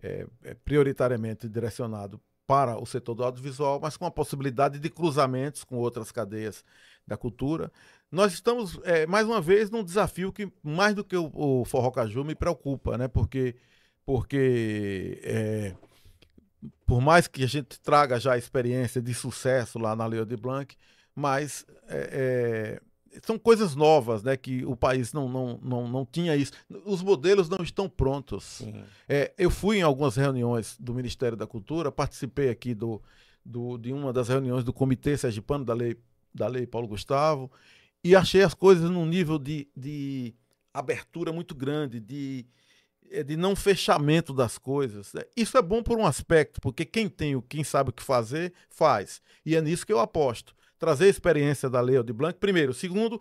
[0.00, 5.64] é, é prioritariamente direcionado para o setor do audiovisual, mas com a possibilidade de cruzamentos
[5.64, 6.64] com outras cadeias
[7.06, 7.70] da cultura.
[8.10, 11.90] Nós estamos, é, mais uma vez, num desafio que, mais do que o, o Forró
[11.90, 13.06] Caju, me preocupa, né?
[13.06, 13.54] Porque,
[14.02, 15.74] porque é,
[16.86, 20.36] por mais que a gente traga já a experiência de sucesso lá na Leo de
[20.36, 20.74] Blanc,
[21.14, 22.87] mas é, é
[23.22, 24.36] são coisas novas, né?
[24.36, 26.52] Que o país não, não, não, não tinha isso.
[26.84, 28.62] Os modelos não estão prontos.
[29.08, 33.02] É, eu fui em algumas reuniões do Ministério da Cultura, participei aqui do,
[33.44, 35.96] do, de uma das reuniões do Comitê Sergipano da Lei,
[36.34, 37.50] da lei Paulo Gustavo
[38.02, 40.34] e achei as coisas num nível de, de
[40.72, 42.46] abertura muito grande, de,
[43.10, 45.12] é, de não fechamento das coisas.
[45.36, 49.20] Isso é bom por um aspecto, porque quem tem, quem sabe o que fazer, faz.
[49.44, 52.72] E é nisso que eu aposto trazer a experiência da Lei de Blanc, primeiro.
[52.72, 53.20] Segundo,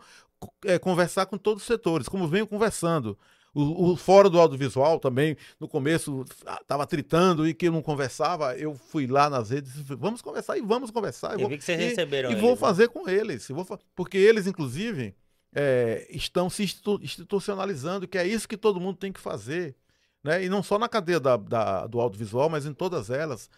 [0.66, 3.18] é, conversar com todos os setores, como venho conversando.
[3.54, 6.24] O, o Fórum do Audiovisual também, no começo,
[6.62, 8.56] estava tritando e que não conversava.
[8.56, 11.34] Eu fui lá nas redes, vamos conversar e vamos conversar.
[11.34, 12.56] Eu, eu vi que vocês e, receberam E vou né?
[12.58, 13.48] fazer com eles.
[13.48, 13.66] Vou,
[13.96, 15.16] porque eles, inclusive,
[15.54, 19.76] é, estão se institu institucionalizando, que é isso que todo mundo tem que fazer.
[20.24, 20.44] Né?
[20.44, 23.50] E não só na cadeia da, da, do audiovisual, mas em todas elas.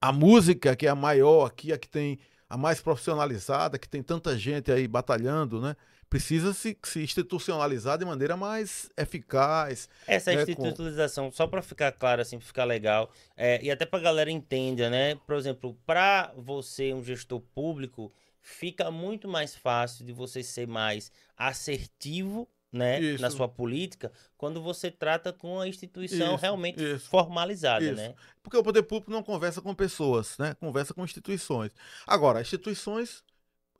[0.00, 2.18] A música, que é a maior aqui, a que tem
[2.52, 5.74] a mais profissionalizada, que tem tanta gente aí batalhando, né?
[6.10, 9.88] Precisa se, se institucionalizar de maneira mais eficaz.
[10.06, 10.42] Essa né?
[10.42, 14.90] institucionalização, só para ficar claro, assim, ficar legal, é, e até para a galera entenda,
[14.90, 15.14] né?
[15.26, 18.12] Por exemplo, para você, um gestor público,
[18.42, 24.90] fica muito mais fácil de você ser mais assertivo né, na sua política, quando você
[24.90, 27.94] trata com a instituição isso, realmente isso, formalizada, isso.
[27.94, 28.14] né?
[28.42, 30.54] Porque o poder público não conversa com pessoas, né?
[30.54, 31.72] Conversa com instituições.
[32.06, 33.22] Agora, instituições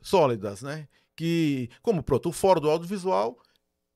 [0.02, 0.86] sólidas, né?
[1.16, 3.38] Que, como pronto, o Fórum do Audiovisual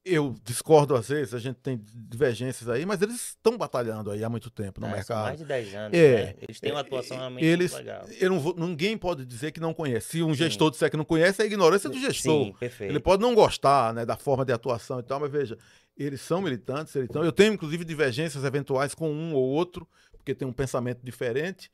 [0.07, 4.29] eu discordo às vezes, a gente tem divergências aí, mas eles estão batalhando aí há
[4.29, 5.25] muito tempo no é, mercado.
[5.25, 6.35] mais de 10 anos, é, né?
[6.41, 8.05] Eles têm uma atuação realmente eles, legal.
[8.21, 10.13] Eu não vou, ninguém pode dizer que não conhece.
[10.13, 10.37] Se um Sim.
[10.37, 12.45] gestor disser que não conhece, é ignorância do gestor.
[12.45, 12.93] Sim, perfeito.
[12.93, 15.59] Ele pode não gostar né, da forma de atuação e tal, mas veja,
[15.99, 17.25] eles são militantes, eles estão.
[17.25, 21.69] Eu tenho, inclusive, divergências eventuais com um ou outro, porque tem um pensamento diferente.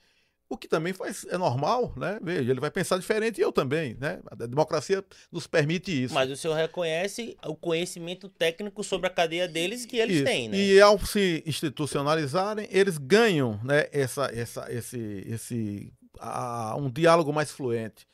[0.53, 2.19] O que também faz, é normal, né?
[2.23, 4.21] Veja, ele vai pensar diferente e eu também, né?
[4.31, 5.03] A democracia
[5.33, 6.13] nos permite isso.
[6.13, 10.25] Mas o senhor reconhece o conhecimento técnico sobre a cadeia deles que eles isso.
[10.27, 10.59] têm, né?
[10.59, 17.51] E ao se institucionalizarem, eles ganham, né, essa, essa, esse, esse, a, um diálogo mais
[17.51, 18.07] fluente,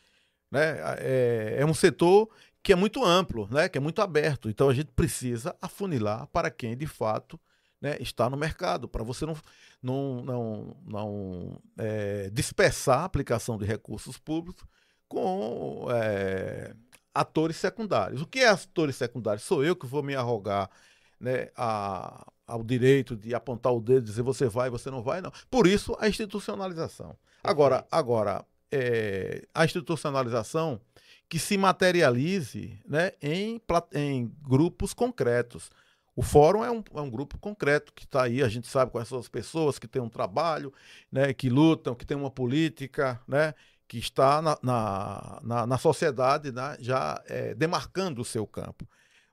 [0.49, 0.79] né?
[0.99, 2.31] É, é um setor
[2.63, 3.69] que é muito amplo, né?
[3.69, 4.49] Que é muito aberto.
[4.49, 7.37] Então a gente precisa afunilar para quem de fato
[7.81, 9.37] né, está no mercado, para você não,
[9.83, 14.65] não, não, não é, dispersar a aplicação de recursos públicos
[15.09, 16.75] com é,
[17.15, 18.21] atores secundários.
[18.21, 19.45] O que é atores secundários?
[19.45, 20.71] Sou eu que vou me arrogar
[21.19, 25.21] né, a, ao direito de apontar o dedo e dizer você vai, você não vai,
[25.21, 25.33] não.
[25.51, 27.17] Por isso, a institucionalização.
[27.43, 30.81] Agora, agora é, a institucionalização
[31.29, 33.61] que se materialize né, em,
[33.93, 35.71] em grupos concretos
[36.19, 39.07] O fórum é um, é um grupo concreto que está aí, a gente sabe quais
[39.07, 40.75] são as pessoas que têm um trabalho,
[41.13, 43.55] né, que lutam, que têm uma política, né,
[43.87, 48.85] que está na, na, na, na sociedade né, já é, demarcando o seu campo.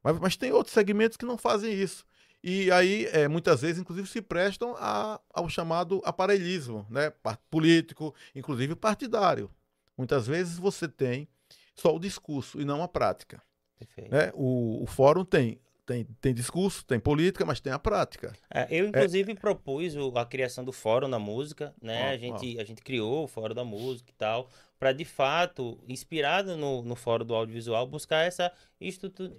[0.03, 2.05] Mas, mas tem outros segmentos que não fazem isso.
[2.43, 7.11] E aí, é, muitas vezes, inclusive, se prestam a, ao chamado aparelhismo, né?
[7.49, 9.49] político, inclusive partidário.
[9.97, 11.27] Muitas vezes você tem
[11.73, 13.41] só o discurso e não a prática.
[13.97, 14.31] Né?
[14.35, 18.33] O, o fórum tem tem, tem discurso, tem política, mas tem a prática.
[18.49, 19.35] É, eu, inclusive, é...
[19.35, 22.09] propus a criação do Fórum da Música, né?
[22.09, 22.61] Ah, a, gente, ah.
[22.61, 24.49] a gente criou o Fórum da Música e tal,
[24.79, 28.51] para de fato, inspirado no, no Fórum do Audiovisual, buscar essa
[28.81, 29.31] institu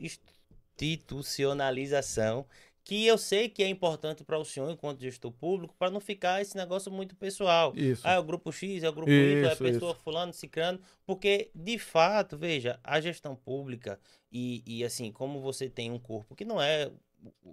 [0.79, 2.45] institucionalização
[2.87, 6.41] que eu sei que é importante para o senhor enquanto gestor público, para não ficar
[6.41, 7.73] esse negócio muito pessoal.
[7.75, 8.01] Isso.
[8.07, 10.01] Ah, é o grupo X, é o grupo Y, é a pessoa isso.
[10.05, 13.99] fulano, ciclano, porque de fato, veja, a gestão pública
[14.31, 16.89] e, e assim, como você tem um corpo que não é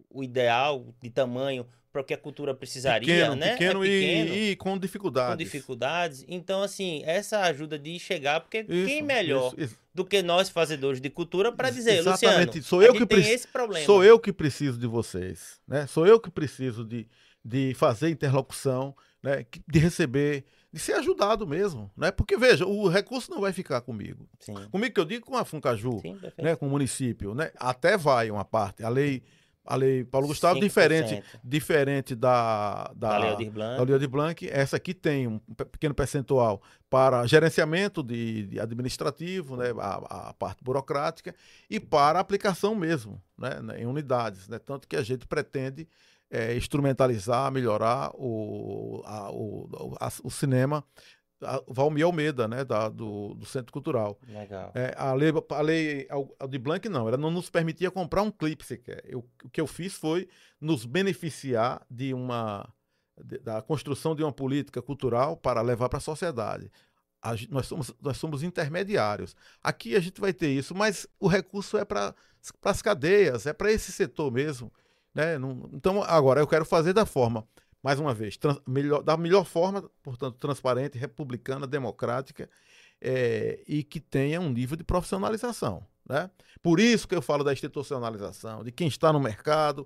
[0.09, 3.51] o ideal de tamanho para o que a cultura precisaria, pequeno, né?
[3.51, 5.33] Pequeno, é pequeno e, e, com dificuldades.
[5.33, 6.25] Com dificuldades.
[6.27, 9.79] Então, assim, essa ajuda de chegar, porque isso, quem melhor isso, isso.
[9.93, 12.57] do que nós fazedores de cultura para dizer, Exatamente.
[12.57, 13.85] Luciano, sou eu que esse problema.
[13.85, 15.85] Sou eu que preciso de vocês, né?
[15.85, 17.07] Sou eu que preciso de,
[17.45, 19.45] de fazer interlocução, né?
[19.67, 22.09] De receber, de ser ajudado mesmo, né?
[22.09, 24.27] Porque veja, o recurso não vai ficar comigo.
[24.39, 24.55] Sim.
[24.71, 26.55] Comigo que eu digo com a Funcaju, Sim, né?
[26.55, 27.51] Com o município, né?
[27.57, 28.83] Até vai uma parte.
[28.83, 29.21] A lei
[29.65, 30.61] a lei Paulo Gustavo, 5%.
[30.61, 33.85] diferente, diferente da, da, da Lei Blanc.
[33.85, 34.49] Da Blanc.
[34.49, 40.63] Essa aqui tem um pequeno percentual para gerenciamento de, de administrativo, né, a, a, parte
[40.63, 41.33] burocrática,
[41.69, 44.47] e para aplicação mesmo, né, né em unidades.
[44.47, 45.87] Né, tanto que a gente pretende
[46.29, 50.83] é, instrumentalizar, melhorar o, a, o, a, o cinema
[51.67, 54.19] Valmir Almeida, né, da, do, do Centro Cultural.
[54.27, 54.71] Legal.
[54.75, 56.07] É, a lei, a lei
[56.39, 59.03] a, de Blanc não, ela não nos permitia comprar um clipe sequer.
[59.05, 60.27] Eu, o que eu fiz foi
[60.59, 62.67] nos beneficiar de uma
[63.23, 66.71] de, da construção de uma política cultural para levar para a sociedade.
[67.21, 69.35] A, nós, somos, nós somos intermediários.
[69.61, 72.13] Aqui a gente vai ter isso, mas o recurso é para
[72.63, 74.71] as cadeias, é para esse setor mesmo.
[75.13, 75.37] Né?
[75.37, 77.47] Não, então, agora, eu quero fazer da forma
[77.83, 82.49] mais uma vez, trans, melhor, da melhor forma, portanto, transparente, republicana, democrática
[83.01, 85.85] é, e que tenha um nível de profissionalização.
[86.07, 86.31] Né?
[86.61, 89.85] Por isso que eu falo da institucionalização, de quem está no mercado,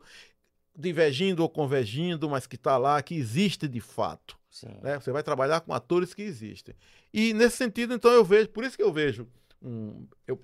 [0.78, 4.38] divergindo ou convergindo, mas que está lá, que existe de fato.
[4.82, 5.00] Né?
[5.00, 6.76] Você vai trabalhar com atores que existem.
[7.12, 9.28] E nesse sentido, então, eu vejo, por isso que eu vejo.
[9.62, 10.40] Um, eu,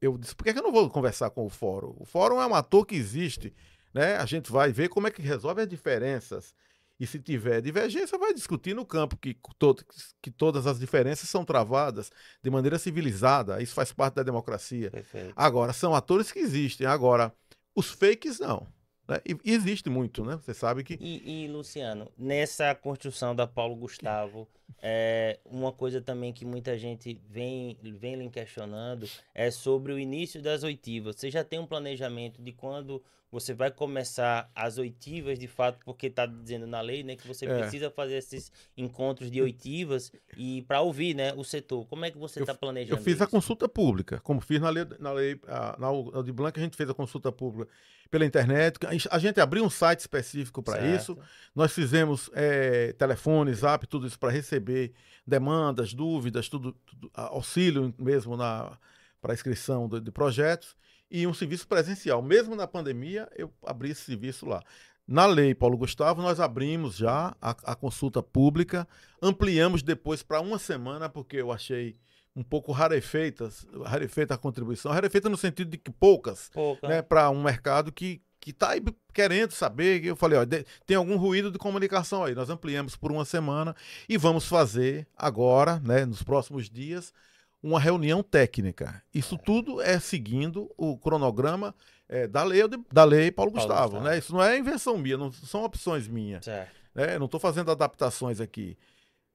[0.00, 1.94] eu disse, por que, que eu não vou conversar com o fórum?
[1.98, 3.54] O fórum é um ator que existe.
[3.94, 4.16] Né?
[4.16, 6.54] A gente vai ver como é que resolve as diferenças
[6.98, 9.84] e se tiver divergência, vai discutir no campo que, todo,
[10.20, 12.10] que todas as diferenças são travadas
[12.42, 13.62] de maneira civilizada.
[13.62, 14.90] Isso faz parte da democracia.
[14.90, 15.32] Perfeito.
[15.36, 16.86] Agora, são atores que existem.
[16.86, 17.32] Agora,
[17.74, 18.66] os fakes não.
[19.08, 19.20] Né?
[19.26, 20.36] E, e existe muito, né?
[20.36, 20.98] Você sabe que.
[21.00, 24.46] E, e, Luciano, nessa construção da Paulo Gustavo,
[24.82, 30.42] é, uma coisa também que muita gente vem, vem lhe questionando é sobre o início
[30.42, 31.16] das oitivas.
[31.16, 36.06] Você já tem um planejamento de quando você vai começar as oitivas de fato, porque
[36.06, 37.58] está dizendo na lei, né, que você é.
[37.58, 41.86] precisa fazer esses encontros de oitivas e para ouvir, né, o setor.
[41.86, 42.98] Como é que você está planejando?
[42.98, 43.24] Eu fiz isso?
[43.24, 46.76] a consulta pública, como fiz na lei, na lei na, na de Blanca, a gente
[46.76, 47.70] fez a consulta pública
[48.10, 48.78] pela internet.
[49.10, 51.18] A gente abriu um site específico para isso.
[51.54, 54.92] Nós fizemos é, telefone, zap, tudo isso para receber
[55.26, 58.78] demandas, dúvidas, tudo, tudo auxílio mesmo na
[59.20, 60.76] para inscrição de, de projetos
[61.10, 62.22] e um serviço presencial.
[62.22, 64.62] Mesmo na pandemia, eu abri esse serviço lá.
[65.06, 68.86] Na lei Paulo Gustavo, nós abrimos já a, a consulta pública,
[69.20, 71.96] ampliamos depois para uma semana, porque eu achei
[72.38, 73.50] um pouco rarefeita,
[73.84, 76.86] rarefeita a contribuição, rarefeita no sentido de que poucas, Pouca.
[76.86, 78.70] né, para um mercado que que está
[79.12, 80.02] querendo saber.
[80.04, 80.46] Eu falei, ó,
[80.86, 82.36] tem algum ruído de comunicação aí.
[82.36, 83.74] Nós ampliamos por uma semana
[84.08, 87.12] e vamos fazer agora, né, nos próximos dias,
[87.60, 89.02] uma reunião técnica.
[89.12, 89.38] Isso é.
[89.38, 91.74] tudo é seguindo o cronograma
[92.08, 92.62] é, da, lei,
[92.92, 94.04] da lei Paulo, Paulo Gustavo, Gustavo.
[94.08, 94.18] Né?
[94.18, 96.46] Isso não é invenção minha, não são opções minhas.
[96.94, 97.18] Né?
[97.18, 98.78] Não estou fazendo adaptações aqui.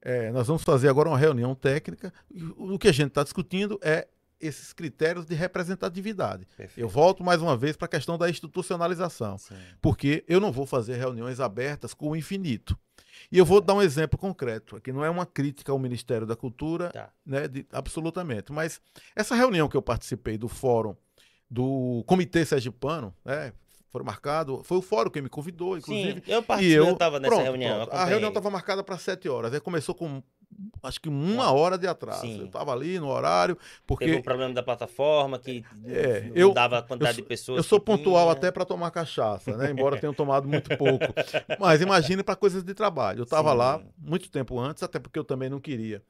[0.05, 2.13] É, nós vamos fazer agora uma reunião técnica.
[2.57, 4.07] O que a gente está discutindo é
[4.39, 6.45] esses critérios de representatividade.
[6.57, 6.77] Perfeito.
[6.77, 9.55] Eu volto mais uma vez para a questão da institucionalização, Sim.
[9.81, 12.77] porque eu não vou fazer reuniões abertas com o infinito.
[13.31, 16.35] E eu vou dar um exemplo concreto, que não é uma crítica ao Ministério da
[16.35, 17.09] Cultura, tá.
[17.25, 18.51] né, de, absolutamente.
[18.51, 18.81] Mas
[19.15, 20.95] essa reunião que eu participei do fórum
[21.49, 23.53] do Comitê Sergipano, né,
[23.93, 26.15] foi marcado, foi o fórum que me convidou, inclusive.
[26.25, 27.75] Sim, eu participei, eu estava nessa pronto, reunião.
[27.85, 30.21] Pronto, a reunião estava marcada para sete horas, aí começou com
[30.81, 32.21] acho que uma hora de atraso.
[32.21, 32.39] Sim.
[32.39, 33.55] Eu estava ali no horário,
[33.85, 37.27] porque Teve um problema da plataforma que É, não eu- dava a quantidade eu de
[37.29, 37.59] pessoas.
[37.59, 38.31] eu sou pontual tinha.
[38.33, 39.69] até para tomar cachaça, né?
[39.69, 41.05] Embora tenha tomado muito pouco.
[41.59, 43.19] Mas imagine para coisas de trabalho.
[43.19, 46.01] Eu estava lá muito tempo antes, até porque eu também não queria.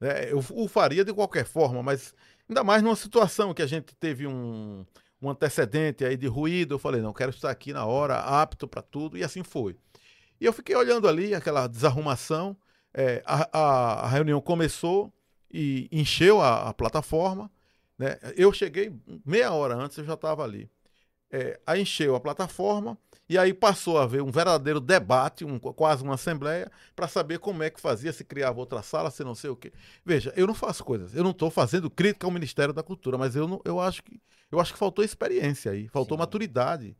[0.00, 0.30] né?
[0.32, 2.14] Eu o faria de qualquer forma, mas
[2.48, 4.84] ainda mais numa situação que a gente teve um,
[5.20, 6.74] um antecedente aí de ruído.
[6.74, 9.76] Eu falei, não, quero estar aqui na hora, apto para tudo, e assim foi.
[10.40, 12.56] E eu fiquei olhando ali aquela desarrumação.
[12.94, 15.12] é, a, a- a reunião começou
[15.52, 17.50] e encheu a, a plataforma.
[17.98, 18.18] Né?
[18.36, 18.92] Eu cheguei
[19.24, 20.70] meia hora antes, eu já estava ali.
[21.30, 22.96] É, aí encheu a plataforma
[23.28, 27.62] e aí passou a haver um verdadeiro debate, um, quase uma assembleia, para saber como
[27.62, 29.70] é que fazia, se criava outra sala, se não sei o quê.
[30.02, 33.36] Veja, eu não faço coisas, eu não estou fazendo crítica ao Ministério da Cultura, mas
[33.36, 34.18] eu, não, eu, acho, que,
[34.50, 36.20] eu acho que faltou experiência aí, faltou Sim.
[36.20, 36.96] maturidade.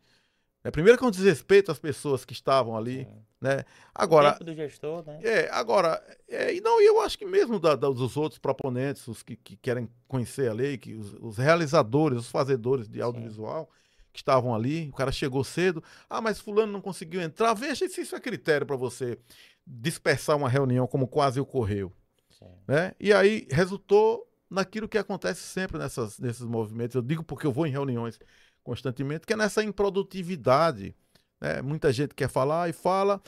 [0.63, 3.23] É, primeiro que é desrespeito às pessoas que estavam ali, Sim.
[3.41, 3.65] né?
[3.95, 5.21] Agora, Tempo do gestor, né?
[5.23, 9.23] é, agora, é, e não, eu acho que mesmo da- da- dos outros proponentes, os
[9.23, 13.71] que, que querem conhecer a lei, que os, os realizadores, os fazedores de audiovisual
[14.19, 18.01] que estavam ali, o cara chegou cedo, ah, mas fulano não conseguiu entrar, veja se
[18.01, 19.19] isso é critério para você
[19.67, 21.93] dispersar uma reunião como quase ocorreu,
[22.31, 22.47] Sim.
[22.67, 22.93] né?
[22.99, 27.67] E aí resultou naquilo que acontece sempre nessas, nesses movimentos, eu digo porque eu vou
[27.67, 28.19] em reuniões
[28.63, 30.95] constantemente, que é nessa improdutividade,
[31.41, 31.63] né?
[31.63, 33.21] Muita gente quer falar e fala,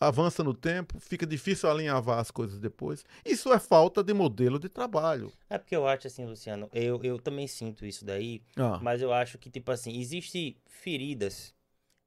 [0.00, 3.04] avança no tempo, fica difícil alinhavar as coisas depois.
[3.24, 5.32] Isso é falta de modelo de trabalho.
[5.50, 9.12] É porque eu acho assim, Luciano, eu, eu também sinto isso daí, Ah, mas eu
[9.12, 11.54] acho que, tipo assim, existe feridas,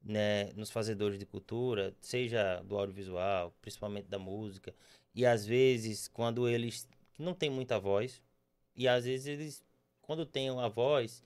[0.01, 4.73] né, nos fazedores de cultura, seja do audiovisual, principalmente da música,
[5.13, 6.87] e às vezes, quando eles
[7.17, 8.21] não têm muita voz,
[8.75, 9.63] e às vezes eles,
[10.01, 11.21] quando têm uma voz,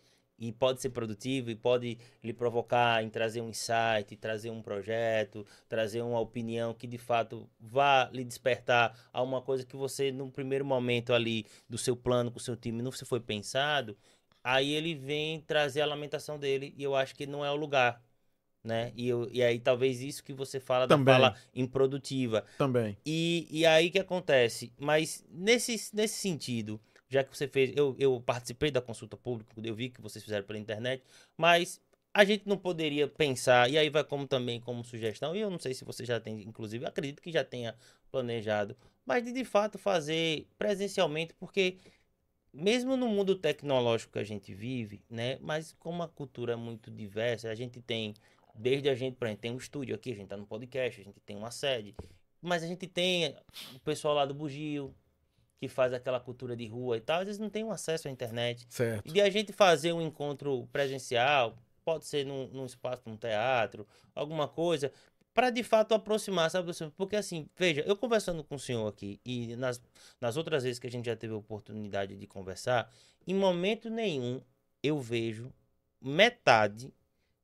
[0.47, 5.45] e pode ser produtivo, e pode lhe provocar em trazer um insight, trazer um projeto,
[5.69, 10.29] trazer uma opinião que de fato vá lhe despertar a uma coisa que você, num
[10.29, 13.97] primeiro momento ali do seu plano com o seu time, não se foi pensado,
[14.43, 18.03] aí ele vem trazer a lamentação dele, e eu acho que não é o lugar.
[18.61, 18.93] Né?
[18.95, 21.05] E, eu, e aí talvez isso que você fala Também.
[21.05, 22.45] da fala improdutiva.
[22.57, 22.97] também.
[23.05, 24.71] E, e aí que acontece?
[24.77, 26.79] Mas nesse, nesse sentido,
[27.13, 30.45] já que você fez, eu, eu participei da consulta pública, eu vi que vocês fizeram
[30.45, 31.03] pela internet,
[31.37, 31.79] mas
[32.13, 35.59] a gente não poderia pensar, e aí vai como também como sugestão, e eu não
[35.59, 37.75] sei se você já tem, inclusive, acredito que já tenha
[38.11, 38.75] planejado,
[39.05, 41.77] mas de de fato fazer presencialmente, porque
[42.53, 46.91] mesmo no mundo tecnológico que a gente vive, né, mas como a cultura é muito
[46.91, 48.13] diversa, a gente tem
[48.55, 51.03] desde a gente, por exemplo, tem um estúdio aqui, a gente tá no podcast, a
[51.03, 51.95] gente tem uma sede,
[52.41, 53.35] mas a gente tem
[53.75, 54.93] o pessoal lá do Bugio,
[55.63, 58.11] que faz aquela cultura de rua e tal, às vezes não tem um acesso à
[58.11, 58.67] internet.
[58.69, 59.07] Certo.
[59.07, 63.87] E de a gente fazer um encontro presencial, pode ser num, num espaço, num teatro,
[64.13, 64.91] alguma coisa,
[65.33, 66.69] para de fato aproximar, sabe?
[66.97, 69.81] Porque assim, veja, eu conversando com o senhor aqui, e nas,
[70.19, 72.91] nas outras vezes que a gente já teve a oportunidade de conversar,
[73.25, 74.41] em momento nenhum
[74.83, 75.49] eu vejo
[76.01, 76.93] metade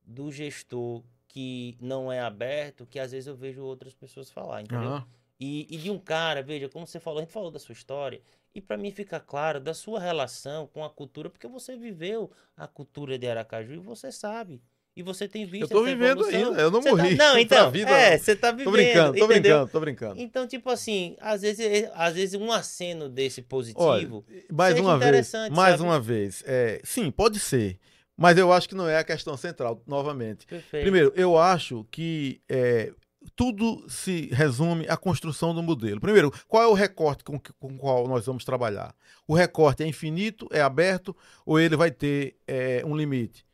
[0.04, 4.90] do gestor que não é aberto, que às vezes eu vejo outras pessoas falar, entendeu?
[4.90, 5.08] Aham.
[5.40, 8.22] E, e de um cara, veja, como você falou, a gente falou da sua história,
[8.54, 12.68] e para mim fica claro da sua relação com a cultura, porque você viveu a
[12.68, 14.62] cultura de Aracaju e você sabe.
[14.96, 16.50] E você tem visto Eu tô vivendo evolução.
[16.50, 17.16] ainda, eu não Você morri.
[17.16, 17.24] Tá...
[17.32, 19.28] Não, então, vida, é, você tá vivendo, Tô brincando, tô entendeu?
[19.42, 20.20] brincando, tô brincando.
[20.20, 24.84] Então, tipo assim, às vezes, é- às vezes um aceno desse Olha, positivo, mais seja
[24.86, 25.84] uma vez, mais sabe?
[25.84, 26.44] uma vez.
[26.46, 27.80] É, sim, pode ser.
[28.18, 30.46] Mas eu acho que não é a questão central, novamente.
[30.46, 30.84] perfeito.
[30.84, 32.92] Primeiro, eu acho que é,
[33.36, 36.00] tudo se resume à construção do modelo.
[36.00, 38.94] Primeiro, qual é o recorte com, que- com o qual nós vamos trabalhar?
[39.28, 41.16] O recorte é infinito, é aberto,
[41.46, 43.46] ou ele vai ter é, um limite?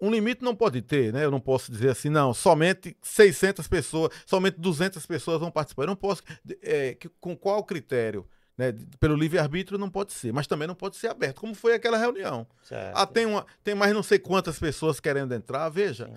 [0.00, 1.22] Um limite não pode ter, né?
[1.24, 5.82] Eu não posso dizer assim, não, somente 600 pessoas, somente 200 pessoas vão participar.
[5.82, 6.22] Eu não posso.
[6.62, 8.26] é, que- com qual critério?
[8.56, 8.74] Né?
[8.98, 12.46] Pelo livre-arbítrio não pode ser, mas também não pode ser aberto, como foi aquela reunião.
[12.62, 12.94] Certo.
[12.96, 15.68] Ah, tem, uma, tem mais não sei quantas pessoas querendo entrar.
[15.68, 16.10] Veja.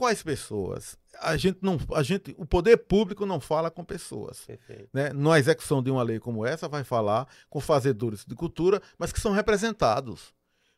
[0.00, 0.96] Quais pessoas?
[1.20, 4.40] A gente não, a gente, o poder público não fala com pessoas.
[4.46, 4.88] Perfeito.
[4.94, 5.12] Né?
[5.12, 9.20] Na execução de uma lei como essa, vai falar com fazedores de cultura, mas que
[9.20, 10.32] são representados.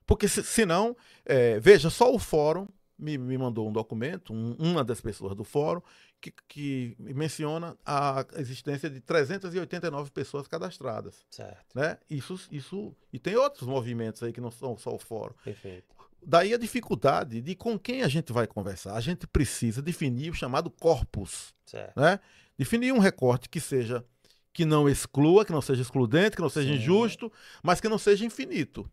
[0.05, 2.67] Porque se- senão, é, veja, só o fórum
[2.99, 5.81] me, me mandou um documento, um- uma das pessoas do fórum,
[6.21, 11.25] que, que menciona a existência de 389 pessoas cadastradas.
[11.31, 11.77] Certo.
[11.79, 11.97] Né?
[12.11, 15.35] Isso, isso, e tem outros movimentos aí que não são só o fórum.
[15.45, 15.95] Perfeito.
[16.25, 18.95] Daí a dificuldade de com quem a gente vai conversar.
[18.95, 21.99] A gente precisa definir o chamado corpus, Certo.
[22.01, 22.21] né?
[22.57, 24.05] Definir um recorte que seja
[24.53, 26.75] que não exclua, que não seja excludente, que não seja Sim.
[26.75, 27.33] injusto,
[27.63, 28.89] mas que não seja infinito,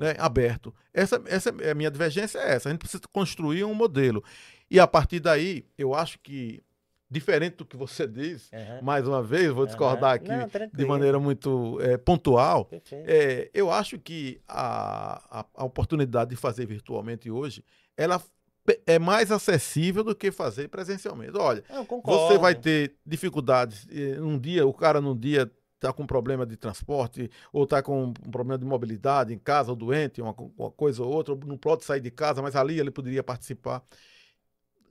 [0.00, 0.16] né?
[0.18, 0.74] aberto.
[0.92, 2.68] Essa, essa é a minha divergência é essa.
[2.68, 4.24] A gente precisa construir um modelo.
[4.68, 6.60] E a partir daí, eu acho que
[7.10, 8.80] diferente do que você diz, Aham.
[8.82, 10.16] mais uma vez, vou discordar Aham.
[10.16, 12.68] aqui Não, de maneira muito é, pontual.
[12.92, 17.64] É, eu acho que a, a, a oportunidade de fazer virtualmente hoje,
[17.96, 18.20] ela
[18.86, 21.36] é mais acessível do que fazer presencialmente.
[21.36, 21.62] Olha,
[22.02, 23.86] você vai ter dificuldades.
[24.20, 28.12] Um dia, o cara num dia está com problema de transporte, ou está com um
[28.12, 31.84] problema de mobilidade em casa, ou doente, uma, uma coisa ou outra, ou não pode
[31.84, 33.82] sair de casa, mas ali ele poderia participar.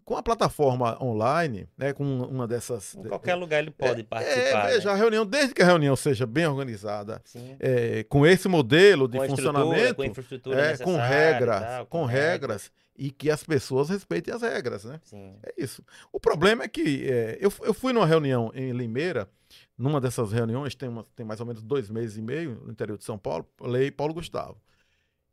[0.06, 2.94] Com a plataforma online, né, com uma dessas.
[2.96, 4.68] Em qualquer lugar ele pode É, participar.
[4.68, 4.92] veja, né?
[4.92, 7.22] a reunião, desde que a reunião seja bem organizada,
[7.60, 12.70] é, com esse modelo de Com funcionamento, com infraestrutura é, com regras, tal, com regras,
[12.98, 15.00] e que as pessoas respeitem as regras, né?
[15.06, 15.36] Sim.
[15.42, 15.82] É isso.
[16.12, 19.30] O problema é que é, eu, eu fui numa reunião em Limeira,
[19.78, 22.98] numa dessas reuniões, tem, uma- tem mais ou menos dois meses e meio, no interior
[22.98, 24.58] de São Paulo, Lei Paulo Gustavo.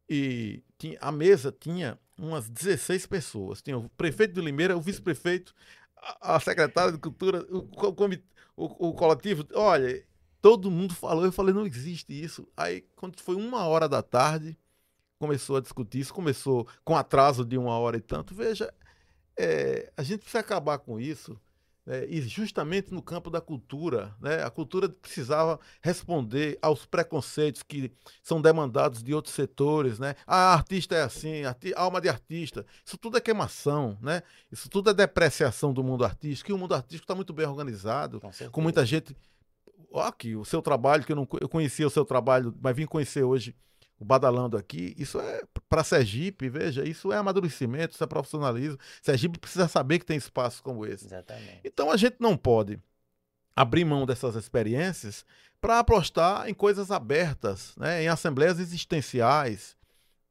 [0.09, 3.63] E tinha- a mesa tinha umas 16 pessoas.
[3.63, 5.55] Tinha o prefeito de Limeira, o vice-prefeito,
[6.21, 7.69] a, secretária de Cultura, o,
[8.57, 9.47] o, o coletivo.
[9.55, 10.05] Olha,
[10.41, 12.47] todo mundo falou, eu falei, não existe isso.
[12.57, 14.57] Aí, quando foi uma hora da tarde,
[15.19, 18.35] começou a discutir isso, começou com atraso de uma hora e tanto.
[18.35, 18.73] Veja,
[19.37, 21.41] é, a gente precisa acabar com isso.
[21.91, 27.91] Né, e justamente no campo da cultura, né, a cultura precisava responder aos preconceitos que
[28.23, 30.15] são demandados de outros setores, né?
[30.25, 32.65] Ah, artista é assim, arti alma de artista.
[32.87, 34.23] Isso tudo é queimação, né?
[34.53, 36.53] Isso tudo é depreciação do mundo artístico.
[36.53, 39.17] E o mundo artístico está muito bem organizado, Com, com muita gente.
[39.91, 42.87] Ó, aqui, o seu trabalho, que eu não eu conhecia o seu trabalho, mas vim
[42.87, 43.53] conhecer hoje
[44.01, 44.95] Badalando aqui.
[44.97, 48.79] Isso é para Sergipe, veja, isso é amadurecimento, isso é profissionalismo.
[49.03, 51.07] Sergipe precisa saber que tem espaços como esse.
[51.07, 51.61] Exatamente.
[51.65, 52.79] Então a gente não pode
[53.55, 55.25] abrir mão dessas experiências
[55.61, 59.77] para apostar em coisas abertas, né, em assembleias existenciais,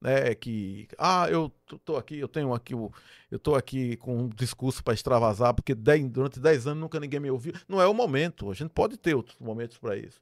[0.02, 2.92] né, que ah, eu tô- tô aqui, eu tenho aqui o
[3.30, 7.20] eu tô aqui com um discurso para extravasar porque dez- durante 10 anos nunca ninguém
[7.20, 7.54] me ouviu.
[7.68, 10.20] Não é o momento, a gente pode ter outros momentos para isso,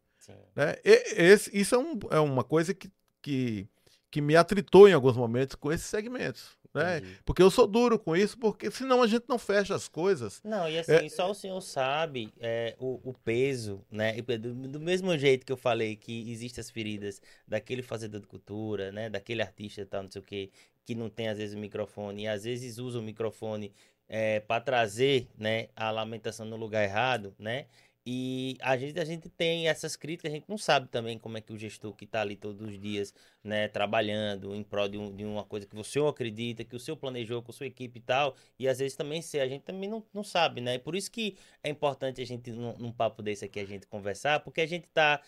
[0.55, 0.75] né?
[0.83, 2.89] E- esse- isso é, um- é uma coisa que,
[3.27, 3.67] que
[4.09, 6.99] que me atritou em alguns momentos com esses segmentos, né?
[6.99, 7.17] Entendi.
[7.25, 10.41] Porque eu sou duro com isso, porque senão a gente não fecha as coisas.
[10.45, 14.13] Não, e assim, É- só o senhor sabe é, o, o peso, né?
[14.21, 18.93] Do, do mesmo jeito que eu falei que existem as feridas daquele fazedor de cultura,
[18.93, 19.09] né?
[19.09, 20.49] Daquele artista tal, não sei o quê,
[20.85, 23.73] que não tem às vezes o microfone e às vezes usa o microfone
[24.07, 27.65] é, para trazer, né, a lamentação no lugar errado, né?
[28.09, 31.41] E a gente, a gente tem essas críticas, a gente não sabe também como é
[31.41, 33.13] que o gestor que está ali todos os dias,
[33.43, 36.79] né, trabalhando em prol de, um- de uma coisa que o senhor acredita, que o
[36.79, 39.63] senhor planejou com a sua equipe e tal, e às vezes também se a gente
[39.63, 40.77] também não, não sabe, né?
[40.77, 44.39] Por isso que é importante a gente, num, num papo desse aqui, a gente conversar,
[44.39, 45.19] porque a gente tá,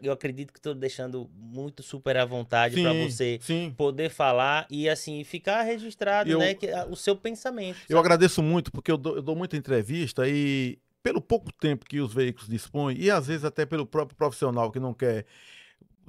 [0.00, 3.74] eu acredito que estou deixando muito super à vontade para você sim.
[3.76, 7.78] poder falar e assim, ficar registrado, Eu- né, que, a- o seu pensamento.
[7.88, 7.98] Eu sabe?
[7.98, 12.12] agradeço muito, porque eu dou, eu dou muita entrevista e pelo pouco tempo que os
[12.12, 15.24] veículos dispõem, e às vezes até pelo próprio profissional que não quer,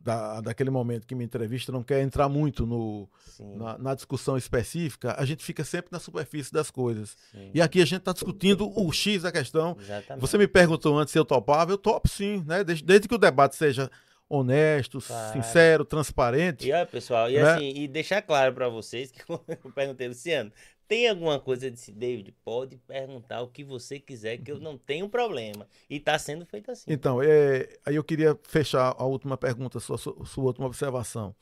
[0.04, 3.10] da, daquele momento que me entrevista, não quer entrar muito no,
[3.58, 7.18] na, na discussão específica, a gente fica sempre na superfície das coisas.
[7.32, 9.76] sim, E aqui a gente está discutindo o X da questão.
[9.80, 10.22] exatamente.
[10.22, 12.64] Você me perguntou antes se eu topava, eu topo sim, né?
[12.64, 13.92] Desde, desde que o debate seja
[14.30, 15.34] honesto, Claro.
[15.34, 16.68] sincero, transparente.
[16.68, 17.42] E olha, pessoal, e Né?
[17.56, 20.52] assim, e deixar claro pra vocês que eu perguntei, Luciano,
[20.90, 22.34] tem alguma coisa desse David?
[22.44, 25.68] Pode perguntar o que você quiser, que eu não tenho problema.
[25.88, 26.92] E tá sendo feito assim.
[26.92, 31.36] Então, é, aí eu queria fechar a última pergunta, sua, sua, última observação.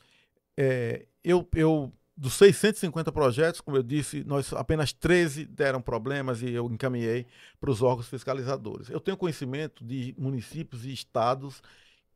[0.58, 6.52] É, eu, eu, dos 650 projetos, como eu disse, nós apenas 13 deram problemas e
[6.52, 7.26] eu encaminhei
[7.58, 8.90] para os órgãos fiscalizadores.
[8.90, 11.64] Eu tenho conhecimento de municípios e estados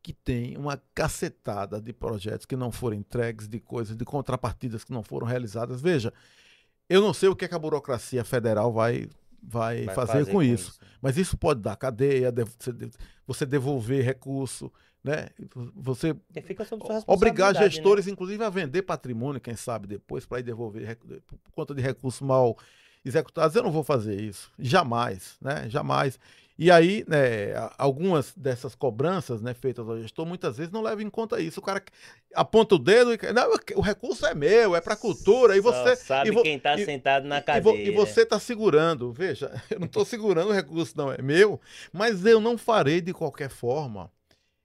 [0.02, 4.92] que têm uma cacetada de projetos que não foram entregues, de coisas, de contrapartidas que
[4.92, 5.80] não foram realizadas.
[5.80, 6.12] Veja,
[6.94, 9.08] eu não sei o que, é que a burocracia federal vai,
[9.42, 10.78] vai, Vai fazer, com, isso.
[11.00, 12.90] Mas isso pode dar cadeia, de- você de-
[13.26, 14.70] você devolver recurso,
[15.02, 15.28] né?
[15.76, 17.70] Você obrigar responsabilidade, né?
[17.70, 20.96] gestores, inclusive, a vender patrimônio, quem sabe depois, para ir devolver
[21.26, 22.56] por conta de recursos mal
[23.04, 23.56] executados.
[23.56, 25.68] Eu não vou fazer isso, jamais, né?
[25.68, 26.18] Jamais.
[26.58, 31.08] E aí, né, algumas dessas cobranças, né, feitas ao gestor, muitas vezes não levam em
[31.10, 31.60] conta isso.
[31.60, 31.82] O cara
[32.34, 35.96] aponta o dedo e não, o recurso é meu, é para cultura, e Só você
[35.96, 37.90] sabe e vo- quem tá e- sentado na e vo- cadeira.
[37.90, 41.60] E, você está segurando, veja, eu não estou segurando o recurso, não, é meu,
[41.92, 44.10] mas eu não farei de qualquer forma.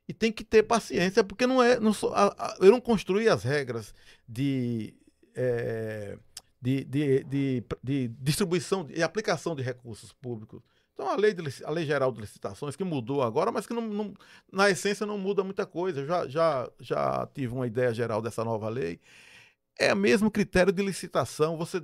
[0.09, 1.80] E tem que ter paciência, porque não é.
[1.80, 3.93] Não sou, a- a- eu não construí as regras
[4.27, 4.93] de,
[5.35, 6.18] eh,
[6.61, 10.61] de, de, de, de distribuição e aplicação de recursos públicos.
[10.98, 13.84] Então, a lei, de a lei Geral de Licitações, que mudou agora, mas que não,
[13.88, 14.14] não-
[14.52, 16.03] na essência não muda muita coisa.
[16.03, 18.99] Já, já, já tive uma ideia geral dessa nova lei.
[19.78, 21.56] É o mesmo critério de licitação.
[21.57, 21.84] Você,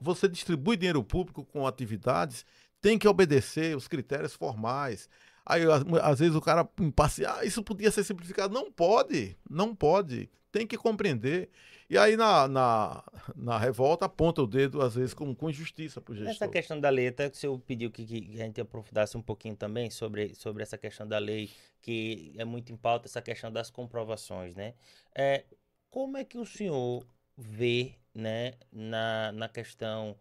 [0.00, 2.46] você distribui dinheiro público com atividades,
[2.80, 5.08] tem que obedecer os critérios formais.
[5.44, 5.62] Aí,
[6.02, 6.64] às, vezes, o cara
[6.94, 8.54] passa, ah, isso podia ser simplificado.
[8.54, 10.30] Não pode, não pode.
[10.56, 11.50] Tem que compreender.
[11.88, 13.04] E aí, na, na,
[13.36, 16.32] na revolta, aponta o dedo, às vezes, com, com injustiça para o gestor.
[16.32, 19.22] Essa questão da lei, até que o senhor pediu que, que, a gente aprofundasse um
[19.22, 21.50] pouquinho também sobre, sobre essa questão da lei,
[21.80, 24.74] que é muito em pauta, essa questão das comprovações, né?
[25.14, 25.44] É,
[25.90, 27.06] como é que o senhor
[27.36, 30.16] vê, né, na, na questão...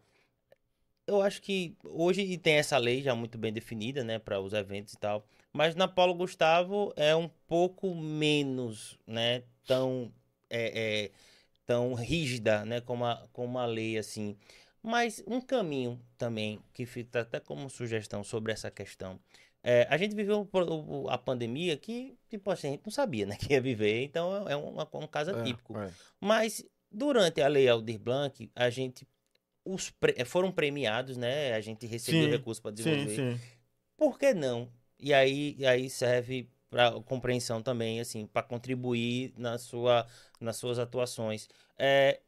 [1.07, 4.93] Eu acho que hoje tem essa lei já muito bem definida, né, para os eventos
[4.93, 10.11] e tal, mas na Paulo Gustavo é um pouco menos, né, tão...
[10.49, 11.11] É, é,
[11.65, 14.37] tão rígida, né, como a, como a lei, assim.
[14.81, 19.19] Mas um caminho também, que fica até como sugestão sobre essa questão.
[19.63, 20.47] É, a gente viveu
[21.09, 24.55] a pandemia que, tipo assim, a gente não sabia, né, que ia viver, então é
[24.55, 25.75] um, um caso é, atípico.
[25.77, 25.91] É, é.
[26.21, 29.07] Mas durante a lei Aldir Blanc, a gente
[29.65, 31.53] os pre foram premiados, né?
[31.53, 33.15] A gente recebeu recursos para desenvolver.
[33.15, 33.41] Sim, sim.
[33.97, 34.69] Por que não?
[34.99, 40.05] E aí, e aí serve para compreensão também, assim, para contribuir na sua,
[40.41, 41.47] nas suas atuações.
[41.77, 42.19] É,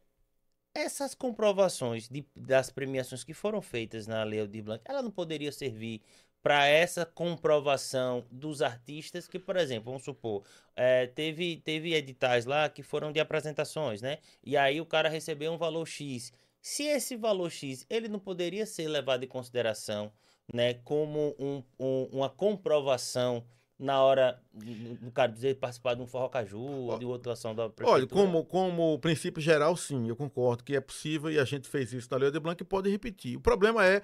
[0.74, 6.02] essas comprovações de, das premiações que foram feitas na Lei Blanc, ela não poderia servir
[6.42, 10.46] para essa comprovação dos artistas que, por exemplo, vamos supor,
[10.78, 14.20] é, teve, teve editais lá que foram de apresentações, né?
[14.42, 16.32] E aí o cara recebeu um valor X.
[16.62, 20.10] Se esse valor X ele não poderia ser levado em consideração,
[20.54, 23.44] né, como um, um, uma comprovação
[23.80, 27.70] na hora do cara dizer participar de um forró caju ou de outra ação da
[27.70, 27.92] prefeitura?
[27.92, 31.94] Olha, como, como princípio geral, sim, eu concordo que é possível e a gente fez
[31.94, 33.38] isso na Lei de Blanc e pode repetir.
[33.38, 34.02] O problema é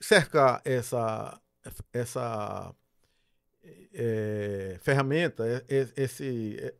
[0.00, 1.40] cercar essa,
[1.92, 2.74] essa
[3.92, 6.74] é, ferramenta, é, é, esse, é,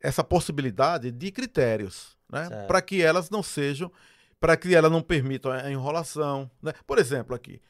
[0.00, 2.48] essa possibilidade de critérios, né?
[2.66, 3.90] Para que elas não sejam,
[4.40, 6.50] para que elas não permitam a enrolação.
[6.62, 6.72] Né?
[6.86, 7.60] Por exemplo, aqui,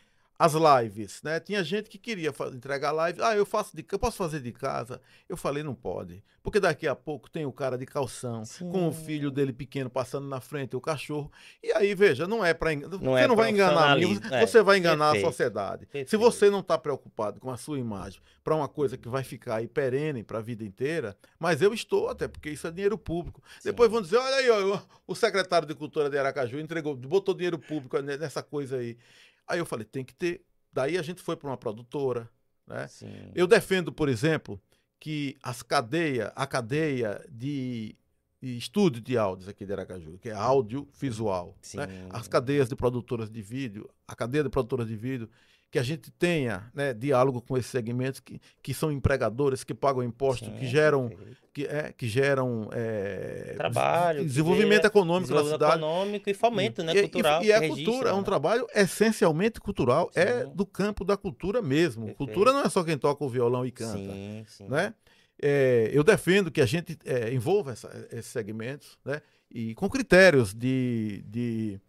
[0.42, 1.38] as lives, né?
[1.38, 3.22] Tinha gente que queria entregar live.
[3.22, 5.00] Ah, eu faço de, eu posso fazer de casa.
[5.28, 8.68] Eu falei não pode, porque daqui a pouco tem o cara de calção Sim.
[8.68, 11.30] com o filho dele pequeno passando na frente, o cachorro.
[11.62, 14.62] E aí veja, não é para não você é não vai enganar mim, você é,
[14.64, 15.86] vai enganar perfeito, a sociedade.
[15.86, 16.10] Perfeito.
[16.10, 19.56] Se você não está preocupado com a sua imagem para uma coisa que vai ficar
[19.56, 23.40] aí perene para a vida inteira, mas eu estou até porque isso é dinheiro público.
[23.60, 23.68] Sim.
[23.68, 27.60] Depois vão dizer, olha aí, ó, o secretário de cultura de Aracaju entregou, botou dinheiro
[27.60, 28.98] público nessa coisa aí.
[29.46, 30.44] Aí eu falei, tem que ter.
[30.72, 32.28] Daí a gente foi para uma produtora.
[32.66, 32.86] Né?
[33.34, 34.60] Eu defendo, por exemplo,
[34.98, 37.96] que as cadeia, a cadeia de,
[38.40, 42.08] de estúdio de áudios aqui de Aracaju, que é audiovisual, né?
[42.10, 45.28] as cadeias de produtoras de vídeo, a cadeia de produtoras de vídeo,
[45.72, 50.04] que a gente tenha né, diálogo com esses segmentos que, que são empregadores, que pagam
[50.04, 51.10] impostos, Sim, que geram,
[51.50, 55.82] que, é, que geram é, trabalho, desenvolvimento econômico desenvolvimento na cidade.
[55.82, 57.42] econômico e fomento né, e, cultural.
[57.42, 58.22] E, e é registra, cultura, é um né?
[58.22, 60.32] trabalho essencialmente cultural, é sim.
[60.40, 62.04] é do campo da cultura mesmo.
[62.04, 62.18] Perfeito.
[62.18, 63.96] Cultura não é só quem toca o violão e canta.
[63.96, 64.68] Sim, sim.
[64.68, 64.92] Né?
[65.40, 69.22] É, eu defendo que a gente é, envolva essa, esses segmentos né?
[69.50, 71.80] e com critérios de, de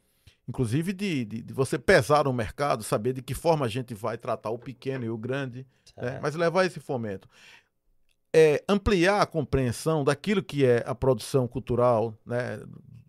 [0.47, 4.17] inclusive de, de, de, você pesar o mercado, saber de que forma a gente vai
[4.17, 5.65] tratar o pequeno e o grande,
[5.95, 6.19] né?
[6.21, 7.27] mas levar esse fomento.
[8.35, 12.59] É, ampliar a compreensão daquilo que é a produção cultural né,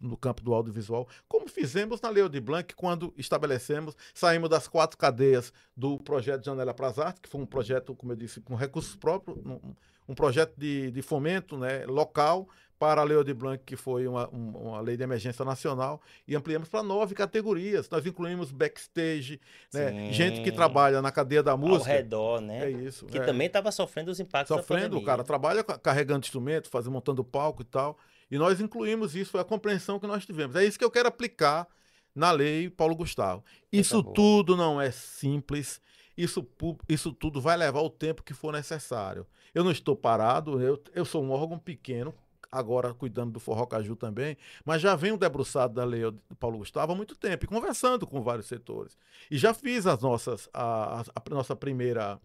[0.01, 4.98] no campo do audiovisual, como fizemos na Leo de Blanc quando estabelecemos, saímos das quatro
[4.98, 8.55] cadeias do projeto Janela para as Artes, que foi um projeto, como eu disse, com
[8.55, 9.74] recursos próprios, um,
[10.06, 12.48] um projeto de, de fomento né, local,
[12.79, 16.69] para a Lei de Blanc, que foi uma, uma lei de emergência nacional, e ampliamos
[16.69, 17.89] para nove categorias.
[17.89, 19.41] Nós incluímos backstage,
[19.73, 20.13] né?
[20.13, 21.91] gente que trabalha na cadeia da música.
[21.91, 22.67] Ao redor, né?
[22.67, 23.07] É isso.
[23.07, 23.25] Que é.
[23.25, 27.65] também estava sofrendo os impactos sofrendo, o cara trabalha carregando instrumento, fazendo, montando palco e
[27.65, 27.97] tal.
[28.31, 30.57] E nós incluímos isso, foi a compreensão que nós tivemos.
[30.57, 31.69] É isso que eu quero aplicar
[32.15, 33.45] na lei Paulo Gustavo.
[33.73, 35.81] Isso tudo não é simples.
[36.17, 36.47] Isso,
[36.89, 39.27] isso tudo vai levar o tempo que for necessário.
[39.55, 42.15] Eu não estou parado, eu, eu sou um órgão pequeno,
[42.55, 46.93] agora cuidando do Forró Caju também, mas já venho debruçado da lei do Paulo Gustavo
[46.93, 48.97] há muito tempo, e conversando com vários setores.
[49.31, 52.20] E já fiz as nossas, a, a, a nossa primeira,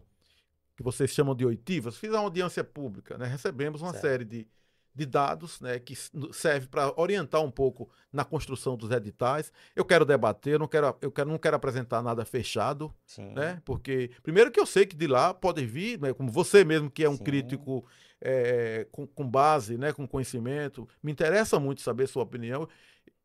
[0.76, 3.26] que vocês chamam de oitivas, fiz uma audiência pública, né?
[3.26, 4.02] recebemos uma certo.
[4.02, 4.46] série de,
[5.00, 5.94] de dados né, que
[6.30, 9.50] serve para orientar um pouco na construção dos editais.
[9.74, 13.32] Eu quero debater, não quero, eu quero, não quero apresentar nada fechado, Sim.
[13.32, 13.62] né?
[13.64, 17.02] Porque, primeiro que eu sei que de lá pode vir, né, como você mesmo que
[17.02, 17.24] é um Sim.
[17.24, 17.82] crítico
[18.20, 20.86] é, com, com, base, né, com conhecimento.
[21.02, 22.68] Me interessa muito saber sua opinião.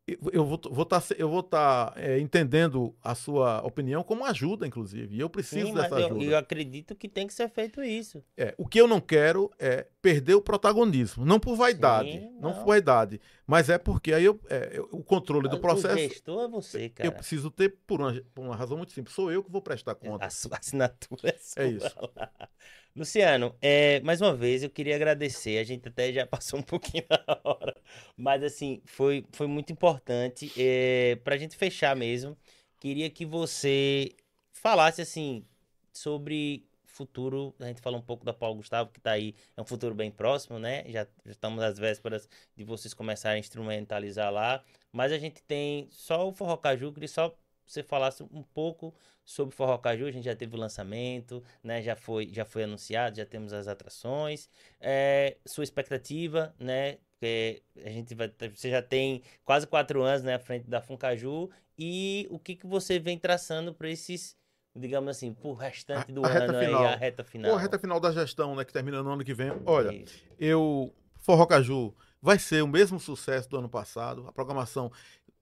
[0.06, 4.64] Eu vou estar vou tá, eu vou tá, é, entendendo a sua opinião como ajuda,
[4.64, 5.16] inclusive.
[5.16, 6.24] E eu preciso Sim, dessa eu, ajuda.
[6.24, 8.22] Eu acredito que tem que ser feito isso.
[8.36, 11.24] É, o que eu não quero é perdeu o protagonismo.
[11.24, 12.50] Não por vaidade, Sim, não.
[12.50, 12.54] não.
[12.54, 16.44] por vaidade, mas é porque aí eu, é, eu- o controle do O processo gestor
[16.44, 17.08] é você, cara.
[17.08, 19.12] eu preciso ter por uma, por uma razão muito simples.
[19.12, 20.24] Sou eu que vou prestar conta.
[20.24, 21.62] A sua assinatura é sua.
[21.64, 21.96] É isso.
[22.96, 25.58] Luciano, é, mais uma vez eu queria agradecer.
[25.58, 27.76] A gente até já passou um pouquinho da hora,
[28.16, 30.50] mas assim, foi, foi muito importante.
[30.56, 32.34] É, para a gente fechar mesmo,
[32.80, 34.16] queria que você
[34.50, 35.44] falasse assim
[35.92, 37.54] sobre futuro.
[37.60, 40.10] A gente falou um pouco da Paulo Gustavo, que está aí, é um futuro bem
[40.10, 40.82] próximo, né?
[40.86, 45.86] Já, já estamos às vésperas de vocês começarem a instrumentalizar lá, mas a gente tem
[45.90, 47.36] só o Forró Caju, queria só
[47.66, 48.94] você falasse um pouco
[49.26, 51.82] sobre Forró Caju, a gente já teve o lançamento, né?
[51.82, 54.48] Já foi, já foi anunciado, já temos as atrações.
[54.80, 56.98] É, sua expectativa, né?
[57.18, 61.50] Porque a gente vai, você já tem quase quatro anos, né, à frente da Funcaju
[61.78, 64.36] e o que que você vem traçando para esses,
[64.74, 67.52] digamos assim, pro restante A- do a reta ano aí, a reta final.
[67.52, 69.50] Ou a reta final da gestão, né, que termina no ano que vem.
[69.64, 70.22] Olha, Isso.
[70.38, 74.26] eu Forró Caju vai ser o mesmo sucesso do ano passado.
[74.28, 74.92] A programação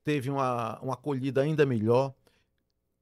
[0.05, 2.15] teve uma, uma acolhida ainda melhor.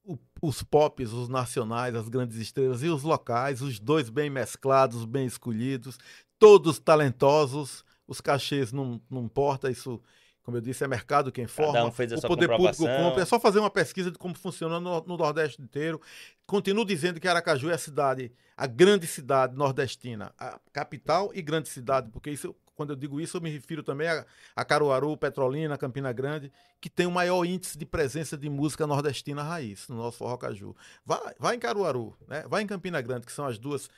[0.05, 5.05] O- os pops, os nacionais, as grandes estrelas e os locais, os dois bem mesclados,
[5.05, 5.97] bem escolhidos,
[6.39, 7.85] todos talentosos.
[8.07, 10.01] Os cachês não, não importa, isso,
[10.43, 11.73] como eu disse, é mercado quem forma.
[11.87, 13.23] um o poder público compra.
[13.23, 16.01] É só fazer uma pesquisa de como funciona no, no Nordeste inteiro.
[16.45, 21.69] Continuo dizendo que Aracaju é a cidade, a grande cidade nordestina, a capital e grande
[21.69, 24.25] cidade, porque isso, quando eu digo isso, eu me refiro também a,
[24.57, 29.43] a Caruaru, Petrolina, Campina Grande, que tem o maior índice de presença de música nordestina
[29.43, 30.77] raiz no nosso Forró Caju.
[31.05, 32.45] Vai, vai em Caruaru, né?
[32.49, 33.91] vai em Campina Grande, que são as duas,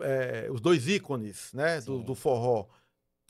[0.00, 1.80] eh, os dois ícones né?
[1.80, 2.66] do, do forró.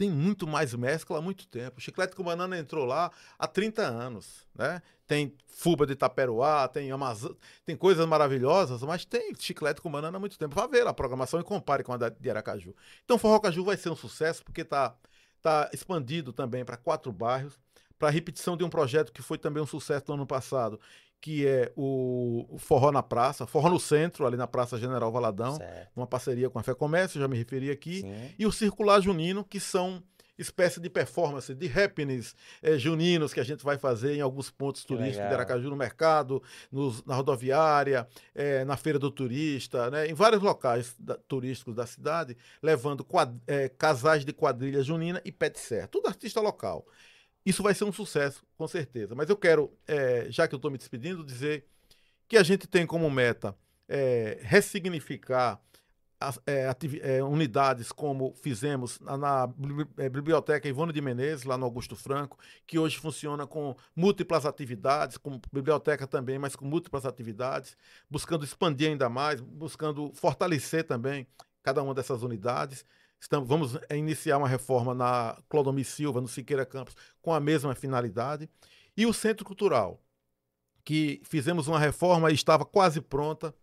[0.00, 1.76] Tem muito mais mescla há muito tempo.
[1.76, 4.80] O Chiclete com Banana entrou lá há 30 anos, né?
[5.06, 7.32] Tem Fuba de Itaperuá, tem Amazon,
[7.66, 10.54] tem coisas maravilhosas, mas tem Chiclete com Banana há muito tempo.
[10.54, 12.74] Vá ver a programação e compare com a de Aracaju.
[13.04, 14.96] Então, Forró Caju vai ser um sucesso porque está
[15.42, 17.60] tá expandido também para quatro bairros,
[17.98, 20.80] para repetição de um projeto que foi também um sucesso no ano passado,
[21.20, 25.90] que é o, Forró na Praça, Forró no Centro, ali na Praça General Valadão, Certo.
[25.94, 28.30] uma parceria com a Fé Comércio, já me referi aqui Sim.
[28.38, 30.02] e o Circular Junino, que são
[30.38, 34.80] espécie de performance, de happenings eh, juninos que a gente vai fazer em alguns pontos
[34.80, 35.34] Que turísticos de.
[35.34, 36.42] Aracaju, no mercado,
[36.72, 41.84] nos- na rodoviária, eh, na Feira do Turista, né, em vários locais da- turísticos da
[41.84, 46.86] cidade, levando quad- eh, casais de quadrilha junina e pet serra, tudo artista local.
[47.44, 49.14] Isso vai ser um sucesso, com certeza.
[49.14, 51.66] Mas eu quero, eh, já que eu estou me despedindo, dizer
[52.28, 53.56] que a gente tem como meta
[53.88, 55.60] eh, ressignificar
[56.20, 59.54] as, é, é, unidades como fizemos na, na
[59.96, 65.16] é, Biblioteca Ivone de Menezes, lá no Augusto Franco, que hoje funciona com múltiplas atividades,
[65.16, 67.74] com biblioteca também, mas com múltiplas atividades,
[68.08, 71.26] buscando expandir ainda mais, buscando fortalecer também
[71.62, 72.84] cada uma dessas unidades.
[73.20, 77.74] Estamos, vamos é, iniciar uma reforma na Clodomir Silva, no Siqueira Campos, com a mesma
[77.74, 78.48] finalidade.
[78.96, 80.02] E o Centro Cultural,
[80.84, 83.54] que fizemos uma reforma e estava quase pronta.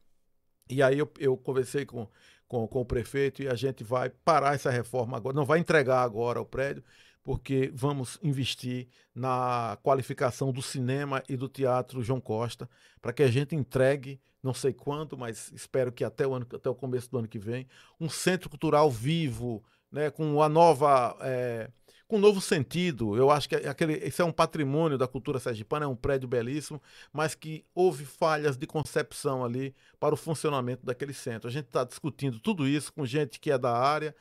[0.69, 2.07] E aí eu, eu conversei com,
[2.47, 6.03] com, com o prefeito e a gente vai parar essa reforma agora, não vai entregar
[6.03, 6.83] agora o prédio,
[7.23, 12.69] porque vamos investir na qualificação do cinema e do teatro João Costa,
[13.01, 16.69] para que a gente entregue, não sei quando, mas espero que até o, ano, até
[16.69, 17.67] o começo do ano que vem,
[17.99, 21.15] um centro cultural vivo, né, com a nova.
[21.21, 21.69] eh,
[22.07, 23.17] com um novo sentido.
[23.17, 26.81] Eu acho que aquele, esse é um patrimônio da cultura sergipana, é um prédio belíssimo,
[27.11, 31.49] mas que houve falhas de concepção ali para o funcionamento daquele centro.
[31.49, 34.15] A gente está discutindo tudo isso com gente que é da área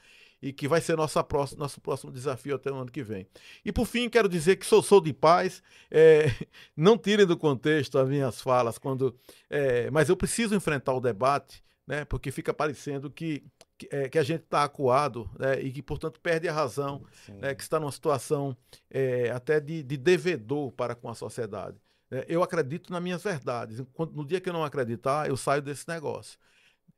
[0.46, 3.26] e que vai ser nossa próxima, nosso próximo desafio até o ano que vem.
[3.64, 5.60] E por fim, quero dizer que sou, sou de paz,
[5.90, 6.26] é,
[6.76, 9.18] não tirem do contexto as minhas falas, quando,
[9.50, 13.42] é, mas eu preciso enfrentar o debate, né, porque fica parecendo que,
[13.76, 17.52] que, é, que a gente está acuado né, e que, portanto, perde a razão né,
[17.52, 18.56] que está numa situação
[18.88, 21.76] é, até de, de devedor para com a sociedade.
[22.08, 22.24] né.
[22.28, 23.82] eu acredito nas minhas verdades.
[24.12, 26.38] No dia que eu não acreditar, eu saio desse negócio.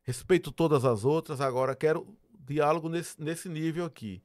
[0.03, 2.15] Respeito todas as outras, agora quero
[2.49, 4.21] diálogo nesse, nesse nível aqui.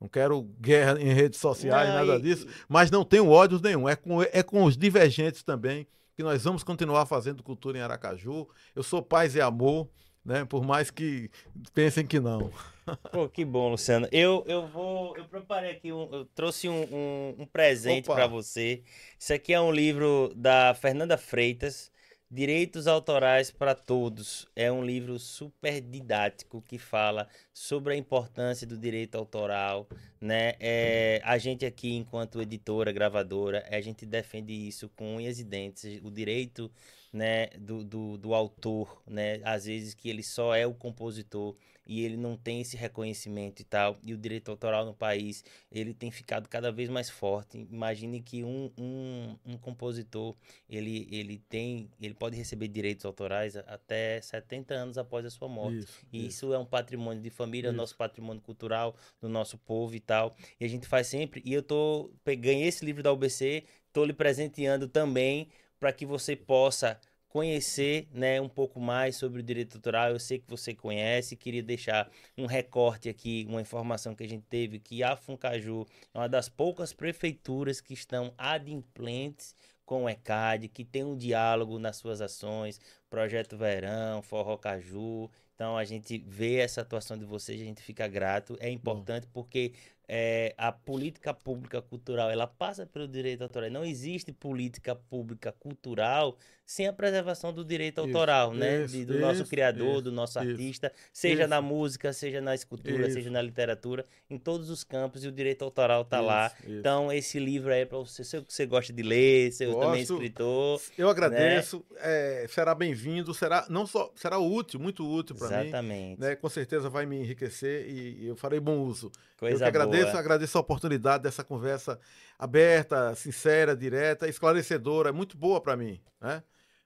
[0.00, 3.88] Não quero guerra em redes sociais, Não, nada e- disso, mas não tenho ódio nenhum.
[3.88, 5.86] É com, é com os divergentes também
[6.16, 8.46] que nós vamos continuar fazendo cultura em Aracaju.
[8.74, 9.88] Eu sou paz e amor,
[10.24, 10.44] né?
[10.44, 11.30] Por mais que
[11.72, 12.50] pensem que não.
[13.10, 14.06] Pô, que bom, Luciano.
[14.12, 15.16] Eu, eu vou.
[15.16, 16.08] Eu preparei aqui um.
[16.12, 18.82] Eu trouxe um, um, um presente para você.
[19.18, 21.90] Isso aqui é um livro da Fernanda Freitas,
[22.30, 24.46] Direitos Autorais para Todos.
[24.56, 29.86] É um livro super didático que fala sobre a importância do direito autoral,
[30.20, 30.54] né?
[30.58, 36.00] É, a gente aqui, enquanto editora, gravadora, a gente defende isso com unhas e dentes.
[36.02, 36.70] O direito
[37.14, 39.40] né, do, do, do autor, né?
[39.44, 41.54] Às vezes que ele só é o compositor
[41.86, 43.96] e ele não tem esse reconhecimento e tal.
[44.02, 47.68] E o direito autoral no país, ele tem ficado cada vez mais forte.
[47.70, 50.34] Imagine que um, um, um compositor,
[50.68, 55.78] ele, ele tem, ele pode receber direitos autorais até 70 anos após a sua morte.
[55.78, 56.28] Isso, e isso.
[56.28, 57.76] isso é um patrimônio de família, isso.
[57.76, 60.34] nosso patrimônio cultural, do nosso povo e tal.
[60.58, 62.10] E a gente faz sempre, e eu tô,
[62.40, 63.62] ganhei esse livro da UBC,
[63.92, 65.48] tô lhe presenteando também
[65.84, 66.98] para que você possa
[67.28, 70.08] conhecer né, um pouco mais sobre o direito autoral.
[70.08, 74.46] Eu sei que você conhece, queria deixar um recorte aqui, uma informação que a gente
[74.48, 79.54] teve, que a Funcaju é uma das poucas prefeituras que estão adimplentes
[79.84, 85.30] com o ECAD, que tem um diálogo nas suas ações, Projeto Verão, Forró Caju.
[85.54, 88.56] Então a gente vê essa atuação de vocês, a gente fica grato.
[88.60, 89.42] É importante Bom.
[89.42, 89.72] porque
[90.06, 93.70] é, a política pública cultural ela passa pelo direito autoral.
[93.70, 96.36] Não existe política pública cultural
[96.66, 98.84] sem a preservação do direito isso, autoral, né?
[98.84, 103.30] Isso, do isso, nosso criador, do nosso artista, seja na música, seja na escultura, seja
[103.30, 106.50] na literatura, em todos os campos e o direito autoral está lá.
[106.66, 110.02] Então esse livro aí é para você, se você gosta de ler, se eu também
[110.02, 110.80] escritor.
[110.96, 111.84] Eu agradeço.
[111.90, 111.98] Né?
[112.00, 113.03] É, será bem-vindo,
[113.34, 115.68] será não só será útil, muito útil para mim.
[115.68, 116.20] Exatamente.
[116.20, 116.36] Né?
[116.36, 119.10] Com certeza vai me enriquecer e, e eu farei bom uso.
[119.38, 120.18] Coisa eu que agradeço, boa.
[120.18, 121.98] agradeço a oportunidade dessa conversa
[122.38, 126.42] aberta, sincera, direta, esclarecedora, muito boa para mim, né?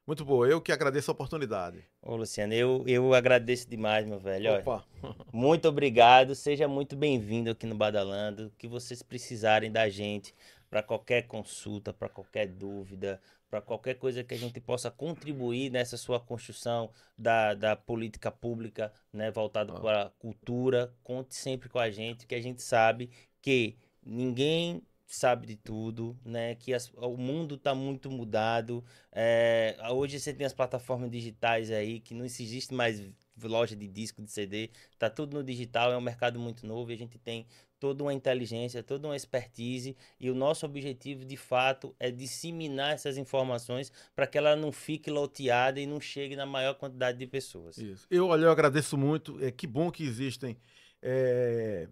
[0.07, 0.49] Muito boa.
[0.49, 1.85] Eu que agradeço a oportunidade.
[2.01, 4.55] Ô, Luciano, eu, eu agradeço demais, meu velho.
[4.55, 4.82] Opa.
[5.03, 6.35] Olha, muito obrigado.
[6.35, 8.51] Seja muito bem-vindo aqui no Badalando.
[8.57, 10.35] que vocês precisarem da gente
[10.70, 13.20] para qualquer consulta, para qualquer dúvida,
[13.51, 18.93] para qualquer coisa que a gente possa contribuir nessa sua construção da, da política pública,
[19.12, 19.81] né, voltado ah.
[19.81, 23.11] para a cultura, conte sempre com a gente, que a gente sabe
[23.41, 26.55] que ninguém sabe de tudo, né?
[26.55, 28.85] Que as, o mundo está muito mudado.
[29.11, 33.03] É, hoje você tem as plataformas digitais aí que não existe mais
[33.43, 36.95] loja de disco, de CD, tá tudo no digital, é um mercado muito novo e
[36.95, 37.47] a gente tem
[37.79, 43.17] toda uma inteligência, toda uma expertise e o nosso objetivo de fato é disseminar essas
[43.17, 47.79] informações para que ela não fique loteada e não chegue na maior quantidade de pessoas.
[47.79, 48.07] Isso.
[48.11, 50.57] Eu, olha, eu agradeço muito, é que bom que existem
[51.03, 51.89] é,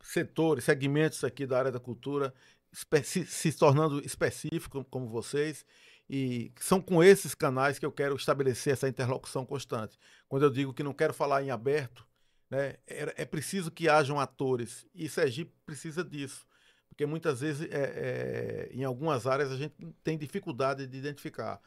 [0.00, 2.32] setores, segmentos aqui da área da cultura
[2.72, 5.64] se, se tornando específicos como vocês
[6.08, 9.98] e são com esses canais que eu quero estabelecer essa interlocução constante.
[10.28, 12.06] Quando eu digo que não quero falar em aberto,
[12.52, 16.46] né, é, é preciso que hajam atores e Sergipe precisa disso,
[16.86, 19.74] porque muitas vezes é, é, em algumas áreas a gente
[20.04, 21.58] tem dificuldade de identificar.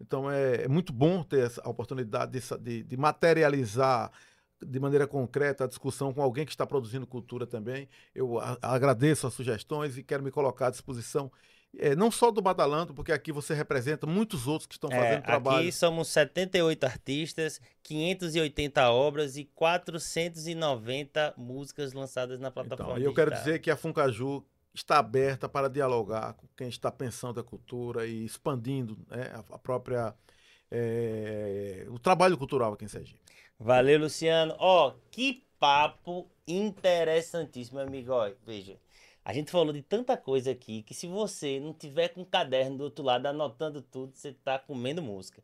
[0.00, 4.10] Então é, é muito bom ter essa oportunidade de, de, de materializar
[4.60, 7.88] de maneira concreta a discussão com alguém que está produzindo cultura também.
[8.12, 11.30] Eu a, agradeço as sugestões e quero me colocar à disposição.
[11.78, 15.22] É, não só do Badalando, porque aqui você representa muitos outros que estão é, fazendo
[15.22, 15.60] trabalho.
[15.60, 22.92] Aqui somos 78 artistas, 580 obras e 490 músicas lançadas na plataforma.
[22.92, 24.44] Então, eu quero dizer que a Funcaju
[24.74, 30.14] está aberta para dialogar com quem está pensando a cultura e expandindo né, a, própria.
[30.70, 33.20] É, o trabalho cultural aqui em Sergipe.
[33.58, 34.54] Valeu, Luciano.
[34.58, 38.12] Ó, oh, que papo interessantíssimo, amigo.
[38.12, 38.76] Ó, veja,
[39.24, 42.78] a gente falou de tanta coisa aqui que se você não tiver com um caderno
[42.78, 45.42] do outro lado anotando tudo, você tá comendo música.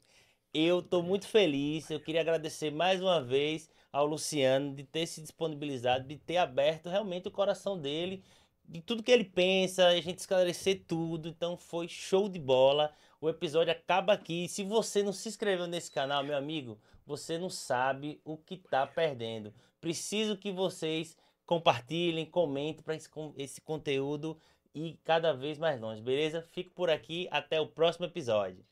[0.53, 1.89] Eu tô muito feliz.
[1.91, 6.89] Eu queria agradecer mais uma vez ao Luciano de ter se disponibilizado, de ter aberto
[6.89, 8.25] realmente o coração dele,
[8.65, 11.29] de tudo que ele pensa, a gente esclarecer tudo.
[11.29, 12.93] Então foi show de bola.
[13.21, 14.49] O episódio acaba aqui.
[14.49, 18.87] Se você não se inscreveu nesse canal, meu amigo, você não sabe o que está
[18.87, 19.55] perdendo.
[19.81, 21.17] Preciso que vocês
[21.49, 23.09] compartilhem, comentem para esse,
[23.39, 24.39] esse conteúdo
[24.75, 26.43] ir cada vez mais longe, beleza?
[26.43, 28.63] Fico por aqui, até o próximo episódio.